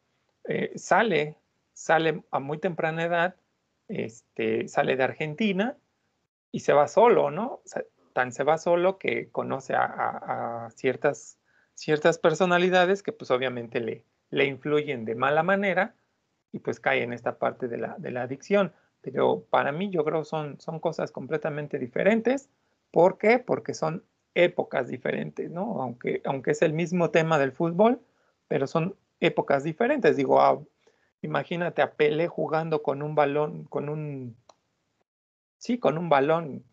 eh, 0.49 0.73
sale, 0.77 1.37
sale 1.75 2.23
a 2.31 2.39
muy 2.41 2.59
temprana 2.59 3.05
edad, 3.05 3.37
este, 3.89 4.69
sale 4.69 4.97
de 4.97 5.05
Argentina 5.05 5.77
y 6.53 6.61
se 6.61 6.73
va 6.73 6.89
solo, 6.89 7.31
¿no? 7.31 7.47
O 7.47 7.63
sea, 7.65 7.83
tan 8.13 8.33
se 8.33 8.45
va 8.45 8.59
solo 8.59 8.99
que 8.99 9.31
conoce 9.31 9.75
a, 9.75 10.69
ciertas, 10.75 11.39
ciertas 11.75 12.19
personalidades 12.19 13.03
que 13.03 13.13
pues 13.13 13.31
obviamente 13.31 13.81
le, 13.81 14.05
le 14.31 14.47
influyen 14.47 15.05
de 15.05 15.15
mala 15.15 15.43
manera 15.43 15.95
y 16.53 16.59
pues 16.59 16.81
cae 16.81 17.03
en 17.03 17.13
esta 17.13 17.39
parte 17.39 17.69
de 17.69 17.79
la, 17.79 17.97
de 17.99 18.11
la 18.11 18.23
adicción. 18.23 18.73
Pero 19.01 19.45
para 19.51 19.73
mí 19.73 19.91
yo 19.91 20.05
creo 20.05 20.25
son, 20.25 20.61
son 20.61 20.79
cosas 20.79 21.11
completamente 21.11 21.79
diferentes. 21.79 22.49
¿Por 22.91 23.19
qué? 23.19 23.39
Porque 23.39 23.75
son 23.75 24.05
épocas 24.35 24.89
diferentes, 24.89 25.51
¿no? 25.51 25.83
Aunque, 25.83 26.23
aunque 26.25 26.53
es 26.53 26.63
el 26.63 26.73
mismo 26.73 27.11
tema 27.11 27.39
del 27.39 27.53
fútbol, 27.53 28.01
pero 28.49 28.67
son 28.67 28.97
épocas 29.21 29.65
diferentes. 29.65 30.17
Digo, 30.17 30.41
ah, 30.41 30.61
imagínate 31.23 31.83
a 31.83 31.93
Pelé 31.93 32.29
jugando 32.29 32.83
con 32.83 33.03
un 33.03 33.15
balón, 33.15 33.65
con 33.65 33.89
un, 33.89 34.37
sí, 35.59 35.79
con 35.79 35.99
un 35.99 36.09
balón, 36.09 36.65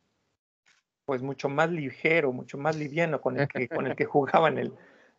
pues 1.10 1.24
mucho 1.24 1.50
más 1.50 1.72
ligero, 1.72 2.32
mucho 2.32 2.60
más 2.60 2.76
liviano 2.76 3.20
con 3.20 3.40
el 3.40 3.48
que, 3.48 3.68
con 3.68 3.88
el 3.88 3.96
que 3.96 4.06
jugaba 4.06 4.48
en 4.48 4.60
el, 4.60 4.74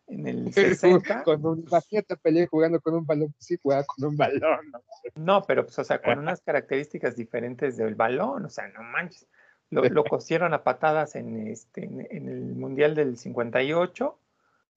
en 0.07 0.25
el 0.25 0.53
60. 0.53 1.23
Con 1.23 1.45
un, 1.45 1.65
imagínate 1.67 2.13
a 2.13 2.15
Pelé 2.15 2.47
jugando 2.47 2.79
con 2.79 2.93
un 2.93 3.05
balón, 3.05 3.35
sí 3.39 3.59
juega 3.61 3.83
con 3.83 4.05
un 4.05 4.15
balón. 4.15 4.71
¿no? 4.71 4.81
No, 5.15 5.43
pero 5.43 5.65
pues, 5.65 5.77
o 5.79 5.83
sea, 5.83 6.01
con 6.01 6.17
unas 6.17 6.39
características 6.45 7.17
diferentes 7.17 7.75
del 7.75 7.95
balón, 7.95 8.45
o 8.45 8.49
sea, 8.49 8.69
no 8.69 8.83
manches. 8.83 9.27
Lo, 9.69 9.83
lo 9.83 10.05
cosieron 10.05 10.53
a 10.53 10.63
patadas 10.63 11.15
en, 11.15 11.49
este, 11.49 11.83
en, 11.83 12.07
en 12.09 12.29
el 12.29 12.55
Mundial 12.55 12.95
del 12.95 13.17
58 13.17 14.17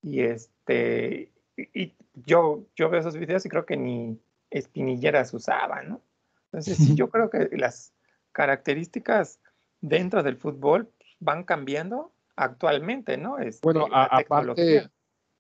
y 0.03 0.23
este 0.23 1.31
y, 1.57 1.81
y 1.81 1.95
yo, 2.27 2.67
yo 2.75 2.91
veo 2.91 2.99
esos 2.99 3.17
videos 3.17 3.47
y 3.47 3.49
creo 3.51 3.67
que 3.67 3.77
ni 3.77 4.19
espinilleras 4.51 5.33
usaba, 5.33 5.81
¿no? 5.85 6.01
Entonces, 6.47 6.77
sí, 6.77 6.97
yo 6.97 7.09
creo 7.09 7.31
que 7.31 7.51
las 7.53 7.93
características 8.33 9.39
dentro 9.81 10.23
del 10.23 10.39
fútbol 10.39 10.91
van 11.21 11.45
cambiando 11.45 12.13
actualmente, 12.37 13.17
¿no? 13.17 13.39
Este, 13.39 13.61
Bueno, 13.63 13.87
a- 13.93 14.17
aparte, 14.17 14.91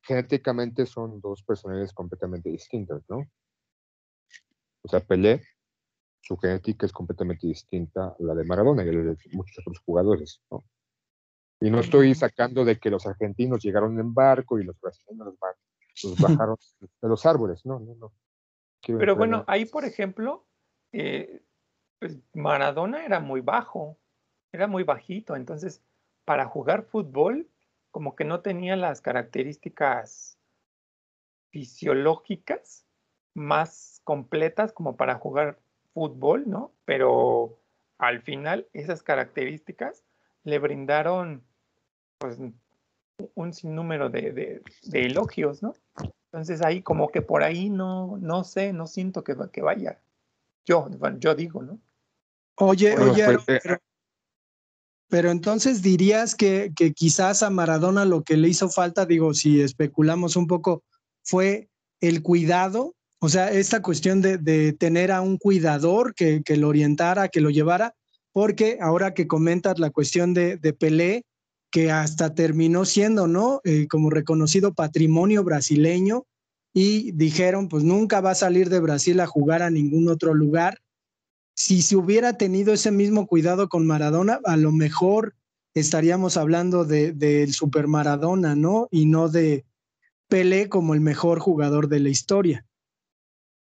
genéticamente 0.02 0.86
son 0.86 1.20
dos 1.20 1.42
personalidades 1.42 1.92
completamente 1.92 2.50
distintas, 2.50 3.02
¿no? 3.08 3.24
O 4.82 4.88
sea, 4.88 5.00
Pelé, 5.00 5.42
su 6.20 6.36
genética 6.36 6.86
es 6.86 6.92
completamente 6.92 7.46
distinta 7.46 8.08
a 8.08 8.16
la 8.18 8.34
de 8.34 8.44
Maradona 8.44 8.84
y 8.84 8.88
a 8.88 8.92
la 8.92 9.02
de 9.02 9.16
muchos 9.32 9.58
otros 9.58 9.80
jugadores, 9.84 10.42
¿no? 10.50 10.64
Y 11.60 11.70
no 11.70 11.80
estoy 11.80 12.14
sacando 12.14 12.64
de 12.64 12.78
que 12.78 12.90
los 12.90 13.06
argentinos 13.06 13.62
llegaron 13.62 13.98
en 13.98 14.12
barco 14.12 14.58
y 14.58 14.64
los 14.64 14.78
brasileños 14.80 15.26
los, 15.26 15.38
ba- 15.38 15.56
los 16.02 16.18
bajaron 16.20 16.56
de 17.02 17.08
los 17.08 17.24
árboles, 17.24 17.64
no, 17.64 17.80
no, 17.80 17.94
no. 17.94 18.12
Quiero 18.82 18.98
Pero 18.98 19.16
bueno, 19.16 19.38
en- 19.38 19.44
ahí, 19.46 19.64
por 19.64 19.84
ejemplo, 19.84 20.46
eh, 20.92 21.42
pues 21.98 22.18
Maradona 22.34 23.04
era 23.06 23.20
muy 23.20 23.40
bajo, 23.40 23.98
era 24.54 24.66
muy 24.66 24.84
bajito, 24.84 25.34
entonces 25.36 25.82
para 26.24 26.46
jugar 26.46 26.84
fútbol 26.84 27.48
como 27.90 28.14
que 28.16 28.24
no 28.24 28.40
tenía 28.40 28.76
las 28.76 29.00
características 29.00 30.38
fisiológicas 31.50 32.84
más 33.34 34.00
completas 34.04 34.72
como 34.72 34.96
para 34.96 35.16
jugar 35.16 35.58
fútbol, 35.92 36.44
¿no? 36.48 36.72
Pero 36.84 37.58
al 37.98 38.22
final 38.22 38.66
esas 38.72 39.02
características 39.02 40.04
le 40.44 40.58
brindaron 40.58 41.42
pues 42.18 42.38
un 43.34 43.52
sinnúmero 43.52 44.08
de, 44.08 44.32
de- 44.32 44.62
de 44.84 45.06
elogios, 45.06 45.62
¿no? 45.62 45.74
Entonces 46.26 46.62
ahí 46.62 46.82
como 46.82 47.08
que 47.10 47.22
por 47.22 47.42
ahí 47.44 47.70
no, 47.70 48.16
no 48.18 48.44
sé, 48.44 48.72
no 48.72 48.86
siento 48.86 49.22
que, 49.22 49.36
que 49.52 49.62
vaya. 49.62 50.00
Yo, 50.64 50.88
yo 51.18 51.34
digo, 51.34 51.62
¿no? 51.62 51.78
Oye, 52.56 52.92
Bueno, 52.96 53.12
oye, 53.12 53.24
pues, 53.24 53.48
eh, 53.48 53.60
pero, 53.62 53.78
pero 55.08 55.30
entonces 55.30 55.82
dirías 55.82 56.34
que, 56.34 56.72
quizás 56.94 57.42
a 57.42 57.50
Maradona 57.50 58.04
lo 58.04 58.22
que 58.22 58.36
le 58.36 58.48
hizo 58.48 58.68
falta, 58.68 59.06
digo, 59.06 59.34
si 59.34 59.60
especulamos 59.60 60.36
un 60.36 60.46
poco, 60.46 60.82
fue 61.22 61.68
el 62.00 62.22
cuidado, 62.22 62.94
o 63.20 63.28
sea, 63.28 63.50
esta 63.50 63.80
cuestión 63.82 64.20
de, 64.20 64.72
tener 64.72 65.12
a 65.12 65.20
un 65.20 65.38
cuidador 65.38 66.14
que, 66.14 66.42
que 66.44 66.56
lo 66.56 66.68
orientara, 66.68 67.28
que 67.28 67.40
lo 67.40 67.50
llevara, 67.50 67.94
porque 68.32 68.78
ahora 68.80 69.14
que 69.14 69.26
comentas 69.26 69.78
la 69.78 69.90
cuestión 69.90 70.34
de, 70.34 70.56
de 70.56 70.72
Pelé, 70.72 71.24
que 71.74 71.90
hasta 71.90 72.36
terminó 72.36 72.84
siendo, 72.84 73.26
¿no? 73.26 73.60
Eh, 73.64 73.88
como 73.88 74.08
reconocido 74.08 74.74
patrimonio 74.74 75.42
brasileño 75.42 76.24
y 76.72 77.10
dijeron, 77.12 77.68
pues 77.68 77.82
nunca 77.82 78.20
va 78.20 78.30
a 78.30 78.36
salir 78.36 78.68
de 78.68 78.78
Brasil 78.78 79.18
a 79.18 79.26
jugar 79.26 79.60
a 79.60 79.70
ningún 79.70 80.08
otro 80.08 80.34
lugar 80.34 80.78
si 81.54 81.82
se 81.82 81.96
hubiera 81.96 82.36
tenido 82.36 82.72
ese 82.72 82.90
mismo 82.90 83.26
cuidado 83.26 83.68
con 83.68 83.86
Maradona, 83.86 84.40
a 84.44 84.56
lo 84.56 84.72
mejor 84.72 85.36
estaríamos 85.74 86.36
hablando 86.36 86.84
de- 86.84 87.12
del 87.12 87.52
Super 87.52 87.86
Maradona, 87.88 88.54
¿no? 88.54 88.88
Y 88.90 89.06
no 89.06 89.28
de 89.28 89.64
Pelé 90.28 90.68
como 90.68 90.94
el 90.94 91.00
mejor 91.00 91.38
jugador 91.38 91.88
de 91.88 92.00
la 92.00 92.08
historia. 92.08 92.66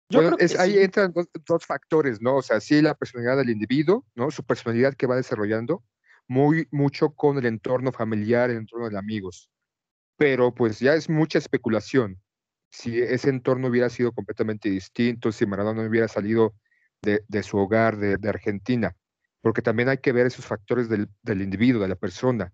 Yo 0.09 0.21
Bueno, 0.21 0.37
creo 0.37 0.45
es- 0.45 0.53
que 0.53 0.61
ahí 0.61 0.73
sí. 0.73 0.79
entran 0.79 1.11
dos, 1.13 1.27
dos 1.45 1.65
factores, 1.65 2.21
¿no? 2.21 2.37
O 2.37 2.41
sea, 2.41 2.59
sí 2.59 2.81
la 2.81 2.95
personalidad 2.95 3.37
del 3.37 3.49
individuo, 3.49 4.05
¿no? 4.15 4.31
Su 4.31 4.43
personalidad 4.43 4.93
que 4.95 5.07
va 5.07 5.15
desarrollando, 5.15 5.83
muy 6.27 6.67
mucho 6.71 7.09
con 7.11 7.37
el 7.37 7.45
entorno 7.45 7.91
familiar, 7.91 8.49
el 8.49 8.57
entorno 8.57 8.89
de 8.89 8.97
amigos. 8.97 9.49
Pero 10.17 10.53
pues 10.53 10.79
ya 10.79 10.93
es 10.95 11.09
mucha 11.09 11.37
especulación. 11.37 12.19
Si 12.71 12.99
ese 12.99 13.29
entorno 13.29 13.67
hubiera 13.67 13.89
sido 13.89 14.11
completamente 14.13 14.69
distinto, 14.69 15.31
si 15.31 15.45
Maradona 15.45 15.87
hubiera 15.87 16.07
salido 16.07 16.53
de, 17.03 17.23
de 17.27 17.43
su 17.43 17.57
hogar, 17.57 17.97
de, 17.97 18.17
de 18.17 18.29
Argentina, 18.29 18.95
porque 19.41 19.61
también 19.61 19.89
hay 19.89 19.99
que 19.99 20.11
ver 20.11 20.25
esos 20.25 20.45
factores 20.45 20.89
del, 20.89 21.09
del 21.21 21.41
individuo, 21.41 21.81
de 21.81 21.89
la 21.89 21.95
persona. 21.95 22.53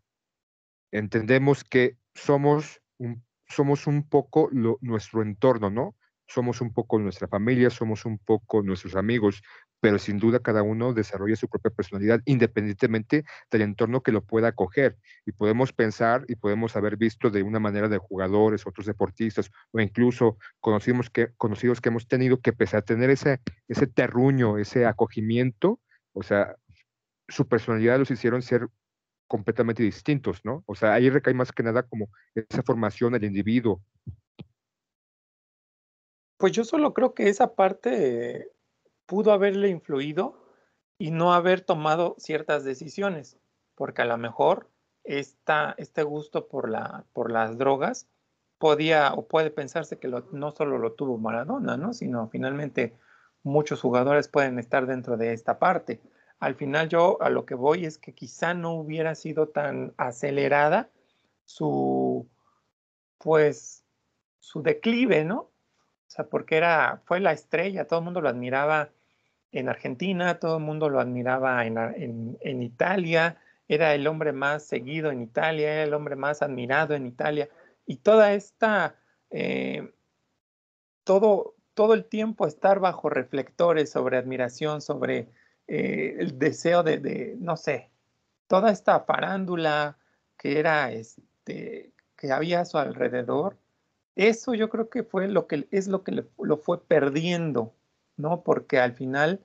Entendemos 0.92 1.64
que 1.64 1.98
somos 2.14 2.82
un, 2.98 3.24
somos 3.48 3.88
un 3.88 4.10
poco 4.10 4.50
nuestro 4.52 5.22
entorno, 5.22 5.70
¿no? 5.70 5.96
somos 6.30 6.62
un 6.62 6.72
poco 6.72 7.00
nuestra 7.00 7.28
familia, 7.28 7.70
somos 7.70 8.06
un 8.06 8.20
poco 8.20 8.62
nuestros 8.62 8.96
amigos, 8.96 9.42
pero 9.80 9.98
sin 9.98 10.20
duda 10.20 10.40
cada 10.40 10.64
uno 10.64 10.94
desarrolla 10.94 11.36
su 11.36 11.48
propia 11.48 11.72
personalidad 11.72 12.22
independientemente 12.26 13.24
del 13.50 13.62
entorno 13.62 14.02
que 14.02 14.12
lo 14.12 14.24
pueda 14.24 14.50
acoger. 14.50 14.98
Y 15.26 15.32
podemos 15.32 15.74
pensar 15.74 16.26
y 16.28 16.36
podemos 16.36 16.76
haber 16.76 16.98
visto 16.98 17.30
de 17.30 17.44
una 17.44 17.60
manera 17.60 17.88
de 17.88 17.98
jugadores, 17.98 18.68
otros 18.68 18.86
deportistas, 18.86 19.52
o 19.72 19.80
incluso 19.80 20.38
conocidos 20.60 21.10
que, 21.10 21.34
conocidos 21.38 21.82
que 21.82 21.90
hemos 21.90 22.08
tenido 22.08 22.42
que 22.42 22.54
pese 22.54 22.78
a 22.78 22.82
tener 22.82 23.10
ese, 23.10 23.40
ese 23.68 23.88
terruño, 23.88 24.58
ese 24.58 24.86
acogimiento, 24.86 25.80
o 26.14 26.24
sea, 26.24 26.56
su 27.28 27.48
personalidad 27.48 28.00
los 28.00 28.12
hicieron 28.12 28.42
ser 28.42 28.68
completamente 29.28 29.84
distintos, 29.84 30.44
¿no? 30.44 30.64
O 30.66 30.76
sea, 30.76 30.94
ahí 30.94 31.10
recae 31.10 31.36
más 31.36 31.52
que 31.52 31.62
nada 31.62 31.84
como 31.84 32.10
esa 32.34 32.64
formación 32.64 33.14
del 33.14 33.26
individuo, 33.26 33.82
Pues 36.40 36.54
yo 36.54 36.64
solo 36.64 36.94
creo 36.94 37.14
que 37.14 37.28
esa 37.28 37.54
parte 37.54 38.50
pudo 39.10 39.32
haberle 39.32 39.70
influido 39.70 40.36
y 41.00 41.10
no 41.10 41.34
haber 41.34 41.62
tomado 41.62 42.16
ciertas 42.20 42.64
decisiones, 42.64 43.40
porque 43.74 44.04
a 44.04 44.06
lo 44.06 44.18
mejor 44.20 44.70
esta, 45.04 45.74
este 45.80 46.04
gusto 46.04 46.48
por, 46.48 46.70
la, 46.70 47.06
por 47.12 47.32
las 47.32 47.58
drogas 47.58 48.08
podía 48.60 49.12
o 49.14 49.28
puede 49.28 49.50
pensarse 49.50 49.98
que 49.98 50.08
no 50.08 50.52
solo 50.52 50.78
lo 50.78 50.94
tuvo 50.94 51.18
Maradona, 51.18 51.76
¿no? 51.76 51.94
sino 51.94 52.30
finalmente 52.30 52.94
muchos 53.42 53.82
jugadores 53.82 54.28
pueden 54.28 54.60
estar 54.60 54.86
dentro 54.86 55.18
de 55.18 55.34
esta 55.34 55.58
parte. 55.58 56.00
Al 56.40 56.54
final 56.54 56.88
yo 56.88 57.20
a 57.20 57.32
lo 57.32 57.48
que 57.48 57.56
voy 57.56 57.86
es 57.86 57.98
que 57.98 58.14
quizá 58.14 58.54
no 58.54 58.74
hubiera 58.76 59.16
sido 59.16 59.48
tan 59.48 59.96
acelerada 59.98 60.92
su, 61.46 62.30
pues, 63.18 63.84
su 64.38 64.62
declive, 64.62 65.26
¿no? 65.26 65.40
O 65.40 66.12
sea, 66.12 66.28
porque 66.28 66.58
era, 66.58 67.02
fue 67.06 67.20
la 67.20 67.32
estrella, 67.32 67.88
todo 67.88 68.00
el 68.00 68.06
mundo 68.06 68.22
lo 68.22 68.30
admiraba 68.30 68.92
en 69.52 69.70
Argentina, 69.70 70.40
todo 70.40 70.58
el 70.58 70.64
mundo 70.64 70.90
lo 70.90 71.00
admiraba 71.00 71.66
en, 71.66 71.78
en- 71.78 72.38
en 72.42 72.64
Italia, 72.64 73.38
era 73.68 73.94
el 73.96 74.08
hombre 74.08 74.34
más 74.34 74.64
seguido 74.64 75.12
en 75.12 75.22
Italia, 75.22 75.74
era 75.74 75.84
el 75.84 75.94
hombre 75.94 76.16
más 76.16 76.42
admirado 76.42 76.96
en 76.96 77.06
Italia. 77.08 77.50
Y 77.86 77.98
toda 77.98 78.34
esta, 78.34 78.96
eh, 79.32 79.92
todo, 81.04 81.56
todo 81.74 81.94
el 81.94 82.06
tiempo 82.06 82.48
estar 82.48 82.80
bajo 82.80 83.10
reflectores 83.10 83.90
sobre 83.92 84.18
admiración, 84.18 84.82
sobre 84.82 85.30
eh, 85.68 86.16
el 86.20 86.38
deseo 86.40 86.84
de, 86.84 86.98
de, 87.00 87.36
no 87.40 87.58
sé, 87.58 87.90
toda 88.48 88.72
esta 88.72 89.02
farándula 89.02 89.98
que 90.38 90.60
era, 90.60 90.92
este, 90.92 91.94
que 92.16 92.32
había 92.32 92.62
a 92.62 92.66
su 92.66 92.78
alrededor, 92.78 93.58
eso 94.16 94.54
yo 94.54 94.70
creo 94.70 94.90
que 94.90 95.04
fue 95.04 95.28
lo 95.28 95.48
que 95.48 95.68
es 95.72 95.88
lo 95.88 96.04
que 96.04 96.12
le- 96.12 96.28
lo 96.40 96.58
fue 96.58 96.84
perdiendo, 96.86 97.74
¿no? 98.20 98.44
Porque 98.44 98.80
al 98.80 98.94
final 98.94 99.42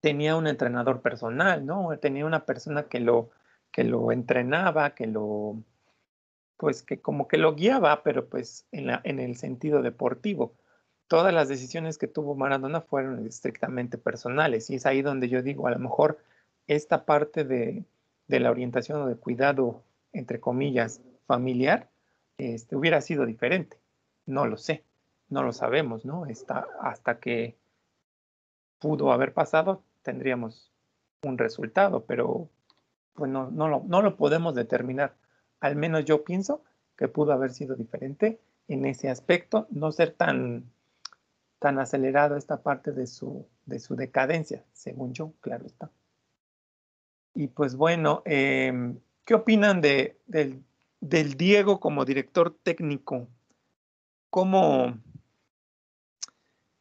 tenía 0.00 0.36
un 0.36 0.46
entrenador 0.46 1.02
personal, 1.02 1.66
¿no? 1.66 1.96
Tenía 1.98 2.26
una 2.26 2.46
persona 2.46 2.84
que 2.88 3.00
lo, 3.00 3.30
que 3.70 3.84
lo 3.84 4.10
entrenaba, 4.10 4.94
que 4.94 5.06
lo, 5.06 5.62
pues 6.56 6.82
que 6.82 7.00
como 7.00 7.28
que 7.28 7.36
lo 7.36 7.54
guiaba, 7.54 8.02
pero 8.02 8.28
pues 8.28 8.66
en 8.72 8.86
la, 8.86 9.00
en 9.04 9.20
el 9.20 9.36
sentido 9.36 9.82
deportivo. 9.82 10.54
Todas 11.08 11.34
las 11.34 11.48
decisiones 11.48 11.98
que 11.98 12.08
tuvo 12.08 12.34
Maradona 12.34 12.80
fueron 12.80 13.26
estrictamente 13.26 13.98
personales 13.98 14.70
y 14.70 14.76
es 14.76 14.86
ahí 14.86 15.02
donde 15.02 15.28
yo 15.28 15.42
digo, 15.42 15.66
a 15.66 15.72
lo 15.72 15.78
mejor 15.78 16.18
esta 16.66 17.04
parte 17.04 17.44
de, 17.44 17.84
de 18.28 18.40
la 18.40 18.50
orientación 18.50 19.02
o 19.02 19.08
de 19.08 19.16
cuidado, 19.16 19.82
entre 20.12 20.40
comillas, 20.40 21.02
familiar, 21.26 21.90
este, 22.38 22.76
hubiera 22.76 23.00
sido 23.00 23.26
diferente. 23.26 23.76
No 24.24 24.46
lo 24.46 24.56
sé, 24.56 24.84
no 25.30 25.42
lo 25.42 25.52
sabemos, 25.52 26.04
¿no? 26.04 26.26
Está, 26.26 26.66
hasta 26.80 27.18
que 27.18 27.56
pudo 28.78 29.12
haber 29.12 29.32
pasado, 29.32 29.82
tendríamos 30.02 30.72
un 31.22 31.38
resultado, 31.38 32.04
pero 32.04 32.48
pues 33.14 33.30
no, 33.30 33.50
lo, 33.50 33.84
no 33.86 34.02
lo 34.02 34.16
podemos 34.16 34.54
determinar. 34.54 35.14
Al 35.60 35.76
menos 35.76 36.04
yo 36.04 36.24
pienso 36.24 36.62
que 36.96 37.08
pudo 37.08 37.32
haber 37.32 37.52
sido 37.52 37.76
diferente 37.76 38.40
en 38.68 38.84
ese 38.86 39.08
aspecto, 39.08 39.66
no 39.70 39.92
ser 39.92 40.12
tan, 40.12 40.64
tan 41.58 41.78
acelerado 41.78 42.36
esta 42.36 42.62
parte 42.62 42.92
de 42.92 43.06
su, 43.06 43.46
de 43.66 43.78
su 43.78 43.96
decadencia, 43.96 44.64
según 44.72 45.12
yo, 45.12 45.32
claro 45.40 45.66
está. 45.66 45.90
Y 47.34 47.48
pues 47.48 47.76
bueno, 47.76 48.22
em, 48.24 48.98
¿qué 49.24 49.34
opinan 49.34 49.80
de, 49.80 50.18
del, 50.26 50.64
del 51.00 51.34
Diego 51.34 51.78
como 51.78 52.04
director 52.04 52.56
técnico? 52.62 53.28
¿Cómo, 54.30 54.94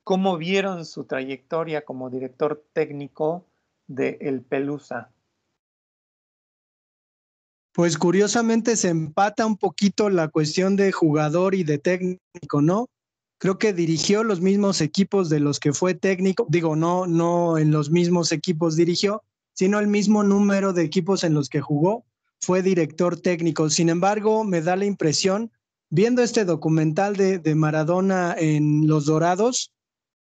¿Cómo 0.10 0.39
vieron 0.39 0.88
su 0.88 1.03
trayectoria 1.03 1.86
como 1.86 2.10
director 2.10 2.66
técnico 2.74 3.45
de 3.86 4.18
El 4.22 4.41
Pelusa? 4.41 5.12
Pues 7.74 7.95
curiosamente 7.95 8.76
se 8.76 8.89
empata 8.89 9.45
un 9.45 9.55
poquito 9.55 10.10
la 10.10 10.28
cuestión 10.30 10.76
de 10.76 10.91
jugador 10.91 11.53
y 11.53 11.64
de 11.64 11.78
técnico, 11.78 12.60
¿no? 12.60 12.88
Creo 13.38 13.60
que 13.60 13.72
dirigió 13.72 14.24
los 14.24 14.41
mismos 14.41 14.82
equipos 14.82 15.30
de 15.30 15.41
los 15.41 15.60
que 15.60 15.74
fue 15.74 15.93
técnico, 15.93 16.47
digo, 16.49 16.76
no, 16.76 17.05
no 17.05 17.60
en 17.60 17.70
los 17.70 17.91
mismos 17.91 18.32
equipos 18.32 18.76
dirigió, 18.76 19.22
sino 19.53 19.80
el 19.80 19.86
mismo 19.86 20.24
número 20.24 20.74
de 20.74 20.82
equipos 20.82 21.24
en 21.24 21.36
los 21.36 21.49
que 21.49 21.62
jugó, 21.62 22.03
fue 22.41 22.64
director 22.64 23.22
técnico. 23.22 23.70
Sin 23.70 23.89
embargo, 23.89 24.43
me 24.43 24.64
da 24.64 24.76
la 24.76 24.86
impresión, 24.86 25.51
viendo 25.91 26.24
este 26.24 26.45
documental 26.45 27.16
de, 27.16 27.38
de 27.38 27.53
Maradona 27.53 28.34
en 28.39 28.88
Los 28.88 29.05
Dorados 29.05 29.72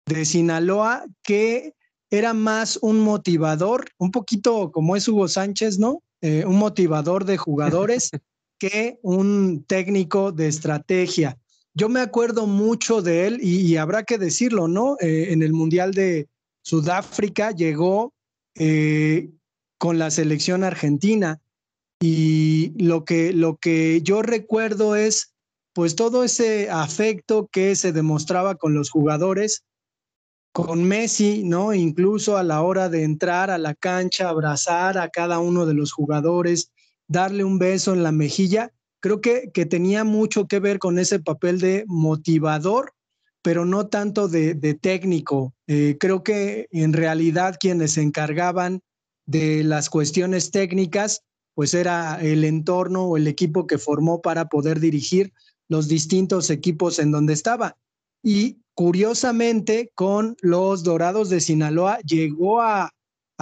de 0.09 0.25
Sinaloa, 0.25 1.05
que 1.23 1.75
era 2.11 2.35
más 2.35 2.79
un 2.81 3.01
motivador, 3.01 3.91
un 3.99 4.11
poquito 4.11 4.73
como 4.73 4.97
es 4.97 5.07
Hugo 5.09 5.29
Sánchez, 5.29 5.79
¿no? 5.79 6.03
Eh, 6.21 6.45
un 6.47 6.57
motivador 6.57 7.25
de 7.25 7.37
jugadores 7.37 8.11
que 8.59 8.99
un 9.03 9.65
técnico 9.65 10.33
de 10.33 10.49
estrategia. 10.49 11.39
Yo 11.75 11.89
me 11.89 12.01
acuerdo 12.01 12.47
mucho 12.47 13.03
de 13.03 13.27
él 13.27 13.39
y, 13.41 13.77
habrá 13.77 14.03
que 14.03 14.19
decirlo, 14.19 14.67
¿no? 14.67 14.97
Eh, 15.01 15.29
en 15.31 15.43
el 15.43 15.53
Mundial 15.53 15.95
de 15.95 16.29
Sudáfrica 16.63 17.53
llegó 17.53 18.13
eh, 18.57 19.31
con 19.79 19.99
la 19.99 20.11
selección 20.11 20.65
argentina 20.65 21.41
y 22.01 22.73
lo 22.83 23.05
que, 23.05 23.33
lo 23.33 23.59
que 23.59 24.01
yo 24.03 24.23
recuerdo 24.23 24.97
es 24.97 25.35
pues 25.73 25.95
todo 25.95 26.25
ese 26.25 26.69
afecto 26.71 27.49
que 27.53 27.77
se 27.77 27.93
demostraba 27.93 28.57
con 28.57 28.75
los 28.75 28.91
jugadores 28.91 29.63
con 30.65 30.83
Messi, 30.83 31.45
¿no? 31.45 31.73
Incluso 31.73 32.37
a 32.37 32.43
la 32.43 32.63
hora 32.63 32.89
de 32.89 33.05
entrar 33.05 33.49
a 33.49 33.59
la 33.59 33.77
cancha, 33.77 34.29
abrazar 34.29 34.99
a 34.99 35.09
cada 35.09 35.39
uno 35.39 35.67
de 35.67 35.75
los 35.75 35.93
jugadores, 35.93 36.73
darle 37.07 37.45
un 37.45 37.61
beso 37.61 37.95
en 37.95 38.03
la 38.03 38.11
mejilla, 38.11 38.73
creo 38.99 39.21
que, 39.21 39.53
que 39.55 39.67
tenía 39.67 40.03
mucho 40.03 40.49
que 40.49 40.59
ver 40.59 40.81
con 40.81 40.99
ese 40.99 41.21
papel 41.21 41.61
de 41.61 41.85
motivador, 41.87 42.93
pero 43.41 43.65
no 43.65 43.87
tanto 43.87 44.27
de, 44.27 44.57
técnico. 44.83 45.55
Eh, 45.69 45.97
creo 46.01 46.25
que 46.25 46.67
en 46.73 46.93
realidad 46.93 47.57
quienes 47.61 47.93
se 47.93 48.03
encargaban 48.03 48.81
de 49.27 49.63
las 49.63 49.89
cuestiones 49.89 50.51
técnicas, 50.51 51.23
pues 51.55 51.73
era 51.73 52.21
el 52.21 52.43
entorno 52.43 53.05
o 53.05 53.17
el 53.17 53.29
equipo 53.29 53.69
que 53.69 53.79
formó 53.79 54.23
para 54.23 54.49
poder 54.49 54.81
dirigir 54.81 55.33
los 55.69 55.87
distintos 55.87 56.51
equipos 56.51 56.99
en 56.99 57.13
donde 57.13 57.35
estaba. 57.35 57.77
Y 58.25 58.59
curiosamente, 58.79 59.91
con 59.97 60.37
los 60.41 60.85
Dorados 60.85 61.31
de 61.31 61.41
Sinaloa 61.41 61.99
llegó 62.07 62.61
a, 62.63 62.93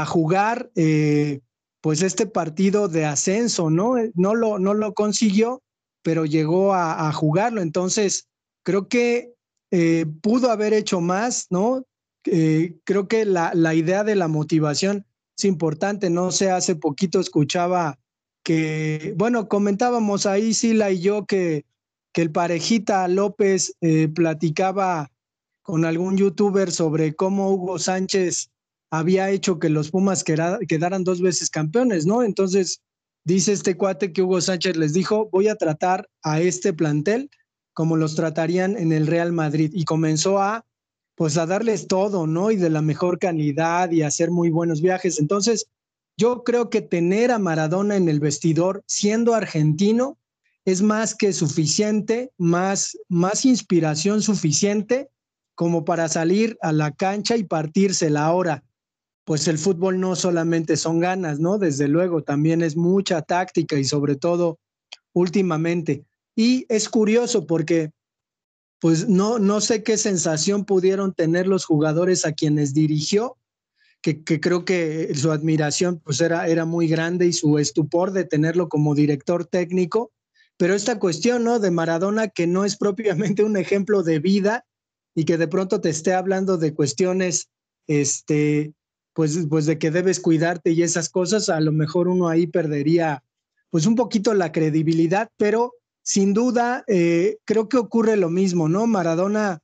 jugar 0.07 0.71
eh, 0.77 1.41
pues 1.83 2.01
este 2.01 2.25
partido 2.27 2.89
de 2.89 3.05
ascenso, 3.05 3.69
¿no? 3.69 3.97
No 4.15 4.35
lo, 4.35 4.59
no 4.59 4.73
lo 4.73 4.95
consiguió, 4.95 5.63
pero 6.03 6.25
llegó 6.25 6.73
a, 6.73 7.13
jugarlo. 7.13 7.61
Entonces, 7.61 8.29
creo 8.63 8.89
que 8.89 9.35
eh, 9.71 10.07
pudo 10.23 10.51
haber 10.51 10.73
hecho 10.73 11.03
más, 11.03 11.49
¿no? 11.51 11.85
Eh, 12.25 12.79
creo 12.85 13.07
que 13.07 13.27
la, 13.27 13.75
idea 13.75 14.05
de 14.05 14.15
la 14.15 14.29
motivación 14.29 15.05
es 15.37 15.45
importante. 15.45 16.09
No 16.09 16.33
sé, 16.33 16.51
hace 16.51 16.77
poquito 16.77 17.21
escuchaba 17.21 17.99
que, 18.43 19.13
bueno, 19.19 19.49
comentábamos 19.49 20.25
ahí, 20.25 20.55
Sila 20.55 20.93
y 20.93 21.01
yo, 21.01 21.27
que 21.27 21.67
el 22.15 22.33
parejita 22.33 23.07
López 23.07 23.75
platicaba 24.15 25.11
con 25.67 25.85
algún 25.85 26.17
youtuber 26.17 26.71
sobre 26.71 27.15
cómo 27.17 27.51
Hugo 27.51 27.81
Sánchez 27.81 28.51
había 28.91 29.31
hecho 29.31 29.59
que 29.59 29.69
los 29.69 29.91
Pumas 29.91 30.23
quedaran 30.23 31.03
dos 31.03 31.21
veces 31.21 31.51
campeones, 31.51 32.07
¿no? 32.07 32.23
Entonces, 32.23 32.83
dice 33.25 33.53
este 33.53 33.77
cuate 33.77 34.13
que 34.13 34.23
Hugo 34.23 34.41
Sánchez 34.41 34.77
les 34.77 34.93
dijo, 34.93 35.29
voy 35.33 35.49
a 35.49 35.57
tratar 35.57 36.09
a 36.23 36.41
este 36.41 36.73
plantel 36.73 37.29
como 37.75 37.97
los 37.97 38.15
tratarían 38.15 38.77
en 38.77 38.93
el 38.93 39.09
Real 39.09 39.33
Madrid. 39.33 39.73
Y 39.75 39.85
comenzó 39.85 40.39
a, 40.39 40.65
pues, 41.17 41.37
a 41.37 41.47
darles 41.47 41.89
todo, 41.89 42.29
¿no? 42.29 42.53
Y 42.53 42.57
de 42.57 42.71
la 42.71 42.81
mejor 42.81 43.19
calidad 43.19 43.91
y 43.91 44.03
hacer 44.03 44.31
muy 44.31 44.51
buenos 44.51 44.81
viajes. 44.81 45.19
Entonces, 45.19 45.67
yo 46.17 46.45
creo 46.45 46.71
que 46.71 46.81
tener 46.81 47.33
a 47.33 47.41
Maradona 47.41 47.97
en 47.97 48.09
el 48.09 48.21
vestidor 48.21 48.85
siendo 48.87 49.35
argentino 49.35 50.17
es 50.65 50.81
más 50.81 51.17
que 51.17 51.33
suficiente, 51.33 52.31
más, 52.39 52.97
más 53.09 53.45
inspiración 53.45 54.23
suficiente 54.23 55.11
como 55.57 55.85
para 55.85 56.09
salir 56.09 56.57
a 56.61 56.71
la 56.71 56.93
cancha 56.93 57.37
y 57.37 57.43
partírsela 57.43 58.25
ahora. 58.25 58.63
Pues 59.25 59.49
el 59.49 59.59
fútbol 59.59 59.99
no 59.99 60.15
solamente 60.15 60.77
son 60.77 61.01
ganas, 61.01 61.41
¿no? 61.41 61.59
Desde 61.59 61.89
luego, 61.89 62.23
también 62.23 62.63
es 62.63 62.77
mucha 62.77 63.23
táctica 63.23 63.77
y 63.77 63.85
sobre 63.85 64.15
todo 64.15 64.61
últimamente. 65.13 66.05
Y 66.37 66.67
es 66.69 66.89
curioso 66.89 67.47
porque, 67.47 67.91
pues 68.79 69.09
no, 69.09 69.39
no 69.41 69.61
sé 69.63 69.83
qué 69.83 69.97
sensación 69.97 70.67
pudieron 70.67 71.15
tener 71.15 71.49
los 71.49 71.65
jugadores 71.65 72.27
a 72.27 72.33
quienes 72.33 72.75
dirigió, 72.75 73.39
que, 74.03 74.23
que, 74.23 74.39
creo 74.39 74.65
que 74.67 75.13
su 75.15 75.33
admiración 75.33 76.01
pues 76.05 76.21
era, 76.21 76.47
era 76.47 76.67
muy 76.67 76.87
grande 76.87 77.27
y 77.27 77.33
su 77.33 77.59
estupor 77.59 78.13
de 78.13 78.25
tenerlo 78.25 78.69
como 78.69 78.95
director 78.95 79.47
técnico. 79.47 80.13
Pero 80.59 80.75
esta 80.75 80.99
cuestión, 80.99 81.45
¿no? 81.45 81.59
De 81.59 81.71
Maradona, 81.71 82.29
que 82.29 82.47
no 82.47 82.67
es 82.67 82.77
propiamente 82.77 83.43
un 83.43 83.57
ejemplo 83.57 84.03
de 84.03 84.21
vida, 84.21 84.67
y 85.17 85.25
que 85.25 85.39
de 85.39 85.49
pronto 85.49 85.81
te 85.81 85.89
esté 85.89 86.13
hablando 86.13 86.59
de 86.59 86.75
cuestiones, 86.75 87.49
este, 87.89 88.75
pues, 89.15 89.47
pues 89.49 89.65
de 89.65 89.79
que 89.79 89.91
debes 89.91 90.21
cuidarte 90.21 90.71
y 90.73 90.83
esas 90.83 91.09
cosas, 91.09 91.49
a 91.49 91.59
lo 91.61 91.73
mejor 91.73 92.07
uno 92.07 92.29
ahí 92.29 92.47
perdería 92.47 93.25
pues 93.71 93.87
un 93.87 93.97
poquito 93.97 94.35
la 94.35 94.53
credibilidad, 94.53 95.31
pero 95.39 95.73
sin 96.03 96.35
duda 96.35 96.85
eh, 96.87 97.39
creo 97.45 97.69
que 97.69 97.79
ocurre 97.79 98.17
lo 98.17 98.29
mismo, 98.29 98.69
¿no? 98.69 98.87
Maradona 98.87 99.61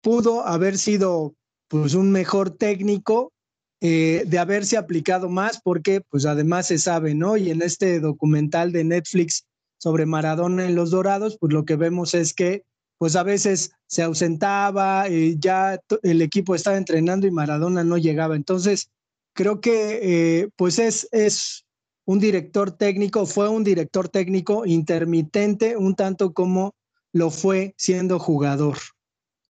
pudo 0.00 0.46
haber 0.46 0.78
sido 0.78 1.34
pues 1.68 1.94
un 1.94 2.12
mejor 2.12 2.50
técnico, 2.50 3.32
eh, 3.80 4.22
de 4.26 4.38
haberse 4.38 4.76
aplicado 4.76 5.28
más, 5.28 5.60
porque 5.60 6.02
pues 6.08 6.24
además 6.24 6.68
se 6.68 6.78
sabe, 6.78 7.14
¿no? 7.14 7.36
Y 7.36 7.50
en 7.50 7.62
este 7.62 7.98
documental 7.98 8.70
de 8.70 8.84
Netflix 8.84 9.44
sobre 9.76 10.06
Maradona 10.06 10.66
en 10.66 10.76
los 10.76 10.92
Dorados, 10.92 11.36
pues 11.40 11.52
lo 11.52 11.64
que 11.64 11.74
vemos 11.74 12.14
es 12.14 12.32
que 12.32 12.62
pues 12.98 13.16
a 13.16 13.22
veces 13.22 13.72
se 13.86 14.02
ausentaba, 14.02 15.08
eh, 15.08 15.36
ya 15.38 15.78
el 16.02 16.22
equipo 16.22 16.54
estaba 16.54 16.76
entrenando 16.76 17.26
y 17.26 17.30
Maradona 17.30 17.84
no 17.84 17.98
llegaba. 17.98 18.36
Entonces, 18.36 18.90
creo 19.34 19.60
que 19.60 20.00
eh, 20.42 20.48
pues 20.56 20.78
es, 20.78 21.08
es 21.12 21.64
un 22.06 22.18
director 22.18 22.72
técnico, 22.72 23.26
fue 23.26 23.48
un 23.48 23.64
director 23.64 24.08
técnico 24.08 24.66
intermitente, 24.66 25.76
un 25.76 25.94
tanto 25.94 26.32
como 26.32 26.74
lo 27.12 27.30
fue 27.30 27.74
siendo 27.76 28.18
jugador. 28.18 28.76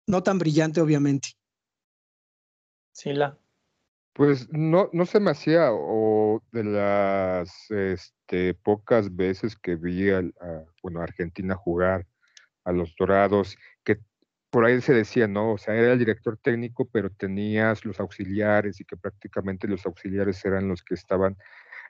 No 0.06 0.22
tan 0.22 0.38
brillante, 0.38 0.80
obviamente. 0.80 1.30
Sí, 2.92 3.12
la. 3.12 3.38
Pues 4.12 4.48
no, 4.52 4.90
no 4.92 5.06
se 5.06 5.18
me 5.18 5.32
hacía, 5.32 5.70
o 5.72 6.40
de 6.52 6.62
las 6.62 7.68
este, 7.70 8.54
pocas 8.54 9.14
veces 9.14 9.56
que 9.56 9.74
vi 9.74 10.10
a, 10.10 10.22
bueno, 10.82 11.00
a 11.00 11.04
Argentina 11.04 11.56
jugar, 11.56 12.06
a 12.64 12.72
los 12.72 12.94
Dorados, 12.96 13.56
que 13.84 13.98
por 14.50 14.64
ahí 14.64 14.80
se 14.80 14.94
decía, 14.94 15.26
¿no? 15.26 15.52
O 15.52 15.58
sea, 15.58 15.74
era 15.74 15.92
el 15.92 15.98
director 15.98 16.38
técnico, 16.38 16.88
pero 16.90 17.10
tenías 17.10 17.84
los 17.84 17.98
auxiliares 18.00 18.80
y 18.80 18.84
que 18.84 18.96
prácticamente 18.96 19.66
los 19.66 19.84
auxiliares 19.84 20.44
eran 20.44 20.68
los 20.68 20.82
que 20.82 20.94
estaban 20.94 21.36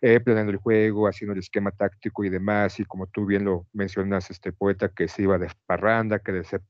eh, 0.00 0.20
planeando 0.20 0.52
el 0.52 0.58
juego, 0.58 1.08
haciendo 1.08 1.32
el 1.32 1.38
esquema 1.38 1.70
táctico 1.70 2.24
y 2.24 2.30
demás, 2.30 2.80
y 2.80 2.84
como 2.84 3.06
tú 3.06 3.26
bien 3.26 3.44
lo 3.44 3.66
mencionas, 3.72 4.30
este 4.30 4.52
poeta 4.52 4.88
que 4.88 5.08
se 5.08 5.22
iba 5.22 5.38
de 5.38 5.48
parranda, 5.66 6.18
que 6.18 6.32
de, 6.32 6.60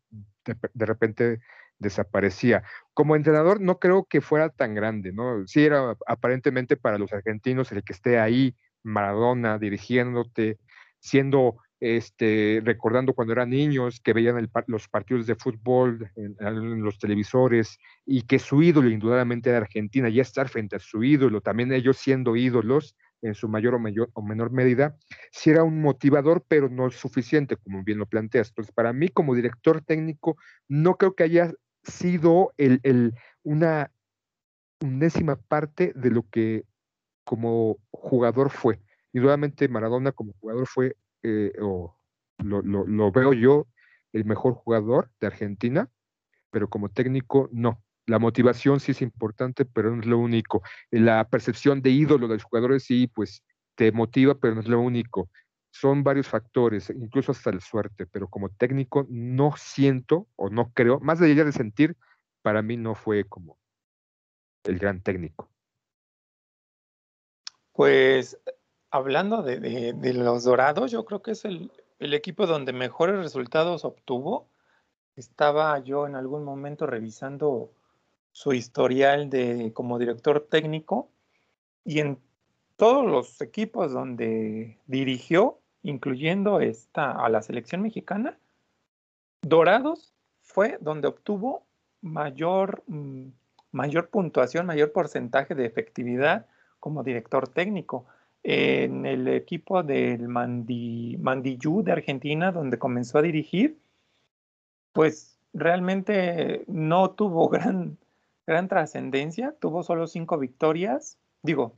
de, 0.74 0.86
repente 0.86 1.40
desaparecía. 1.78 2.62
Como 2.92 3.16
entrenador 3.16 3.60
no 3.60 3.78
creo 3.78 4.04
que 4.04 4.20
fuera 4.20 4.50
tan 4.50 4.74
grande, 4.74 5.12
¿no? 5.12 5.46
Sí 5.46 5.64
era 5.64 5.96
aparentemente 6.06 6.76
para 6.76 6.98
los 6.98 7.12
argentinos 7.12 7.72
el 7.72 7.82
que 7.82 7.92
esté 7.92 8.18
ahí, 8.18 8.56
Maradona, 8.82 9.58
dirigiéndote, 9.58 10.58
siendo 11.00 11.56
este, 11.84 12.62
recordando 12.64 13.12
cuando 13.12 13.34
eran 13.34 13.50
niños, 13.50 14.00
que 14.00 14.14
veían 14.14 14.50
los 14.68 14.88
partidos 14.88 15.26
de 15.26 15.34
fútbol 15.34 16.10
en, 16.16 16.82
los 16.82 16.98
televisores 16.98 17.78
y 18.06 18.22
que 18.22 18.38
su 18.38 18.62
ídolo 18.62 18.88
indudablemente 18.88 19.50
era 19.50 19.58
Argentina, 19.58 20.08
ya 20.08 20.22
estar 20.22 20.48
frente 20.48 20.76
a 20.76 20.78
su 20.78 21.04
ídolo, 21.04 21.42
también 21.42 21.74
ellos 21.74 21.98
siendo 21.98 22.36
ídolos, 22.36 22.96
en 23.20 23.34
su 23.34 23.48
mayor 23.48 23.74
o, 23.74 23.78
mayor 23.78 24.08
o 24.14 24.22
menor 24.22 24.50
medida, 24.50 24.96
sí 25.30 25.50
era 25.50 25.62
un 25.62 25.82
motivador, 25.82 26.42
pero 26.48 26.70
no 26.70 26.90
suficiente, 26.90 27.56
como 27.56 27.84
bien 27.84 27.98
lo 27.98 28.06
planteas. 28.06 28.48
Entonces, 28.48 28.72
para 28.72 28.94
mí 28.94 29.08
como 29.08 29.34
director 29.34 29.82
técnico, 29.82 30.38
no 30.68 30.96
creo 30.96 31.14
que 31.14 31.24
haya 31.24 31.52
sido 31.82 32.54
una 33.42 33.90
undécima 34.80 35.36
parte 35.36 35.92
de 35.94 36.10
lo 36.10 36.28
que 36.30 36.64
como 37.24 37.76
jugador 37.90 38.48
fue. 38.48 38.80
Y 39.12 39.20
nuevamente 39.20 39.68
Maradona 39.68 40.12
como 40.12 40.32
jugador 40.40 40.66
fue, 40.66 40.96
eh, 41.24 41.52
o 41.60 41.98
lo, 42.38 42.62
lo, 42.62 43.10
veo 43.10 43.32
yo, 43.32 43.66
el 44.12 44.26
mejor 44.26 44.54
jugador 44.54 45.10
de 45.20 45.26
Argentina, 45.26 45.90
pero 46.50 46.68
como 46.68 46.90
técnico 46.90 47.48
no. 47.50 47.82
La 48.06 48.18
motivación 48.18 48.78
sí 48.78 48.92
es 48.92 49.00
importante, 49.00 49.64
pero 49.64 49.96
no 49.96 50.02
es 50.02 50.06
lo 50.06 50.18
único. 50.18 50.62
La 50.90 51.26
percepción 51.28 51.80
de 51.80 51.90
ídolo 51.90 52.28
de 52.28 52.34
los 52.34 52.44
jugadores 52.44 52.84
sí, 52.84 53.06
pues 53.06 53.42
te 53.74 53.90
motiva, 53.90 54.34
pero 54.34 54.54
no 54.54 54.60
es 54.60 54.68
lo 54.68 54.80
único. 54.80 55.30
Son 55.72 56.04
varios 56.04 56.28
factores, 56.28 56.90
incluso 56.90 57.32
hasta 57.32 57.50
la 57.50 57.60
suerte, 57.60 58.06
pero 58.06 58.28
como 58.28 58.50
técnico 58.50 59.06
no 59.08 59.54
siento 59.56 60.28
o 60.36 60.50
no 60.50 60.72
creo, 60.74 61.00
más 61.00 61.22
allá 61.22 61.44
de 61.44 61.52
sentir, 61.52 61.96
para 62.42 62.60
mí 62.60 62.76
no 62.76 62.94
fue 62.94 63.24
como 63.24 63.58
el 64.64 64.78
gran 64.78 65.00
técnico. 65.00 65.50
Pues 67.72 68.38
hablando 68.94 69.42
de, 69.42 70.12
los 70.14 70.44
Dorados, 70.44 70.92
yo 70.92 71.04
creo 71.04 71.20
que 71.20 71.32
es 71.32 71.44
el, 71.44 71.72
el 71.98 72.14
equipo 72.14 72.46
donde 72.46 72.72
mejores 72.72 73.16
resultados 73.16 73.84
obtuvo. 73.84 74.46
Estaba 75.16 75.76
yo 75.80 76.06
en 76.06 76.14
algún 76.14 76.44
momento 76.44 76.86
revisando 76.86 77.72
su 78.30 78.52
historial 78.52 79.30
de, 79.30 79.72
como 79.74 79.98
director 79.98 80.46
técnico 80.48 81.08
y 81.84 81.98
en 81.98 82.20
todos 82.76 83.04
los 83.04 83.40
equipos 83.40 83.92
donde 83.92 84.78
dirigió, 84.86 85.58
incluyendo 85.82 86.60
esta, 86.60 87.10
a 87.10 87.28
la 87.28 87.42
selección 87.42 87.82
mexicana, 87.82 88.38
Dorados 89.42 90.14
fue 90.40 90.78
donde 90.80 91.08
obtuvo 91.08 91.66
mayor, 92.00 92.84
mm, 92.86 93.26
mayor 93.72 94.08
puntuación, 94.08 94.66
mayor 94.66 94.92
porcentaje 94.92 95.56
de 95.56 95.66
efectividad 95.66 96.46
como 96.78 97.02
director 97.02 97.48
técnico. 97.48 98.06
En 98.44 99.06
el 99.06 99.26
equipo 99.26 99.82
del 99.82 100.28
Mandi, 100.28 101.16
Mandiyú 101.18 101.82
de 101.82 101.92
Argentina, 101.92 102.52
donde 102.52 102.78
comenzó 102.78 103.18
a 103.18 103.22
dirigir, 103.22 103.78
pues 104.92 105.38
realmente 105.54 106.64
no 106.68 107.10
tuvo 107.10 107.48
gran, 107.50 107.96
gran 108.46 108.68
trascendencia, 108.68 109.54
tuvo 109.58 109.82
solo 109.82 110.06
cinco 110.06 110.38
victorias, 110.38 111.18
digo, 111.42 111.74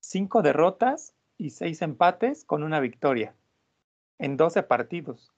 cinco 0.00 0.42
derrotas 0.42 1.14
y 1.38 1.50
seis 1.50 1.82
empates 1.82 2.44
con 2.44 2.62
una 2.62 2.80
victoria 2.80 3.34
en 4.18 4.36
12 4.36 4.62
partidos. 4.62 5.32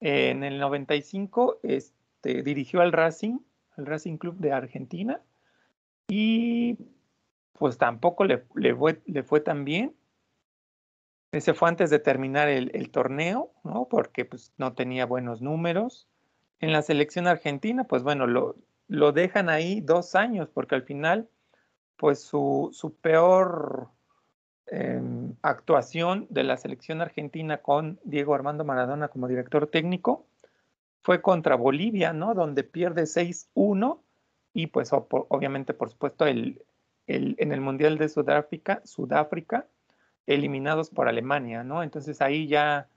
En 0.00 0.42
el 0.42 0.58
95 0.58 1.60
este, 1.62 2.42
dirigió 2.42 2.80
al 2.80 2.92
Racing, 2.92 3.38
al 3.76 3.86
Racing 3.86 4.16
Club 4.16 4.36
de 4.38 4.52
Argentina, 4.52 5.20
y 6.08 6.76
pues 7.58 7.78
tampoco 7.78 8.24
le, 8.24 8.44
le, 8.54 8.74
fue, 8.74 9.02
le 9.06 9.22
fue 9.22 9.40
tan 9.40 9.64
bien. 9.64 9.94
Ese 11.32 11.54
fue 11.54 11.68
antes 11.68 11.90
de 11.90 11.98
terminar 11.98 12.48
el, 12.48 12.70
el, 12.74 12.90
torneo, 12.90 13.52
¿no? 13.64 13.88
Porque 13.88 14.24
pues 14.24 14.52
no 14.58 14.74
tenía 14.74 15.06
buenos 15.06 15.40
números. 15.40 16.08
En 16.60 16.72
la 16.72 16.82
selección 16.82 17.26
argentina, 17.26 17.84
pues 17.84 18.02
bueno, 18.02 18.26
lo, 18.26 18.56
lo 18.88 19.12
dejan 19.12 19.48
ahí 19.48 19.80
dos 19.80 20.14
años, 20.14 20.48
porque 20.52 20.74
al 20.74 20.82
final, 20.82 21.28
pues 21.96 22.20
su, 22.20 22.70
su 22.72 22.94
peor 22.96 23.88
eh, 24.66 25.00
actuación 25.42 26.26
de 26.30 26.44
la 26.44 26.56
selección 26.56 27.00
argentina 27.00 27.58
con 27.58 27.98
Diego 28.04 28.34
Armando 28.34 28.64
Maradona 28.64 29.08
como 29.08 29.28
director 29.28 29.66
técnico 29.66 30.26
fue 31.02 31.20
contra 31.20 31.56
Bolivia, 31.56 32.12
¿no? 32.12 32.34
Donde 32.34 32.64
pierde 32.64 33.02
6-1 33.02 34.00
y 34.54 34.68
pues 34.68 34.90
obviamente, 34.92 35.74
por 35.74 35.90
supuesto, 35.90 36.26
el, 36.26 36.62
en 37.06 37.52
el 37.52 37.60
Mundial 37.60 37.98
de 37.98 38.08
Sudáfrica, 38.08 38.80
Sudáfrica, 38.84 39.66
eliminados 40.26 40.90
por 40.90 41.08
Alemania, 41.08 41.64
¿no? 41.64 41.82
Entonces 41.82 42.20
ahí 42.20 42.46
ya, 42.46 42.88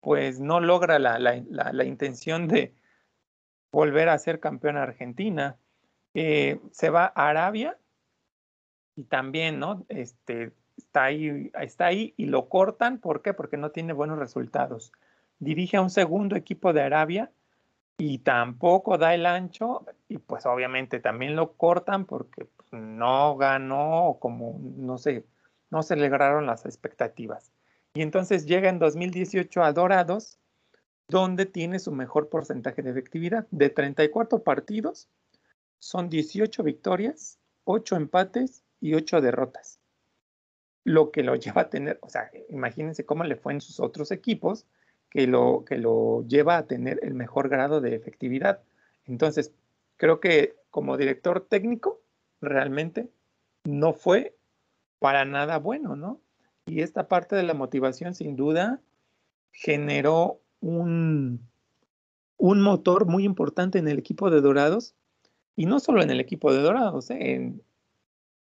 pues 0.00 0.40
no 0.40 0.60
logra 0.60 0.98
la, 0.98 1.18
la, 1.18 1.42
la, 1.48 1.72
la 1.72 1.84
intención 1.84 2.46
de, 2.48 2.74
volver 3.70 4.08
a 4.08 4.18
ser 4.18 4.40
campeón 4.40 4.76
argentina. 4.76 5.56
Eh, 6.14 6.60
se 6.72 6.90
va 6.90 7.12
a 7.14 7.28
Arabia 7.28 7.78
y 8.96 9.04
también, 9.04 9.58
¿no? 9.58 9.84
Este, 9.88 10.52
está, 10.76 11.04
ahí, 11.04 11.50
está 11.60 11.86
ahí 11.86 12.14
y 12.16 12.26
lo 12.26 12.48
cortan. 12.48 12.98
¿Por 12.98 13.22
qué? 13.22 13.32
Porque 13.32 13.56
no 13.56 13.70
tiene 13.70 13.92
buenos 13.92 14.18
resultados. 14.18 14.92
Dirige 15.38 15.76
a 15.76 15.82
un 15.82 15.90
segundo 15.90 16.36
equipo 16.36 16.72
de 16.72 16.82
Arabia 16.82 17.30
y 17.96 18.18
tampoco 18.18 18.98
da 18.98 19.14
el 19.14 19.26
ancho 19.26 19.86
y 20.08 20.18
pues 20.18 20.46
obviamente 20.46 21.00
también 21.00 21.36
lo 21.36 21.52
cortan 21.52 22.06
porque 22.06 22.46
no 22.72 23.36
ganó 23.36 24.18
como 24.20 24.60
no 24.76 24.98
sé, 24.98 25.24
no 25.70 25.82
se 25.82 25.96
lograron 25.96 26.46
las 26.46 26.64
expectativas. 26.66 27.52
Y 27.94 28.02
entonces 28.02 28.46
llega 28.46 28.68
en 28.68 28.78
2018 28.78 29.62
a 29.62 29.72
Dorados 29.72 30.38
donde 31.10 31.44
tiene 31.44 31.78
su 31.80 31.92
mejor 31.92 32.28
porcentaje 32.28 32.82
de 32.82 32.90
efectividad. 32.90 33.46
De 33.50 33.68
34 33.68 34.42
partidos, 34.42 35.08
son 35.78 36.08
18 36.08 36.62
victorias, 36.62 37.38
8 37.64 37.96
empates 37.96 38.62
y 38.80 38.94
8 38.94 39.20
derrotas. 39.20 39.80
Lo 40.84 41.10
que 41.10 41.22
lo 41.22 41.34
lleva 41.36 41.62
a 41.62 41.70
tener, 41.70 41.98
o 42.00 42.08
sea, 42.08 42.30
imagínense 42.48 43.04
cómo 43.04 43.24
le 43.24 43.36
fue 43.36 43.52
en 43.52 43.60
sus 43.60 43.80
otros 43.80 44.12
equipos, 44.12 44.66
que 45.10 45.26
lo, 45.26 45.64
que 45.66 45.76
lo 45.76 46.24
lleva 46.28 46.56
a 46.56 46.66
tener 46.66 47.00
el 47.02 47.14
mejor 47.14 47.48
grado 47.48 47.80
de 47.80 47.96
efectividad. 47.96 48.62
Entonces, 49.06 49.52
creo 49.96 50.20
que 50.20 50.54
como 50.70 50.96
director 50.96 51.44
técnico, 51.48 52.00
realmente 52.40 53.10
no 53.64 53.92
fue 53.92 54.36
para 54.98 55.24
nada 55.24 55.58
bueno, 55.58 55.96
¿no? 55.96 56.20
Y 56.66 56.82
esta 56.82 57.08
parte 57.08 57.36
de 57.36 57.42
la 57.42 57.54
motivación, 57.54 58.14
sin 58.14 58.36
duda, 58.36 58.80
generó 59.52 60.40
un, 60.60 61.48
un 62.36 62.60
motor 62.60 63.06
muy 63.06 63.24
importante 63.24 63.78
en 63.78 63.88
el 63.88 63.98
equipo 63.98 64.30
de 64.30 64.40
Dorados, 64.40 64.94
y 65.56 65.66
no 65.66 65.80
solo 65.80 66.02
en 66.02 66.10
el 66.10 66.20
equipo 66.20 66.52
de 66.52 66.60
Dorados, 66.60 67.10
¿eh? 67.10 67.34
en 67.34 67.62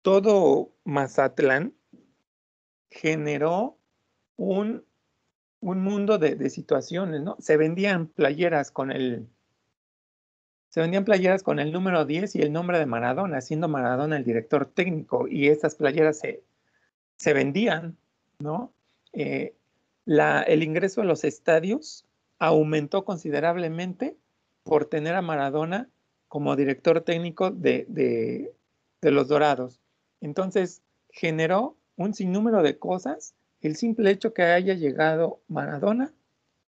todo 0.02 0.74
Mazatlán 0.84 1.74
generó 2.90 3.78
un, 4.38 4.86
un 5.60 5.82
mundo 5.82 6.18
de, 6.18 6.36
de, 6.36 6.50
situaciones, 6.50 7.22
¿no? 7.22 7.36
Se 7.40 7.58
vendían 7.58 8.08
playeras 8.08 8.72
con 8.72 8.92
el 8.92 9.30
se 10.76 10.82
vendían 10.82 11.06
playeras 11.06 11.42
con 11.42 11.60
el 11.60 11.72
número 11.72 12.04
10 12.04 12.36
y 12.36 12.42
el 12.42 12.52
nombre 12.52 12.78
de 12.80 12.86
Maradona, 12.86 13.40
siendo 13.40 13.70
Maradona 13.70 14.18
el 14.18 14.26
director 14.26 14.66
técnico, 14.66 15.26
y 15.26 15.48
estas 15.48 15.76
playeras 15.76 16.20
se, 16.20 16.44
se 17.16 17.32
vendían, 17.32 17.96
¿no? 18.40 18.74
Eh, 19.14 19.56
el 20.06 20.64
ingreso 20.64 21.00
a 21.00 21.06
los 21.06 21.24
estadios 21.24 22.04
aumentó 22.40 23.06
considerablemente 23.06 24.18
por 24.64 24.84
tener 24.84 25.16
a 25.16 25.22
Maradona 25.22 25.88
como 26.28 26.58
director 26.58 27.00
técnico 27.00 27.52
de, 27.52 27.86
de, 27.88 28.54
de 29.00 29.12
los 29.12 29.30
Dorados. 29.30 29.80
Entonces, 30.20 30.82
generó 31.10 31.78
un 31.96 32.14
sinnúmero 32.14 32.62
de 32.64 32.78
cosas 32.78 33.34
el 33.62 33.78
simple 33.78 34.12
hecho 34.12 34.34
que 34.34 34.44
haya 34.44 34.74
llegado 34.74 35.40
Maradona 35.48 36.12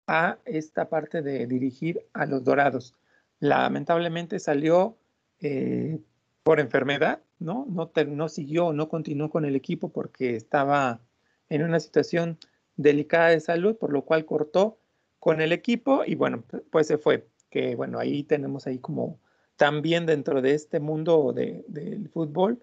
a 0.06 0.38
esta 0.45 0.88
parte 0.88 1.24
de 1.24 1.48
dirigir 1.48 2.06
a 2.14 2.28
los 2.28 2.43
Dorados. 2.43 2.93
Lamentablemente 3.39 4.39
salió 4.39 4.97
eh, 5.39 5.99
por 6.43 6.59
enfermedad, 6.59 7.21
¿no? 7.39 7.65
No, 7.69 7.91
no 8.07 8.29
siguió, 8.29 8.73
no 8.73 8.89
continuó 8.89 9.29
con 9.29 9.45
el 9.45 9.55
equipo 9.55 9.89
porque 9.89 10.35
estaba 10.35 11.01
en 11.49 11.63
una 11.63 11.79
situación 11.79 12.38
delicada 12.75 13.29
de 13.29 13.39
salud, 13.39 13.75
por 13.77 13.91
lo 13.91 14.03
cual 14.03 14.25
cortó 14.25 14.79
con 15.19 15.41
el 15.41 15.51
equipo 15.51 16.03
y 16.05 16.15
bueno, 16.15 16.43
pues 16.71 16.88
se 16.88 16.97
fue. 16.97 17.27
Que 17.49 17.75
bueno, 17.75 17.99
ahí 17.99 18.23
tenemos 18.23 18.67
ahí 18.67 18.79
como 18.79 19.19
también 19.55 20.05
dentro 20.05 20.41
de 20.41 20.53
este 20.53 20.79
mundo 20.79 21.33
de, 21.33 21.63
del 21.67 22.09
fútbol 22.09 22.61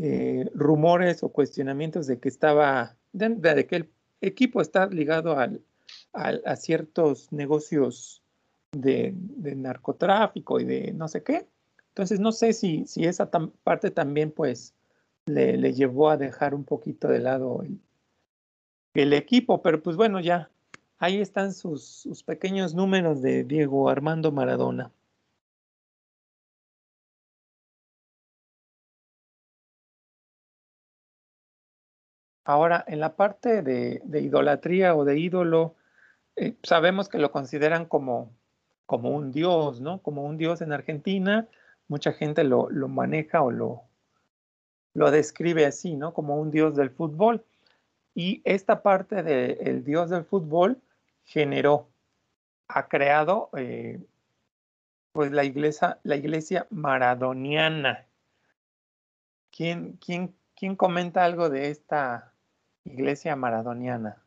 eh, 0.00 0.50
rumores 0.54 1.22
o 1.22 1.30
cuestionamientos 1.30 2.06
de 2.06 2.18
que 2.18 2.28
estaba, 2.28 2.96
de, 3.12 3.66
que 3.66 3.76
el 3.76 3.90
equipo 4.20 4.60
está 4.60 4.86
ligado 4.86 5.38
al, 5.38 5.62
a 6.12 6.56
ciertos 6.56 7.32
negocios 7.32 8.22
de, 8.72 9.14
narcotráfico 9.56 10.60
y 10.60 10.64
de 10.64 10.92
no 10.92 11.08
sé 11.08 11.22
qué. 11.22 11.46
Entonces 11.88 12.20
no 12.20 12.32
sé 12.32 12.52
si, 12.52 12.86
si 12.86 13.04
esa 13.04 13.30
parte 13.30 13.90
también 13.90 14.30
pues 14.30 14.74
le, 15.26 15.56
le, 15.56 15.72
llevó 15.72 16.10
a 16.10 16.16
dejar 16.16 16.54
un 16.54 16.64
poquito 16.64 17.08
de 17.08 17.18
lado 17.20 17.62
el, 17.62 17.80
el 18.94 19.12
equipo, 19.12 19.62
pero 19.62 19.82
pues 19.82 19.96
bueno, 19.96 20.20
ya 20.20 20.50
ahí 20.98 21.20
están 21.20 21.52
sus, 21.52 21.84
sus 21.84 22.22
pequeños 22.22 22.74
números 22.74 23.22
de 23.22 23.44
Diego 23.44 23.88
Armando 23.88 24.32
Maradona. 24.32 24.92
Ahora, 32.44 32.82
en 32.88 33.00
la 33.00 33.14
parte 33.14 33.62
de, 33.62 34.00
de 34.04 34.20
idolatría 34.22 34.94
o 34.96 35.04
de 35.04 35.18
ídolo, 35.18 35.76
eh, 36.36 36.56
sabemos 36.62 37.08
que 37.08 37.18
lo 37.18 37.30
consideran 37.30 37.84
como, 37.84 38.32
como 38.88 39.10
un 39.10 39.32
dios, 39.32 39.82
¿no? 39.82 40.00
Como 40.00 40.24
un 40.24 40.38
dios 40.38 40.62
en 40.62 40.72
Argentina. 40.72 41.46
Mucha 41.88 42.14
gente 42.14 42.42
lo, 42.42 42.70
lo 42.70 42.88
maneja 42.88 43.42
o 43.42 43.50
lo, 43.50 43.82
lo 44.94 45.10
describe 45.10 45.66
así, 45.66 45.94
¿no? 45.94 46.14
Como 46.14 46.40
un 46.40 46.50
dios 46.50 46.74
del 46.74 46.88
fútbol. 46.88 47.44
Y 48.14 48.40
esta 48.46 48.82
parte 48.82 49.22
del 49.22 49.84
dios 49.84 50.08
del 50.08 50.24
fútbol 50.24 50.80
generó, 51.24 51.90
ha 52.66 52.88
creado 52.88 53.50
eh, 53.58 54.00
pues 55.12 55.32
la 55.32 55.44
iglesia, 55.44 56.00
la 56.02 56.16
iglesia 56.16 56.66
maradoniana. 56.70 58.06
¿Quién, 59.50 59.98
quién, 60.02 60.34
quién 60.56 60.76
comenta 60.76 61.26
algo 61.26 61.50
de 61.50 61.68
esta 61.68 62.32
iglesia 62.84 63.36
maradoniana? 63.36 64.22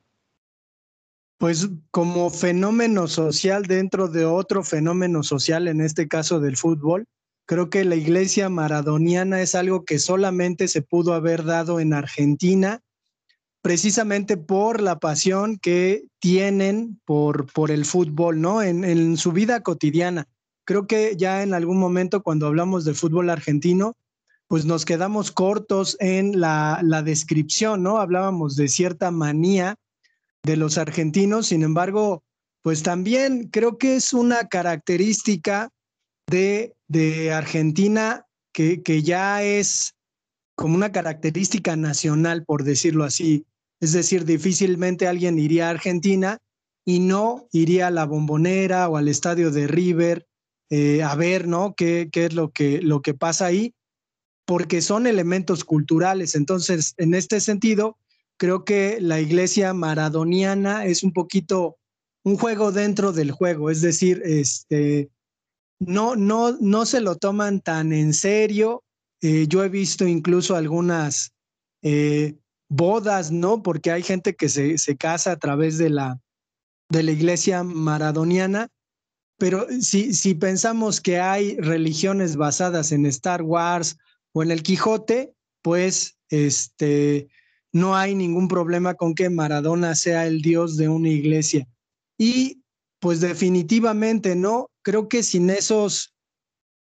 Pues 1.41 1.69
como 1.89 2.29
fenómeno 2.29 3.07
social 3.07 3.63
dentro 3.63 4.07
de 4.07 4.25
otro 4.25 4.63
fenómeno 4.63 5.23
social, 5.23 5.67
en 5.67 5.81
este 5.81 6.07
caso 6.07 6.39
del 6.39 6.55
fútbol, 6.55 7.07
creo 7.47 7.71
que 7.71 7.83
la 7.83 7.95
iglesia 7.95 8.47
maradoniana 8.47 9.41
es 9.41 9.55
algo 9.55 9.83
que 9.83 9.97
solamente 9.97 10.67
se 10.67 10.83
pudo 10.83 11.15
haber 11.15 11.43
dado 11.43 11.79
en 11.79 11.93
Argentina, 11.95 12.81
precisamente 13.63 14.37
por 14.37 14.81
la 14.81 14.99
pasión 14.99 15.57
que 15.57 16.03
tienen 16.19 17.01
por, 17.05 17.51
por 17.51 17.71
el 17.71 17.85
fútbol, 17.85 18.39
¿no? 18.39 18.61
En, 18.61 18.83
en 18.83 19.17
su 19.17 19.31
vida 19.31 19.63
cotidiana. 19.63 20.27
Creo 20.63 20.85
que 20.85 21.15
ya 21.17 21.41
en 21.41 21.55
algún 21.55 21.79
momento 21.79 22.21
cuando 22.21 22.45
hablamos 22.45 22.85
del 22.85 22.93
fútbol 22.93 23.31
argentino, 23.31 23.97
pues 24.47 24.65
nos 24.65 24.85
quedamos 24.85 25.31
cortos 25.31 25.97
en 25.99 26.39
la, 26.39 26.81
la 26.83 27.01
descripción, 27.01 27.81
¿no? 27.81 27.97
Hablábamos 27.97 28.55
de 28.55 28.67
cierta 28.67 29.09
manía 29.09 29.79
de 30.43 30.57
los 30.57 30.77
argentinos, 30.77 31.47
sin 31.47 31.63
embargo, 31.63 32.23
pues 32.63 32.83
también 32.83 33.49
creo 33.49 33.77
que 33.77 33.95
es 33.95 34.13
una 34.13 34.47
característica 34.47 35.69
de, 36.27 36.75
de 36.87 37.31
Argentina 37.31 38.25
que, 38.53 38.81
que 38.81 39.03
ya 39.03 39.43
es 39.43 39.95
como 40.55 40.75
una 40.75 40.91
característica 40.91 41.75
nacional, 41.75 42.43
por 42.45 42.63
decirlo 42.63 43.03
así. 43.03 43.45
Es 43.79 43.93
decir, 43.93 44.25
difícilmente 44.25 45.07
alguien 45.07 45.39
iría 45.39 45.67
a 45.67 45.71
Argentina 45.71 46.37
y 46.85 46.99
no 46.99 47.47
iría 47.51 47.87
a 47.87 47.91
la 47.91 48.05
bombonera 48.05 48.89
o 48.89 48.97
al 48.97 49.07
estadio 49.07 49.51
de 49.51 49.67
River 49.67 50.27
eh, 50.73 51.03
a 51.03 51.15
ver, 51.15 51.49
¿no? 51.49 51.75
¿Qué, 51.75 52.07
qué 52.09 52.25
es 52.25 52.33
lo 52.33 52.51
que, 52.51 52.81
lo 52.81 53.01
que 53.01 53.13
pasa 53.13 53.45
ahí? 53.45 53.75
Porque 54.45 54.81
son 54.81 55.05
elementos 55.05 55.65
culturales. 55.65 56.33
Entonces, 56.33 56.93
en 56.95 57.13
este 57.13 57.41
sentido, 57.41 57.97
creo 58.41 58.65
que 58.65 58.97
la 58.99 59.19
iglesia 59.19 59.71
maradoniana 59.75 60.85
es 60.85 61.03
un 61.03 61.13
poquito 61.13 61.77
un 62.23 62.37
juego 62.37 62.71
dentro 62.71 63.13
del 63.13 63.29
juego, 63.29 63.69
es 63.69 63.81
decir, 63.81 64.19
este, 64.25 65.11
no, 65.77 66.15
no, 66.15 66.57
no 66.59 66.87
se 66.87 67.01
lo 67.01 67.17
toman 67.17 67.61
tan 67.61 67.93
en 67.93 68.15
serio. 68.15 68.83
Eh, 69.21 69.45
yo 69.47 69.63
he 69.63 69.69
visto 69.69 70.07
incluso 70.07 70.55
algunas 70.55 71.33
eh, 71.83 72.33
bodas, 72.67 73.31
¿no? 73.31 73.61
Porque 73.61 73.91
hay 73.91 74.01
gente 74.01 74.35
que 74.35 74.49
se, 74.49 74.79
se 74.79 74.97
casa 74.97 75.33
a 75.33 75.37
través 75.37 75.77
de 75.77 75.91
la, 75.91 76.19
de 76.89 77.03
la 77.03 77.11
iglesia 77.11 77.61
maradoniana 77.63 78.69
pero 79.37 79.65
si, 79.81 80.13
si 80.13 80.35
pensamos 80.35 81.01
que 81.01 81.19
hay 81.19 81.57
religiones 81.57 82.35
basadas 82.35 82.91
en 82.91 83.07
Star 83.07 83.41
Wars 83.41 83.97
o 84.33 84.43
en 84.43 84.51
el 84.51 84.61
Quijote, 84.61 85.33
pues 85.63 86.19
este, 86.29 87.27
no 87.73 87.95
hay 87.95 88.15
ningún 88.15 88.47
problema 88.47 88.95
con 88.95 89.15
que 89.15 89.29
Maradona 89.29 89.95
sea 89.95 90.27
el 90.27 90.41
dios 90.41 90.77
de 90.77 90.89
una 90.89 91.09
iglesia. 91.09 91.67
Y 92.17 92.61
pues 92.99 93.19
definitivamente 93.19 94.35
no, 94.35 94.69
creo 94.83 95.07
que 95.09 95.23
sin 95.23 95.49
esos 95.49 96.13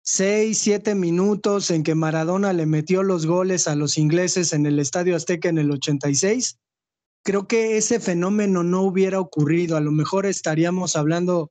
seis, 0.02 0.58
siete 0.58 0.94
minutos 0.94 1.70
en 1.70 1.82
que 1.82 1.94
Maradona 1.94 2.52
le 2.54 2.64
metió 2.64 3.02
los 3.02 3.26
goles 3.26 3.68
a 3.68 3.74
los 3.74 3.98
ingleses 3.98 4.54
en 4.54 4.64
el 4.64 4.78
Estadio 4.78 5.14
Azteca 5.14 5.50
en 5.50 5.58
el 5.58 5.70
86, 5.70 6.56
creo 7.22 7.46
que 7.46 7.76
ese 7.76 8.00
fenómeno 8.00 8.62
no 8.62 8.82
hubiera 8.82 9.20
ocurrido. 9.20 9.76
A 9.76 9.80
lo 9.80 9.92
mejor 9.92 10.24
estaríamos 10.24 10.96
hablando 10.96 11.50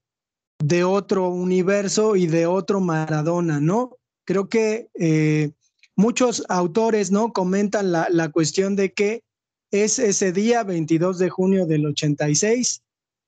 de 0.57 0.83
otro 0.83 1.29
universo 1.29 2.15
y 2.15 2.25
de 2.25 2.47
otro 2.47 2.79
Maradona, 2.79 3.59
¿no? 3.59 3.97
Creo 4.25 4.49
que 4.49 4.89
eh, 4.95 5.51
muchos 5.97 6.43
autores, 6.47 7.11
¿no? 7.11 7.33
Comentan 7.33 7.91
la, 7.91 8.07
la 8.09 8.29
cuestión 8.29 8.77
de 8.77 8.93
que 8.93 9.23
es 9.71 9.99
ese 9.99 10.31
día, 10.31 10.63
22 10.63 11.19
de 11.19 11.29
junio 11.29 11.65
del 11.65 11.85
86, 11.85 12.81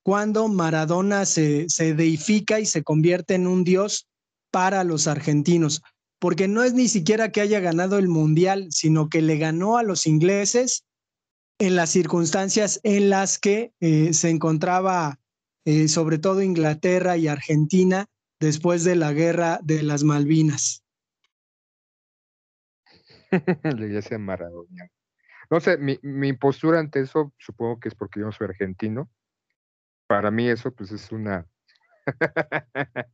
cuando 0.03 0.47
Maradona 0.47 1.25
se, 1.25 1.67
se 1.69 1.93
deifica 1.93 2.59
y 2.59 2.65
se 2.65 2.83
convierte 2.83 3.33
en 3.33 3.47
un 3.47 3.65
dios 3.65 4.07
para 4.51 4.83
los 4.85 5.07
argentinos, 5.07 5.81
porque 6.19 6.47
no 6.47 6.63
es 6.63 6.73
ni 6.73 6.87
siquiera 6.87 7.31
que 7.31 7.41
haya 7.41 7.59
ganado 7.59 7.97
el 7.97 8.07
mundial, 8.07 8.67
sino 8.71 9.09
que 9.09 9.21
le 9.21 9.37
ganó 9.37 9.77
a 9.77 9.83
los 9.83 10.07
ingleses 10.07 10.85
en 11.59 11.75
las 11.75 11.89
circunstancias 11.89 12.79
en 12.83 13.09
las 13.09 13.37
que 13.37 13.73
eh, 13.81 14.13
se 14.13 14.29
encontraba 14.29 15.19
eh, 15.65 15.87
sobre 15.87 16.17
todo 16.17 16.41
Inglaterra 16.41 17.17
y 17.17 17.27
Argentina, 17.27 18.07
después 18.39 18.83
de 18.83 18.95
la 18.95 19.11
guerra 19.11 19.59
de 19.61 19.83
las 19.83 20.03
Malvinas. 20.03 20.78
la 23.63 23.85
iglesia 23.85 24.17
Maradona. 24.17 24.89
No 25.49 25.59
sé, 25.59 25.77
mi, 25.77 25.99
mi, 26.03 26.33
postura 26.33 26.79
ante 26.79 26.99
eso 26.99 27.33
supongo 27.37 27.79
que 27.79 27.89
es 27.89 27.95
porque 27.95 28.19
yo 28.19 28.27
no 28.27 28.31
soy 28.31 28.45
argentino. 28.45 29.09
Para 30.07 30.31
mí 30.31 30.47
eso 30.47 30.71
pues 30.71 30.91
es 30.91 31.11
una 31.11 31.47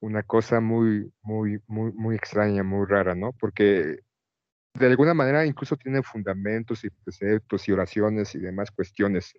una 0.00 0.22
cosa 0.22 0.60
muy, 0.60 1.12
muy, 1.22 1.60
muy, 1.66 1.92
muy 1.92 2.16
extraña, 2.16 2.62
muy 2.62 2.86
rara, 2.86 3.14
¿no? 3.14 3.32
Porque 3.32 4.00
de 4.74 4.86
alguna 4.86 5.14
manera 5.14 5.46
incluso 5.46 5.76
tiene 5.76 6.02
fundamentos 6.02 6.84
y 6.84 6.90
preceptos 6.90 7.66
y 7.68 7.72
oraciones 7.72 8.34
y 8.34 8.38
demás 8.38 8.70
cuestiones 8.70 9.34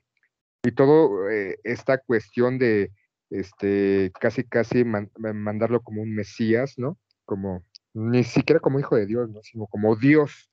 y 0.63 0.71
todo 0.71 1.29
eh, 1.29 1.59
esta 1.63 1.99
cuestión 1.99 2.57
de 2.57 2.91
este 3.29 4.11
casi 4.19 4.43
casi 4.43 4.83
man, 4.83 5.11
mandarlo 5.17 5.81
como 5.81 6.01
un 6.01 6.15
mesías, 6.15 6.73
¿no? 6.77 6.97
Como 7.25 7.63
ni 7.97 8.23
siquiera 8.23 8.59
como 8.59 8.79
hijo 8.79 8.95
de 8.95 9.07
Dios, 9.07 9.27
¿no? 9.31 9.41
sino 9.41 9.65
como 9.65 9.95
Dios, 9.95 10.51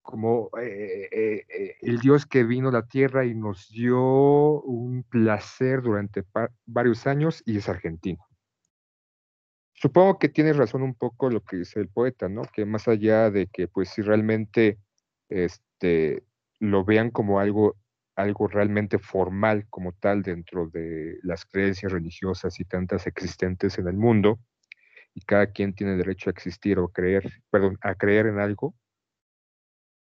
como 0.00 0.50
eh, 0.58 1.08
eh, 1.12 1.76
el 1.82 1.98
Dios 1.98 2.24
que 2.24 2.42
vino 2.42 2.70
a 2.70 2.72
la 2.72 2.86
tierra 2.86 3.26
y 3.26 3.34
nos 3.34 3.68
dio 3.68 4.62
un 4.62 5.02
placer 5.02 5.82
durante 5.82 6.24
varios 6.64 7.06
años 7.06 7.42
y 7.44 7.58
es 7.58 7.68
argentino. 7.68 8.24
Supongo 9.74 10.18
que 10.18 10.30
tienes 10.30 10.56
razón 10.56 10.82
un 10.82 10.94
poco 10.94 11.28
lo 11.28 11.42
que 11.42 11.58
dice 11.58 11.80
el 11.80 11.88
poeta, 11.88 12.30
¿no? 12.30 12.42
Que 12.50 12.64
más 12.64 12.88
allá 12.88 13.30
de 13.30 13.46
que 13.48 13.68
pues 13.68 13.90
si 13.90 14.00
realmente 14.00 14.78
este 15.28 16.24
lo 16.60 16.84
vean 16.84 17.10
como 17.10 17.40
algo 17.40 17.76
algo 18.16 18.46
realmente 18.46 18.98
formal 18.98 19.66
como 19.68 19.92
tal 19.92 20.22
dentro 20.22 20.68
de 20.68 21.18
las 21.22 21.44
creencias 21.44 21.92
religiosas 21.92 22.58
y 22.58 22.64
tantas 22.64 23.06
existentes 23.06 23.76
en 23.78 23.88
el 23.88 23.96
mundo, 23.96 24.38
y 25.14 25.20
cada 25.22 25.46
quien 25.46 25.74
tiene 25.74 25.96
derecho 25.96 26.28
a 26.28 26.32
existir 26.32 26.78
o 26.78 26.88
creer, 26.88 27.30
perdón, 27.50 27.78
a 27.82 27.94
creer 27.94 28.26
en 28.26 28.38
algo. 28.38 28.74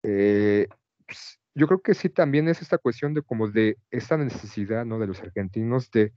Eh, 0.04 0.68
pues, 1.06 1.40
yo 1.56 1.68
creo 1.68 1.82
que 1.82 1.94
sí 1.94 2.10
también 2.10 2.50
es 2.50 2.62
esta 2.62 2.78
cuestión 2.78 3.14
de 3.14 3.22
como 3.22 3.50
de 3.50 3.78
esta 3.92 4.18
necesidad, 4.18 4.86
¿no? 4.86 5.00
De 5.00 5.08
los 5.08 5.22
argentinos 5.22 5.92
de 5.92 6.14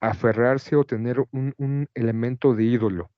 aferrarse 0.00 0.76
o 0.76 0.84
tener 0.84 1.20
un, 1.30 1.54
un 1.56 1.88
elemento 1.94 2.54
de 2.54 2.64
ídolo 2.64 3.10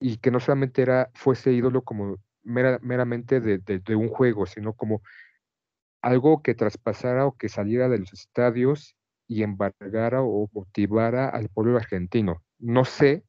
y 0.00 0.18
que 0.18 0.30
no 0.30 0.38
solamente 0.38 0.82
era 0.82 1.10
fuese 1.14 1.52
ídolo 1.52 1.82
como 1.82 2.18
mera, 2.42 2.78
meramente 2.82 3.40
de, 3.40 3.58
de, 3.58 3.96
un 3.96 4.08
juego, 4.08 4.46
sino 4.46 4.74
como 4.74 5.02
algo 6.02 6.42
que 6.42 6.54
traspasara 6.54 7.26
o 7.26 7.36
que 7.36 7.48
saliera 7.48 7.88
de 7.88 7.98
los 7.98 8.12
estadios 8.12 8.96
y 9.26 9.42
embargara 9.42 10.22
o 10.22 10.50
motivara 10.52 11.28
al 11.28 11.48
pueblo 11.48 11.78
argentino. 11.78 12.44
No 12.58 12.84
sé, 12.84 13.24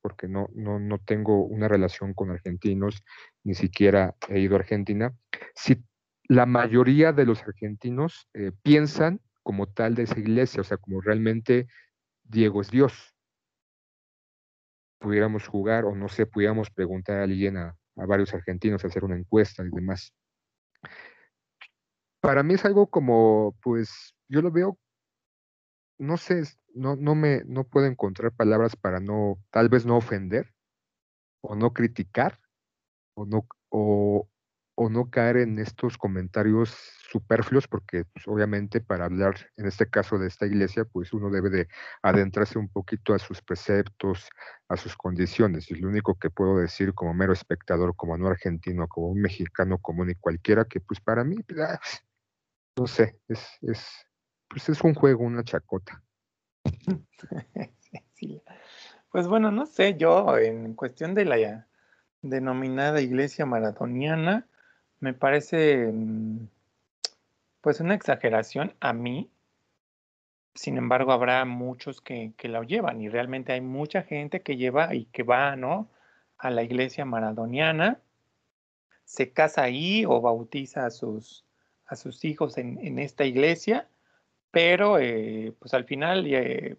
porque 0.00 0.28
no, 0.28 0.48
no, 0.54 0.78
no 0.78 0.98
tengo 0.98 1.44
una 1.44 1.68
relación 1.68 2.14
con 2.14 2.30
argentinos, 2.30 3.02
ni 3.44 3.54
siquiera 3.54 4.14
he 4.28 4.40
ido 4.40 4.56
a 4.56 4.60
Argentina, 4.60 5.14
si 5.54 5.82
la 6.24 6.46
mayoría 6.46 7.12
de 7.12 7.26
los 7.26 7.42
argentinos 7.42 8.28
eh, 8.34 8.52
piensan 8.62 9.20
como 9.42 9.66
tal 9.66 9.94
de 9.94 10.04
esa 10.04 10.18
iglesia, 10.18 10.60
o 10.60 10.64
sea, 10.64 10.76
como 10.76 11.00
realmente 11.00 11.66
Diego 12.22 12.60
es 12.60 12.70
Dios. 12.70 13.14
Pudiéramos 15.00 15.48
jugar, 15.48 15.86
o 15.86 15.94
no 15.94 16.08
sé, 16.08 16.26
pudiéramos 16.26 16.70
preguntar 16.70 17.18
a 17.18 17.22
alguien, 17.24 17.56
a, 17.56 17.76
a 17.96 18.06
varios 18.06 18.32
argentinos, 18.34 18.84
hacer 18.84 19.02
una 19.02 19.16
encuesta 19.16 19.64
y 19.64 19.70
demás. 19.70 20.14
Para 22.20 22.42
mí 22.42 22.54
es 22.54 22.64
algo 22.64 22.86
como, 22.88 23.56
pues, 23.62 24.14
yo 24.28 24.42
lo 24.42 24.52
veo, 24.52 24.78
no 25.98 26.16
sé, 26.16 26.42
no, 26.74 26.96
no 26.96 27.14
me, 27.14 27.42
no 27.46 27.64
puedo 27.64 27.86
encontrar 27.86 28.32
palabras 28.32 28.76
para 28.76 29.00
no, 29.00 29.38
tal 29.50 29.68
vez 29.68 29.86
no 29.86 29.96
ofender, 29.96 30.52
o 31.42 31.54
no 31.54 31.72
criticar, 31.72 32.38
o 33.14 33.26
no, 33.26 33.46
o, 33.70 34.28
no 34.90 35.10
caer 35.10 35.36
en 35.36 35.58
estos 35.58 35.98
comentarios 35.98 36.70
superfluos, 37.10 37.68
porque 37.68 38.04
pues, 38.06 38.26
obviamente 38.26 38.80
para 38.80 39.04
hablar, 39.04 39.50
en 39.56 39.66
este 39.66 39.88
caso 39.90 40.18
de 40.18 40.26
esta 40.28 40.46
iglesia, 40.46 40.86
pues 40.86 41.12
uno 41.12 41.30
debe 41.30 41.50
de 41.50 41.68
adentrarse 42.02 42.58
un 42.58 42.68
poquito 42.68 43.12
a 43.12 43.18
sus 43.18 43.42
preceptos, 43.42 44.28
a 44.68 44.76
sus 44.78 44.96
condiciones. 44.96 45.70
Y 45.70 45.74
lo 45.74 45.88
único 45.88 46.14
que 46.14 46.30
puedo 46.30 46.56
decir 46.56 46.94
como 46.94 47.12
mero 47.12 47.34
espectador, 47.34 47.94
como 47.94 48.16
no 48.16 48.28
argentino, 48.28 48.88
como 48.88 49.08
un 49.08 49.20
mexicano 49.20 49.78
común 49.78 50.10
y 50.10 50.14
cualquiera, 50.14 50.64
que 50.64 50.80
pues 50.80 51.00
para 51.00 51.24
mí, 51.24 51.36
pues, 51.42 51.60
ah, 51.60 51.80
no 52.78 52.86
sé, 52.86 53.20
es, 53.28 53.46
es, 53.60 53.86
pues 54.48 54.68
es 54.70 54.80
un 54.82 54.94
juego, 54.94 55.24
una 55.24 55.44
chacota. 55.44 56.02
Pues 59.10 59.26
bueno, 59.26 59.50
no 59.50 59.66
sé, 59.66 59.96
yo 59.96 60.38
en 60.38 60.74
cuestión 60.74 61.14
de 61.14 61.24
la 61.24 61.66
denominada 62.22 63.00
iglesia 63.00 63.44
maradoniana, 63.44 64.46
me 65.00 65.14
parece 65.14 65.90
mm, 65.92 66.46
pues 67.60 67.80
una 67.80 67.94
exageración 67.94 68.74
a 68.78 68.92
mí. 68.92 69.28
Sin 70.54 70.76
embargo, 70.78 71.10
habrá 71.12 71.44
muchos 71.44 72.00
que, 72.00 72.34
la 72.44 72.62
llevan 72.62 73.00
y 73.00 73.08
realmente 73.08 73.52
hay 73.52 73.60
mucha 73.60 74.02
gente 74.02 74.42
que 74.42 74.56
lleva 74.56 74.94
y 74.94 75.06
que 75.06 75.24
va, 75.24 75.56
¿no? 75.56 75.88
A 76.38 76.50
la 76.50 76.62
iglesia 76.62 77.04
maradoniana, 77.04 78.00
se 79.04 79.32
casa 79.32 79.62
ahí 79.62 80.04
o 80.06 80.20
bautiza 80.20 80.86
a 80.86 80.90
sus, 80.90 81.44
hijos 82.22 82.58
en 82.58 82.98
esta 83.00 83.24
iglesia, 83.24 83.88
pero 84.50 84.98
eh, 84.98 85.54
pues 85.58 85.74
al 85.74 85.84
final 85.84 86.26
eh, 86.26 86.76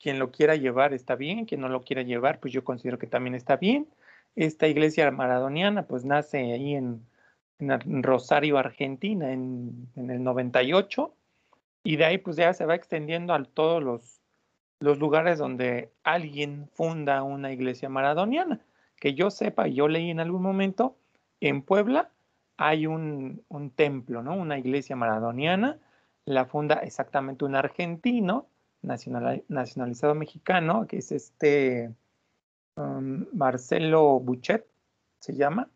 quien 0.00 0.18
lo 0.18 0.32
quiera 0.32 0.56
llevar 0.56 0.92
está 0.92 1.14
bien, 1.14 1.46
quien 1.46 1.60
no 1.60 1.68
lo 1.68 1.82
quiera 1.82 2.02
llevar, 2.02 2.40
pues 2.40 2.52
yo 2.52 2.64
considero 2.64 2.98
que 2.98 3.06
también 3.06 3.34
está 3.34 3.56
bien. 3.56 3.88
Esta 4.34 4.66
iglesia 4.66 5.10
maradoniana 5.10 5.86
pues 5.86 6.04
nace 6.04 6.38
ahí 6.52 6.74
en, 6.74 7.06
Rosario, 7.60 8.58
Argentina, 8.58 9.32
en, 9.32 9.88
el 9.94 10.24
98, 10.24 11.14
y 11.84 11.94
de 11.94 12.04
ahí 12.04 12.18
pues 12.18 12.36
ya 12.36 12.52
se 12.54 12.66
va 12.66 12.74
extendiendo 12.74 13.34
a 13.34 13.44
todos 13.44 13.80
los, 13.80 14.20
los 14.80 14.98
lugares 14.98 15.38
donde 15.38 15.92
alguien 16.02 16.68
funda 16.74 17.22
una 17.22 17.52
iglesia 17.52 17.88
maradoniana. 17.88 18.60
Que 18.96 19.14
yo 19.14 19.30
sepa, 19.30 19.68
yo 19.68 19.86
leí 19.86 20.10
en 20.10 20.18
algún 20.18 20.42
momento, 20.42 20.96
en 21.40 21.62
Puebla 21.62 22.10
hay 22.56 22.86
un, 22.88 23.44
un 23.48 23.70
templo, 23.70 24.24
¿no? 24.24 24.34
Una 24.34 24.58
iglesia 24.58 24.96
maradoniana, 24.96 25.78
la 26.24 26.46
funda 26.46 26.76
exactamente 26.76 27.44
un 27.44 27.56
argentino, 27.56 28.46
nacional, 28.82 29.44
nacionalizado 29.48 30.14
mexicano, 30.14 30.86
que 30.86 30.98
es 30.98 31.12
este 31.12 31.94
um, 32.76 33.26
Marcelo 33.32 34.20
Buchet, 34.20 34.66
se 35.18 35.34
llama, 35.34 35.70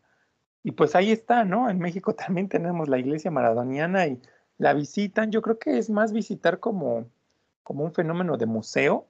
y 0.63 0.71
pues 0.71 0.95
ahí 0.95 1.11
está, 1.11 1.45
¿no? 1.45 1.69
En 1.69 1.79
México 1.79 2.13
también 2.15 2.49
tenemos 2.49 2.89
la 2.89 2.99
iglesia 2.99 3.31
maradoniana 3.31 4.07
y 4.07 4.21
la 4.57 4.73
visitan. 4.73 5.31
Yo 5.31 5.41
creo 5.41 5.59
que 5.59 5.77
es 5.77 5.89
más 5.89 6.11
visitar 6.11 6.59
como, 6.59 7.09
como 7.63 7.85
un 7.85 7.93
fenómeno 7.93 8.37
de 8.37 8.45
museo 8.45 9.07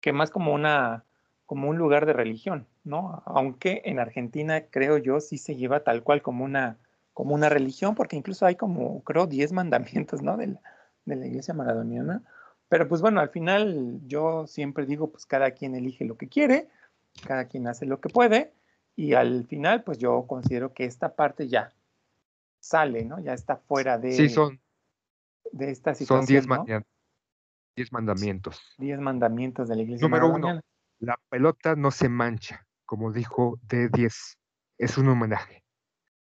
que 0.00 0.12
más 0.12 0.30
como 0.30 0.52
una 0.52 1.04
como 1.46 1.68
un 1.68 1.78
lugar 1.78 2.04
de 2.04 2.14
religión, 2.14 2.66
¿no? 2.84 3.22
Aunque 3.26 3.82
en 3.84 4.00
Argentina 4.00 4.66
creo 4.70 4.98
yo 4.98 5.20
sí 5.20 5.38
se 5.38 5.56
lleva 5.56 5.84
tal 5.84 6.02
cual 6.02 6.20
como 6.20 6.44
una 6.44 6.78
como 7.14 7.34
una 7.34 7.48
religión, 7.48 7.94
porque 7.94 8.16
incluso 8.16 8.44
hay 8.44 8.56
como 8.56 9.02
creo 9.04 9.26
10 9.26 9.52
mandamientos, 10.04 10.20
¿no? 10.22 10.36
De 10.36 10.48
la, 10.48 10.60
de 11.06 11.16
la 11.16 11.26
iglesia 11.26 11.54
maradoniana. 11.54 12.22
Pero 12.68 12.88
pues 12.88 13.00
bueno, 13.00 13.20
al 13.20 13.28
final 13.30 14.00
yo 14.06 14.46
siempre 14.46 14.84
digo, 14.84 15.10
pues 15.10 15.24
cada 15.26 15.52
quien 15.52 15.74
elige 15.74 16.04
lo 16.04 16.16
que 16.16 16.28
quiere, 16.28 16.68
cada 17.26 17.46
quien 17.46 17.66
hace 17.68 17.86
lo 17.86 18.00
que 18.00 18.08
puede 18.08 18.52
y 18.96 19.14
al 19.14 19.44
final, 19.46 19.82
pues 19.82 19.98
yo 19.98 20.26
considero 20.26 20.72
que 20.72 20.84
esta 20.84 21.14
parte 21.14 21.48
ya 21.48 21.72
sale, 22.60 23.04
¿no? 23.04 23.20
Ya 23.20 23.34
está 23.34 23.56
fuera 23.56 23.98
de, 23.98 24.12
Sí, 24.12 24.28
son, 24.28 24.60
de 25.52 25.70
esta 25.70 25.94
situación. 25.94 26.26
son 26.26 26.32
diez, 26.32 26.46
¿no? 26.46 26.56
manda- 26.56 26.86
diez 27.76 27.92
mandamientos. 27.92 28.74
Diez 28.78 28.98
mandamientos 29.00 29.68
de 29.68 29.76
la 29.76 29.82
iglesia. 29.82 30.06
Número 30.06 30.28
uno, 30.28 30.60
la 31.00 31.18
pelota 31.28 31.74
no 31.76 31.90
se 31.90 32.08
mancha, 32.08 32.66
como 32.86 33.12
dijo 33.12 33.58
D10. 33.68 34.36
Es 34.78 34.96
un 34.96 35.08
homenaje. 35.08 35.63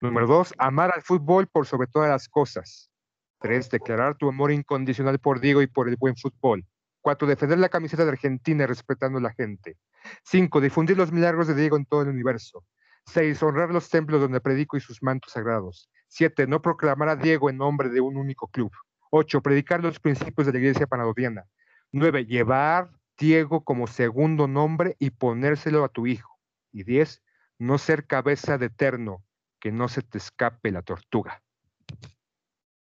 Número 0.03 0.27
dos, 0.27 0.53
amar 0.59 0.91
al 0.93 1.03
fútbol 1.03 1.47
por 1.47 1.65
sobre 1.65 1.87
todas 1.87 2.11
las 2.11 2.29
cosas. 2.29 2.91
Tres, 3.39 3.71
declarar 3.71 4.17
tu 4.17 4.29
amor 4.29 4.51
incondicional 4.51 5.21
por 5.21 5.39
Diego 5.39 5.63
y 5.63 5.69
por 5.69 5.89
el 5.89 5.95
buen 5.97 6.17
fútbol. 6.17 6.67
Cuatro, 7.01 7.29
defender 7.29 7.61
la 7.61 7.69
camiseta 7.69 8.05
de 8.05 8.11
Argentina 8.11 8.67
respetando 8.67 9.19
a 9.19 9.23
la 9.23 9.33
gente. 9.33 9.77
Cinco, 10.25 10.61
difundir 10.61 10.97
los 10.97 11.13
milagros 11.13 11.47
de 11.47 11.55
Diego 11.55 11.77
en 11.77 11.87
todo 11.87 12.03
el 12.03 12.09
universo. 12.09 12.65
Seis, 13.07 13.41
honrar 13.45 13.71
los 13.71 13.89
templos 13.91 14.21
donde 14.21 14.41
predico 14.41 14.77
y 14.77 14.81
sus 14.81 15.05
mantos 15.05 15.35
sagrados. 15.35 15.89
Siete, 16.09 16.49
no 16.49 16.61
proclamar 16.61 17.09
a 17.09 17.15
Diego 17.15 17.49
en 17.49 17.59
nombre 17.59 17.89
de 17.89 18.01
un 18.01 18.17
único 18.17 18.49
club. 18.49 18.73
Ocho, 19.13 19.41
predicar 19.41 19.85
los 19.85 20.01
principios 20.01 20.49
de 20.49 20.53
la 20.53 20.59
iglesia 20.59 20.89
panadodiana. 20.89 21.45
Nueve, 21.93 22.27
llevar 22.27 22.91
Diego 23.17 23.63
como 23.63 23.87
segundo 23.87 24.49
nombre 24.49 24.97
y 24.99 25.11
ponérselo 25.11 25.85
a 25.85 25.89
tu 25.91 26.09
hijo. 26.09 26.41
Y 26.73 26.83
diez, 26.83 27.23
no 27.57 27.79
ser 27.79 28.09
cabeza 28.09 28.59
de 28.59 28.67
eterno, 28.67 29.23
que 29.63 29.71
no 29.71 29.89
se 29.89 30.03
te 30.03 30.19
escape 30.19 30.73
la 30.73 30.83
tortuga. 30.83 31.41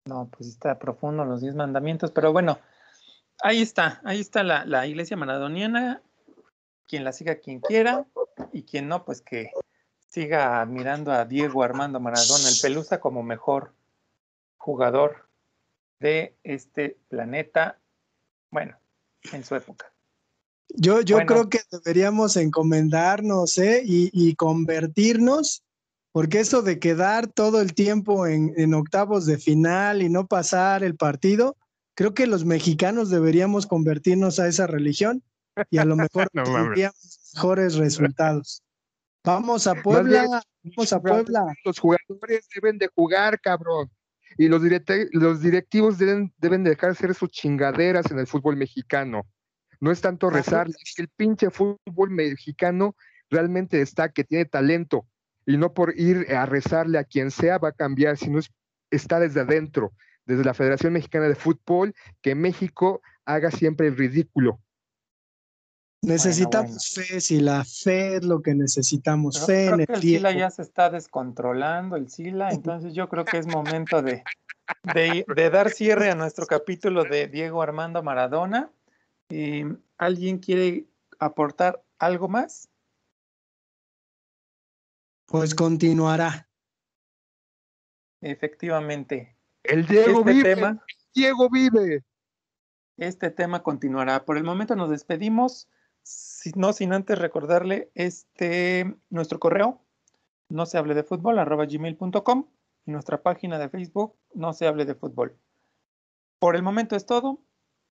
No, 0.05 0.28
pues 0.30 0.49
está 0.49 0.78
profundo 0.78 1.23
los 1.23 1.39
diez 1.39 1.55
mandamientos, 1.55 2.11
pero 2.11 2.34
bueno, 2.34 2.59
ahí 3.41 3.61
está, 3.61 4.01
ahí 4.03 4.19
está 4.19 4.43
la, 4.43 4.65
la 4.65 4.86
iglesia 4.86 5.15
maradoniana. 5.15 6.01
Quien 6.86 7.05
la 7.05 7.13
siga, 7.13 7.36
quien 7.36 7.61
quiera, 7.61 8.05
y 8.51 8.63
quien 8.63 8.89
no, 8.89 9.05
pues 9.05 9.21
que 9.21 9.51
siga 10.09 10.61
admirando 10.61 11.11
a 11.13 11.26
Diego 11.26 11.63
Armando 11.63 11.99
Maradona, 11.99 12.47
el 12.49 12.55
Pelusa, 12.61 12.99
como 12.99 13.23
mejor 13.23 13.73
jugador 14.57 15.28
de 15.99 16.36
este 16.43 16.97
planeta, 17.07 17.80
bueno, 18.51 18.78
en 19.32 19.43
su 19.43 19.55
época. 19.55 19.91
Yo, 20.69 21.01
yo 21.01 21.15
Bueno. 21.15 21.28
creo 21.32 21.49
que 21.49 21.61
deberíamos 21.71 22.36
encomendarnos 22.38 23.57
¿eh? 23.57 23.82
y, 23.84 24.11
y 24.13 24.36
convertirnos, 24.36 25.64
porque 26.16 26.39
eso 26.39 26.61
de 26.61 26.80
quedar 26.80 27.28
todo 27.28 27.59
el 27.59 27.74
tiempo 27.74 28.26
en, 28.26 28.53
en 28.55 28.74
octavos 28.74 29.26
de 29.26 29.38
final 29.38 30.01
y 30.01 30.07
no 30.07 30.28
pasar 30.28 30.82
el 30.82 30.95
partido, 30.95 31.57
creo 31.93 32.13
que 32.13 32.26
los 32.26 32.45
mexicanos 32.45 33.09
deberíamos 33.09 33.68
convertirnos 33.68 34.39
a 34.39 34.47
esa 34.47 34.66
religión 34.66 35.24
y 35.70 35.78
a 35.78 35.84
lo 35.84 35.97
mejor 35.97 36.30
No 36.34 36.43
tendríamos 36.43 37.20
mejores 37.34 37.76
resultados. 37.76 38.63
Vamos 39.26 39.68
a 39.68 39.76
Puebla, 39.76 40.41
vamos 40.63 40.93
a 40.93 41.01
Puebla. 41.01 41.53
Los 41.66 41.80
jugadores 41.80 42.47
deben 42.55 42.78
de 42.78 42.88
jugar, 42.95 43.41
cabrón. 43.41 43.91
Y 44.38 44.47
los, 44.47 44.61
los 45.11 45.41
directivos 45.41 45.97
deben, 45.97 46.34
deben 46.38 46.63
de 46.63 46.70
dejar 46.70 46.91
de 46.91 46.93
hacer 46.93 47.13
sus 47.13 47.30
chingaderas 47.30 48.09
en 48.09 48.20
el 48.20 48.28
fútbol 48.28 48.55
mexicano. 48.55 49.24
No 49.82 49.91
es 49.91 49.99
tanto 49.99 50.30
rezar, 50.30 50.70
el 50.95 51.09
pinche 51.09 51.49
fútbol 51.49 52.09
mexicano 52.09 52.95
realmente 53.30 53.82
está, 53.82 54.13
que 54.13 54.24
tiene 54.24 54.45
talento. 54.45 55.05
Y 55.45 55.57
no 55.57 55.73
por 55.73 55.97
ir 55.97 56.33
a 56.35 56.45
rezarle 56.45 56.97
a 56.97 57.03
quien 57.03 57.31
sea 57.31 57.57
va 57.57 57.69
a 57.69 57.73
cambiar, 57.73 58.17
sino 58.17 58.39
es, 58.39 58.51
está 58.89 59.19
desde 59.19 59.41
adentro, 59.41 59.93
desde 60.25 60.43
la 60.43 60.53
Federación 60.53 60.93
Mexicana 60.93 61.27
de 61.27 61.35
Fútbol, 61.35 61.93
que 62.21 62.35
México 62.35 63.01
haga 63.25 63.51
siempre 63.51 63.87
el 63.87 63.97
ridículo. 63.97 64.59
Necesitamos 66.01 66.93
fe, 66.93 67.19
si 67.19 67.39
la 67.39 67.63
fe 67.63 68.17
es 68.17 68.25
lo 68.25 68.41
que 68.41 68.53
necesitamos, 68.53 69.37
Creo, 69.37 69.47
fe 69.47 69.65
en 69.65 69.67
creo 69.67 69.79
el 69.79 69.87
que 69.87 69.93
el 69.93 69.99
tiempo. 70.01 70.27
Sila 70.27 70.31
ya 70.39 70.51
se 70.51 70.61
está 70.61 70.89
descontrolando, 70.89 71.95
el 71.95 72.09
Sila, 72.09 72.49
entonces 72.51 72.93
yo 72.93 73.09
creo 73.09 73.25
que 73.25 73.39
es 73.39 73.47
momento 73.47 74.03
de, 74.03 74.23
de, 74.93 75.25
de 75.27 75.49
dar 75.49 75.71
cierre 75.71 76.11
a 76.11 76.15
nuestro 76.15 76.45
capítulo 76.45 77.03
de 77.05 77.27
Diego 77.27 77.61
Armando 77.61 78.03
Maradona. 78.03 78.69
¿Alguien 79.97 80.37
quiere 80.37 80.85
aportar 81.17 81.81
algo 81.97 82.27
más? 82.27 82.69
Pues 85.28 85.55
continuará. 85.55 86.47
Efectivamente, 88.21 89.38
El 89.63 89.86
Diego 89.86 90.19
este 90.19 90.34
vive, 90.34 90.55
tema, 90.55 90.84
Diego 91.13 91.49
vive. 91.49 92.03
este 92.97 93.30
tema 93.30 93.61
continuará. 93.63 94.26
Por 94.26 94.38
el 94.38 94.43
momento 94.43 94.76
nos 94.76 94.89
despedimos, 94.89 95.67
si- 96.03 96.51
no 96.55 96.73
sin 96.73 96.93
antes 96.93 97.17
recordarle 97.19 97.91
este, 97.93 98.95
nuestro 99.09 99.39
correo, 99.39 99.82
no 100.49 100.65
se 100.65 100.78
hable 100.78 100.93
de 100.95 101.03
fútbol, 101.03 101.39
arroba 101.39 101.65
gmail.com 101.65 102.47
y 102.86 102.91
nuestra 102.91 103.21
página 103.21 103.57
de 103.59 103.69
Facebook, 103.69 104.15
no 104.34 104.53
se 104.53 104.67
hable 104.67 104.86
de 104.86 104.95
fútbol. 104.95 105.38
Por 106.39 106.55
el 106.55 106.63
momento 106.63 106.95
es 106.95 107.05
todo, 107.05 107.41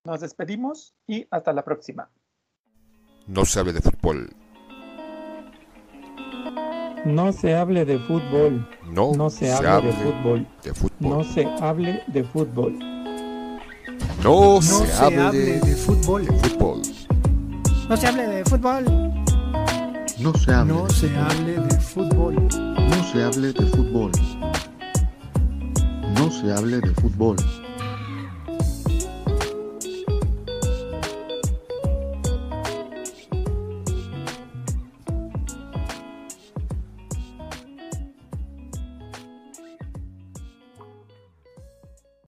nos 0.05 0.21
despedimos 0.21 0.95
y 1.07 1.27
hasta 1.31 1.53
la 1.53 1.65
próxima. 1.65 2.11
No 3.27 3.45
se 3.45 3.59
hable 3.61 3.73
de 3.73 3.81
fútbol. 3.83 4.31
No 7.05 7.33
se 7.33 7.55
hable 7.55 7.85
de 7.85 7.99
fútbol, 7.99 8.67
No, 8.91 9.13
no 9.13 9.29
se 9.31 9.53
hable 9.53 9.89
de 9.89 9.93
fútbol, 9.93 10.47
de 10.63 10.75
fútbol. 10.75 11.11
no 11.19 11.25
se 11.25 11.45
hable 11.61 12.03
de 12.07 12.25
fútbol. 12.25 12.79
No, 14.23 14.55
No 14.55 14.63
se, 14.63 14.87
se 14.87 14.93
hable 15.05 15.21
hable 15.21 15.39
de 15.39 15.61
de 15.61 15.77
fútbol. 15.77 16.25
fútbol. 16.27 16.83
No 17.89 17.97
se 17.97 18.07
hable 18.07 18.27
de 18.27 18.45
fútbol. 18.45 18.85
No 20.19 20.35
se 20.35 20.53
hable. 20.53 20.73
No 20.73 20.87
de 20.87 20.95
se 20.95 21.09
fútbol. 21.09 21.27
hable 21.31 21.53
de 21.61 21.81
fútbol. 21.81 22.35
No 22.89 23.05
se 23.13 23.23
hable 23.25 23.53
de 23.53 23.67
fútbol. 23.67 24.11
No 26.17 26.31
se 26.31 26.53
hable 26.53 26.81
de 26.81 26.91
fútbol. 26.95 27.37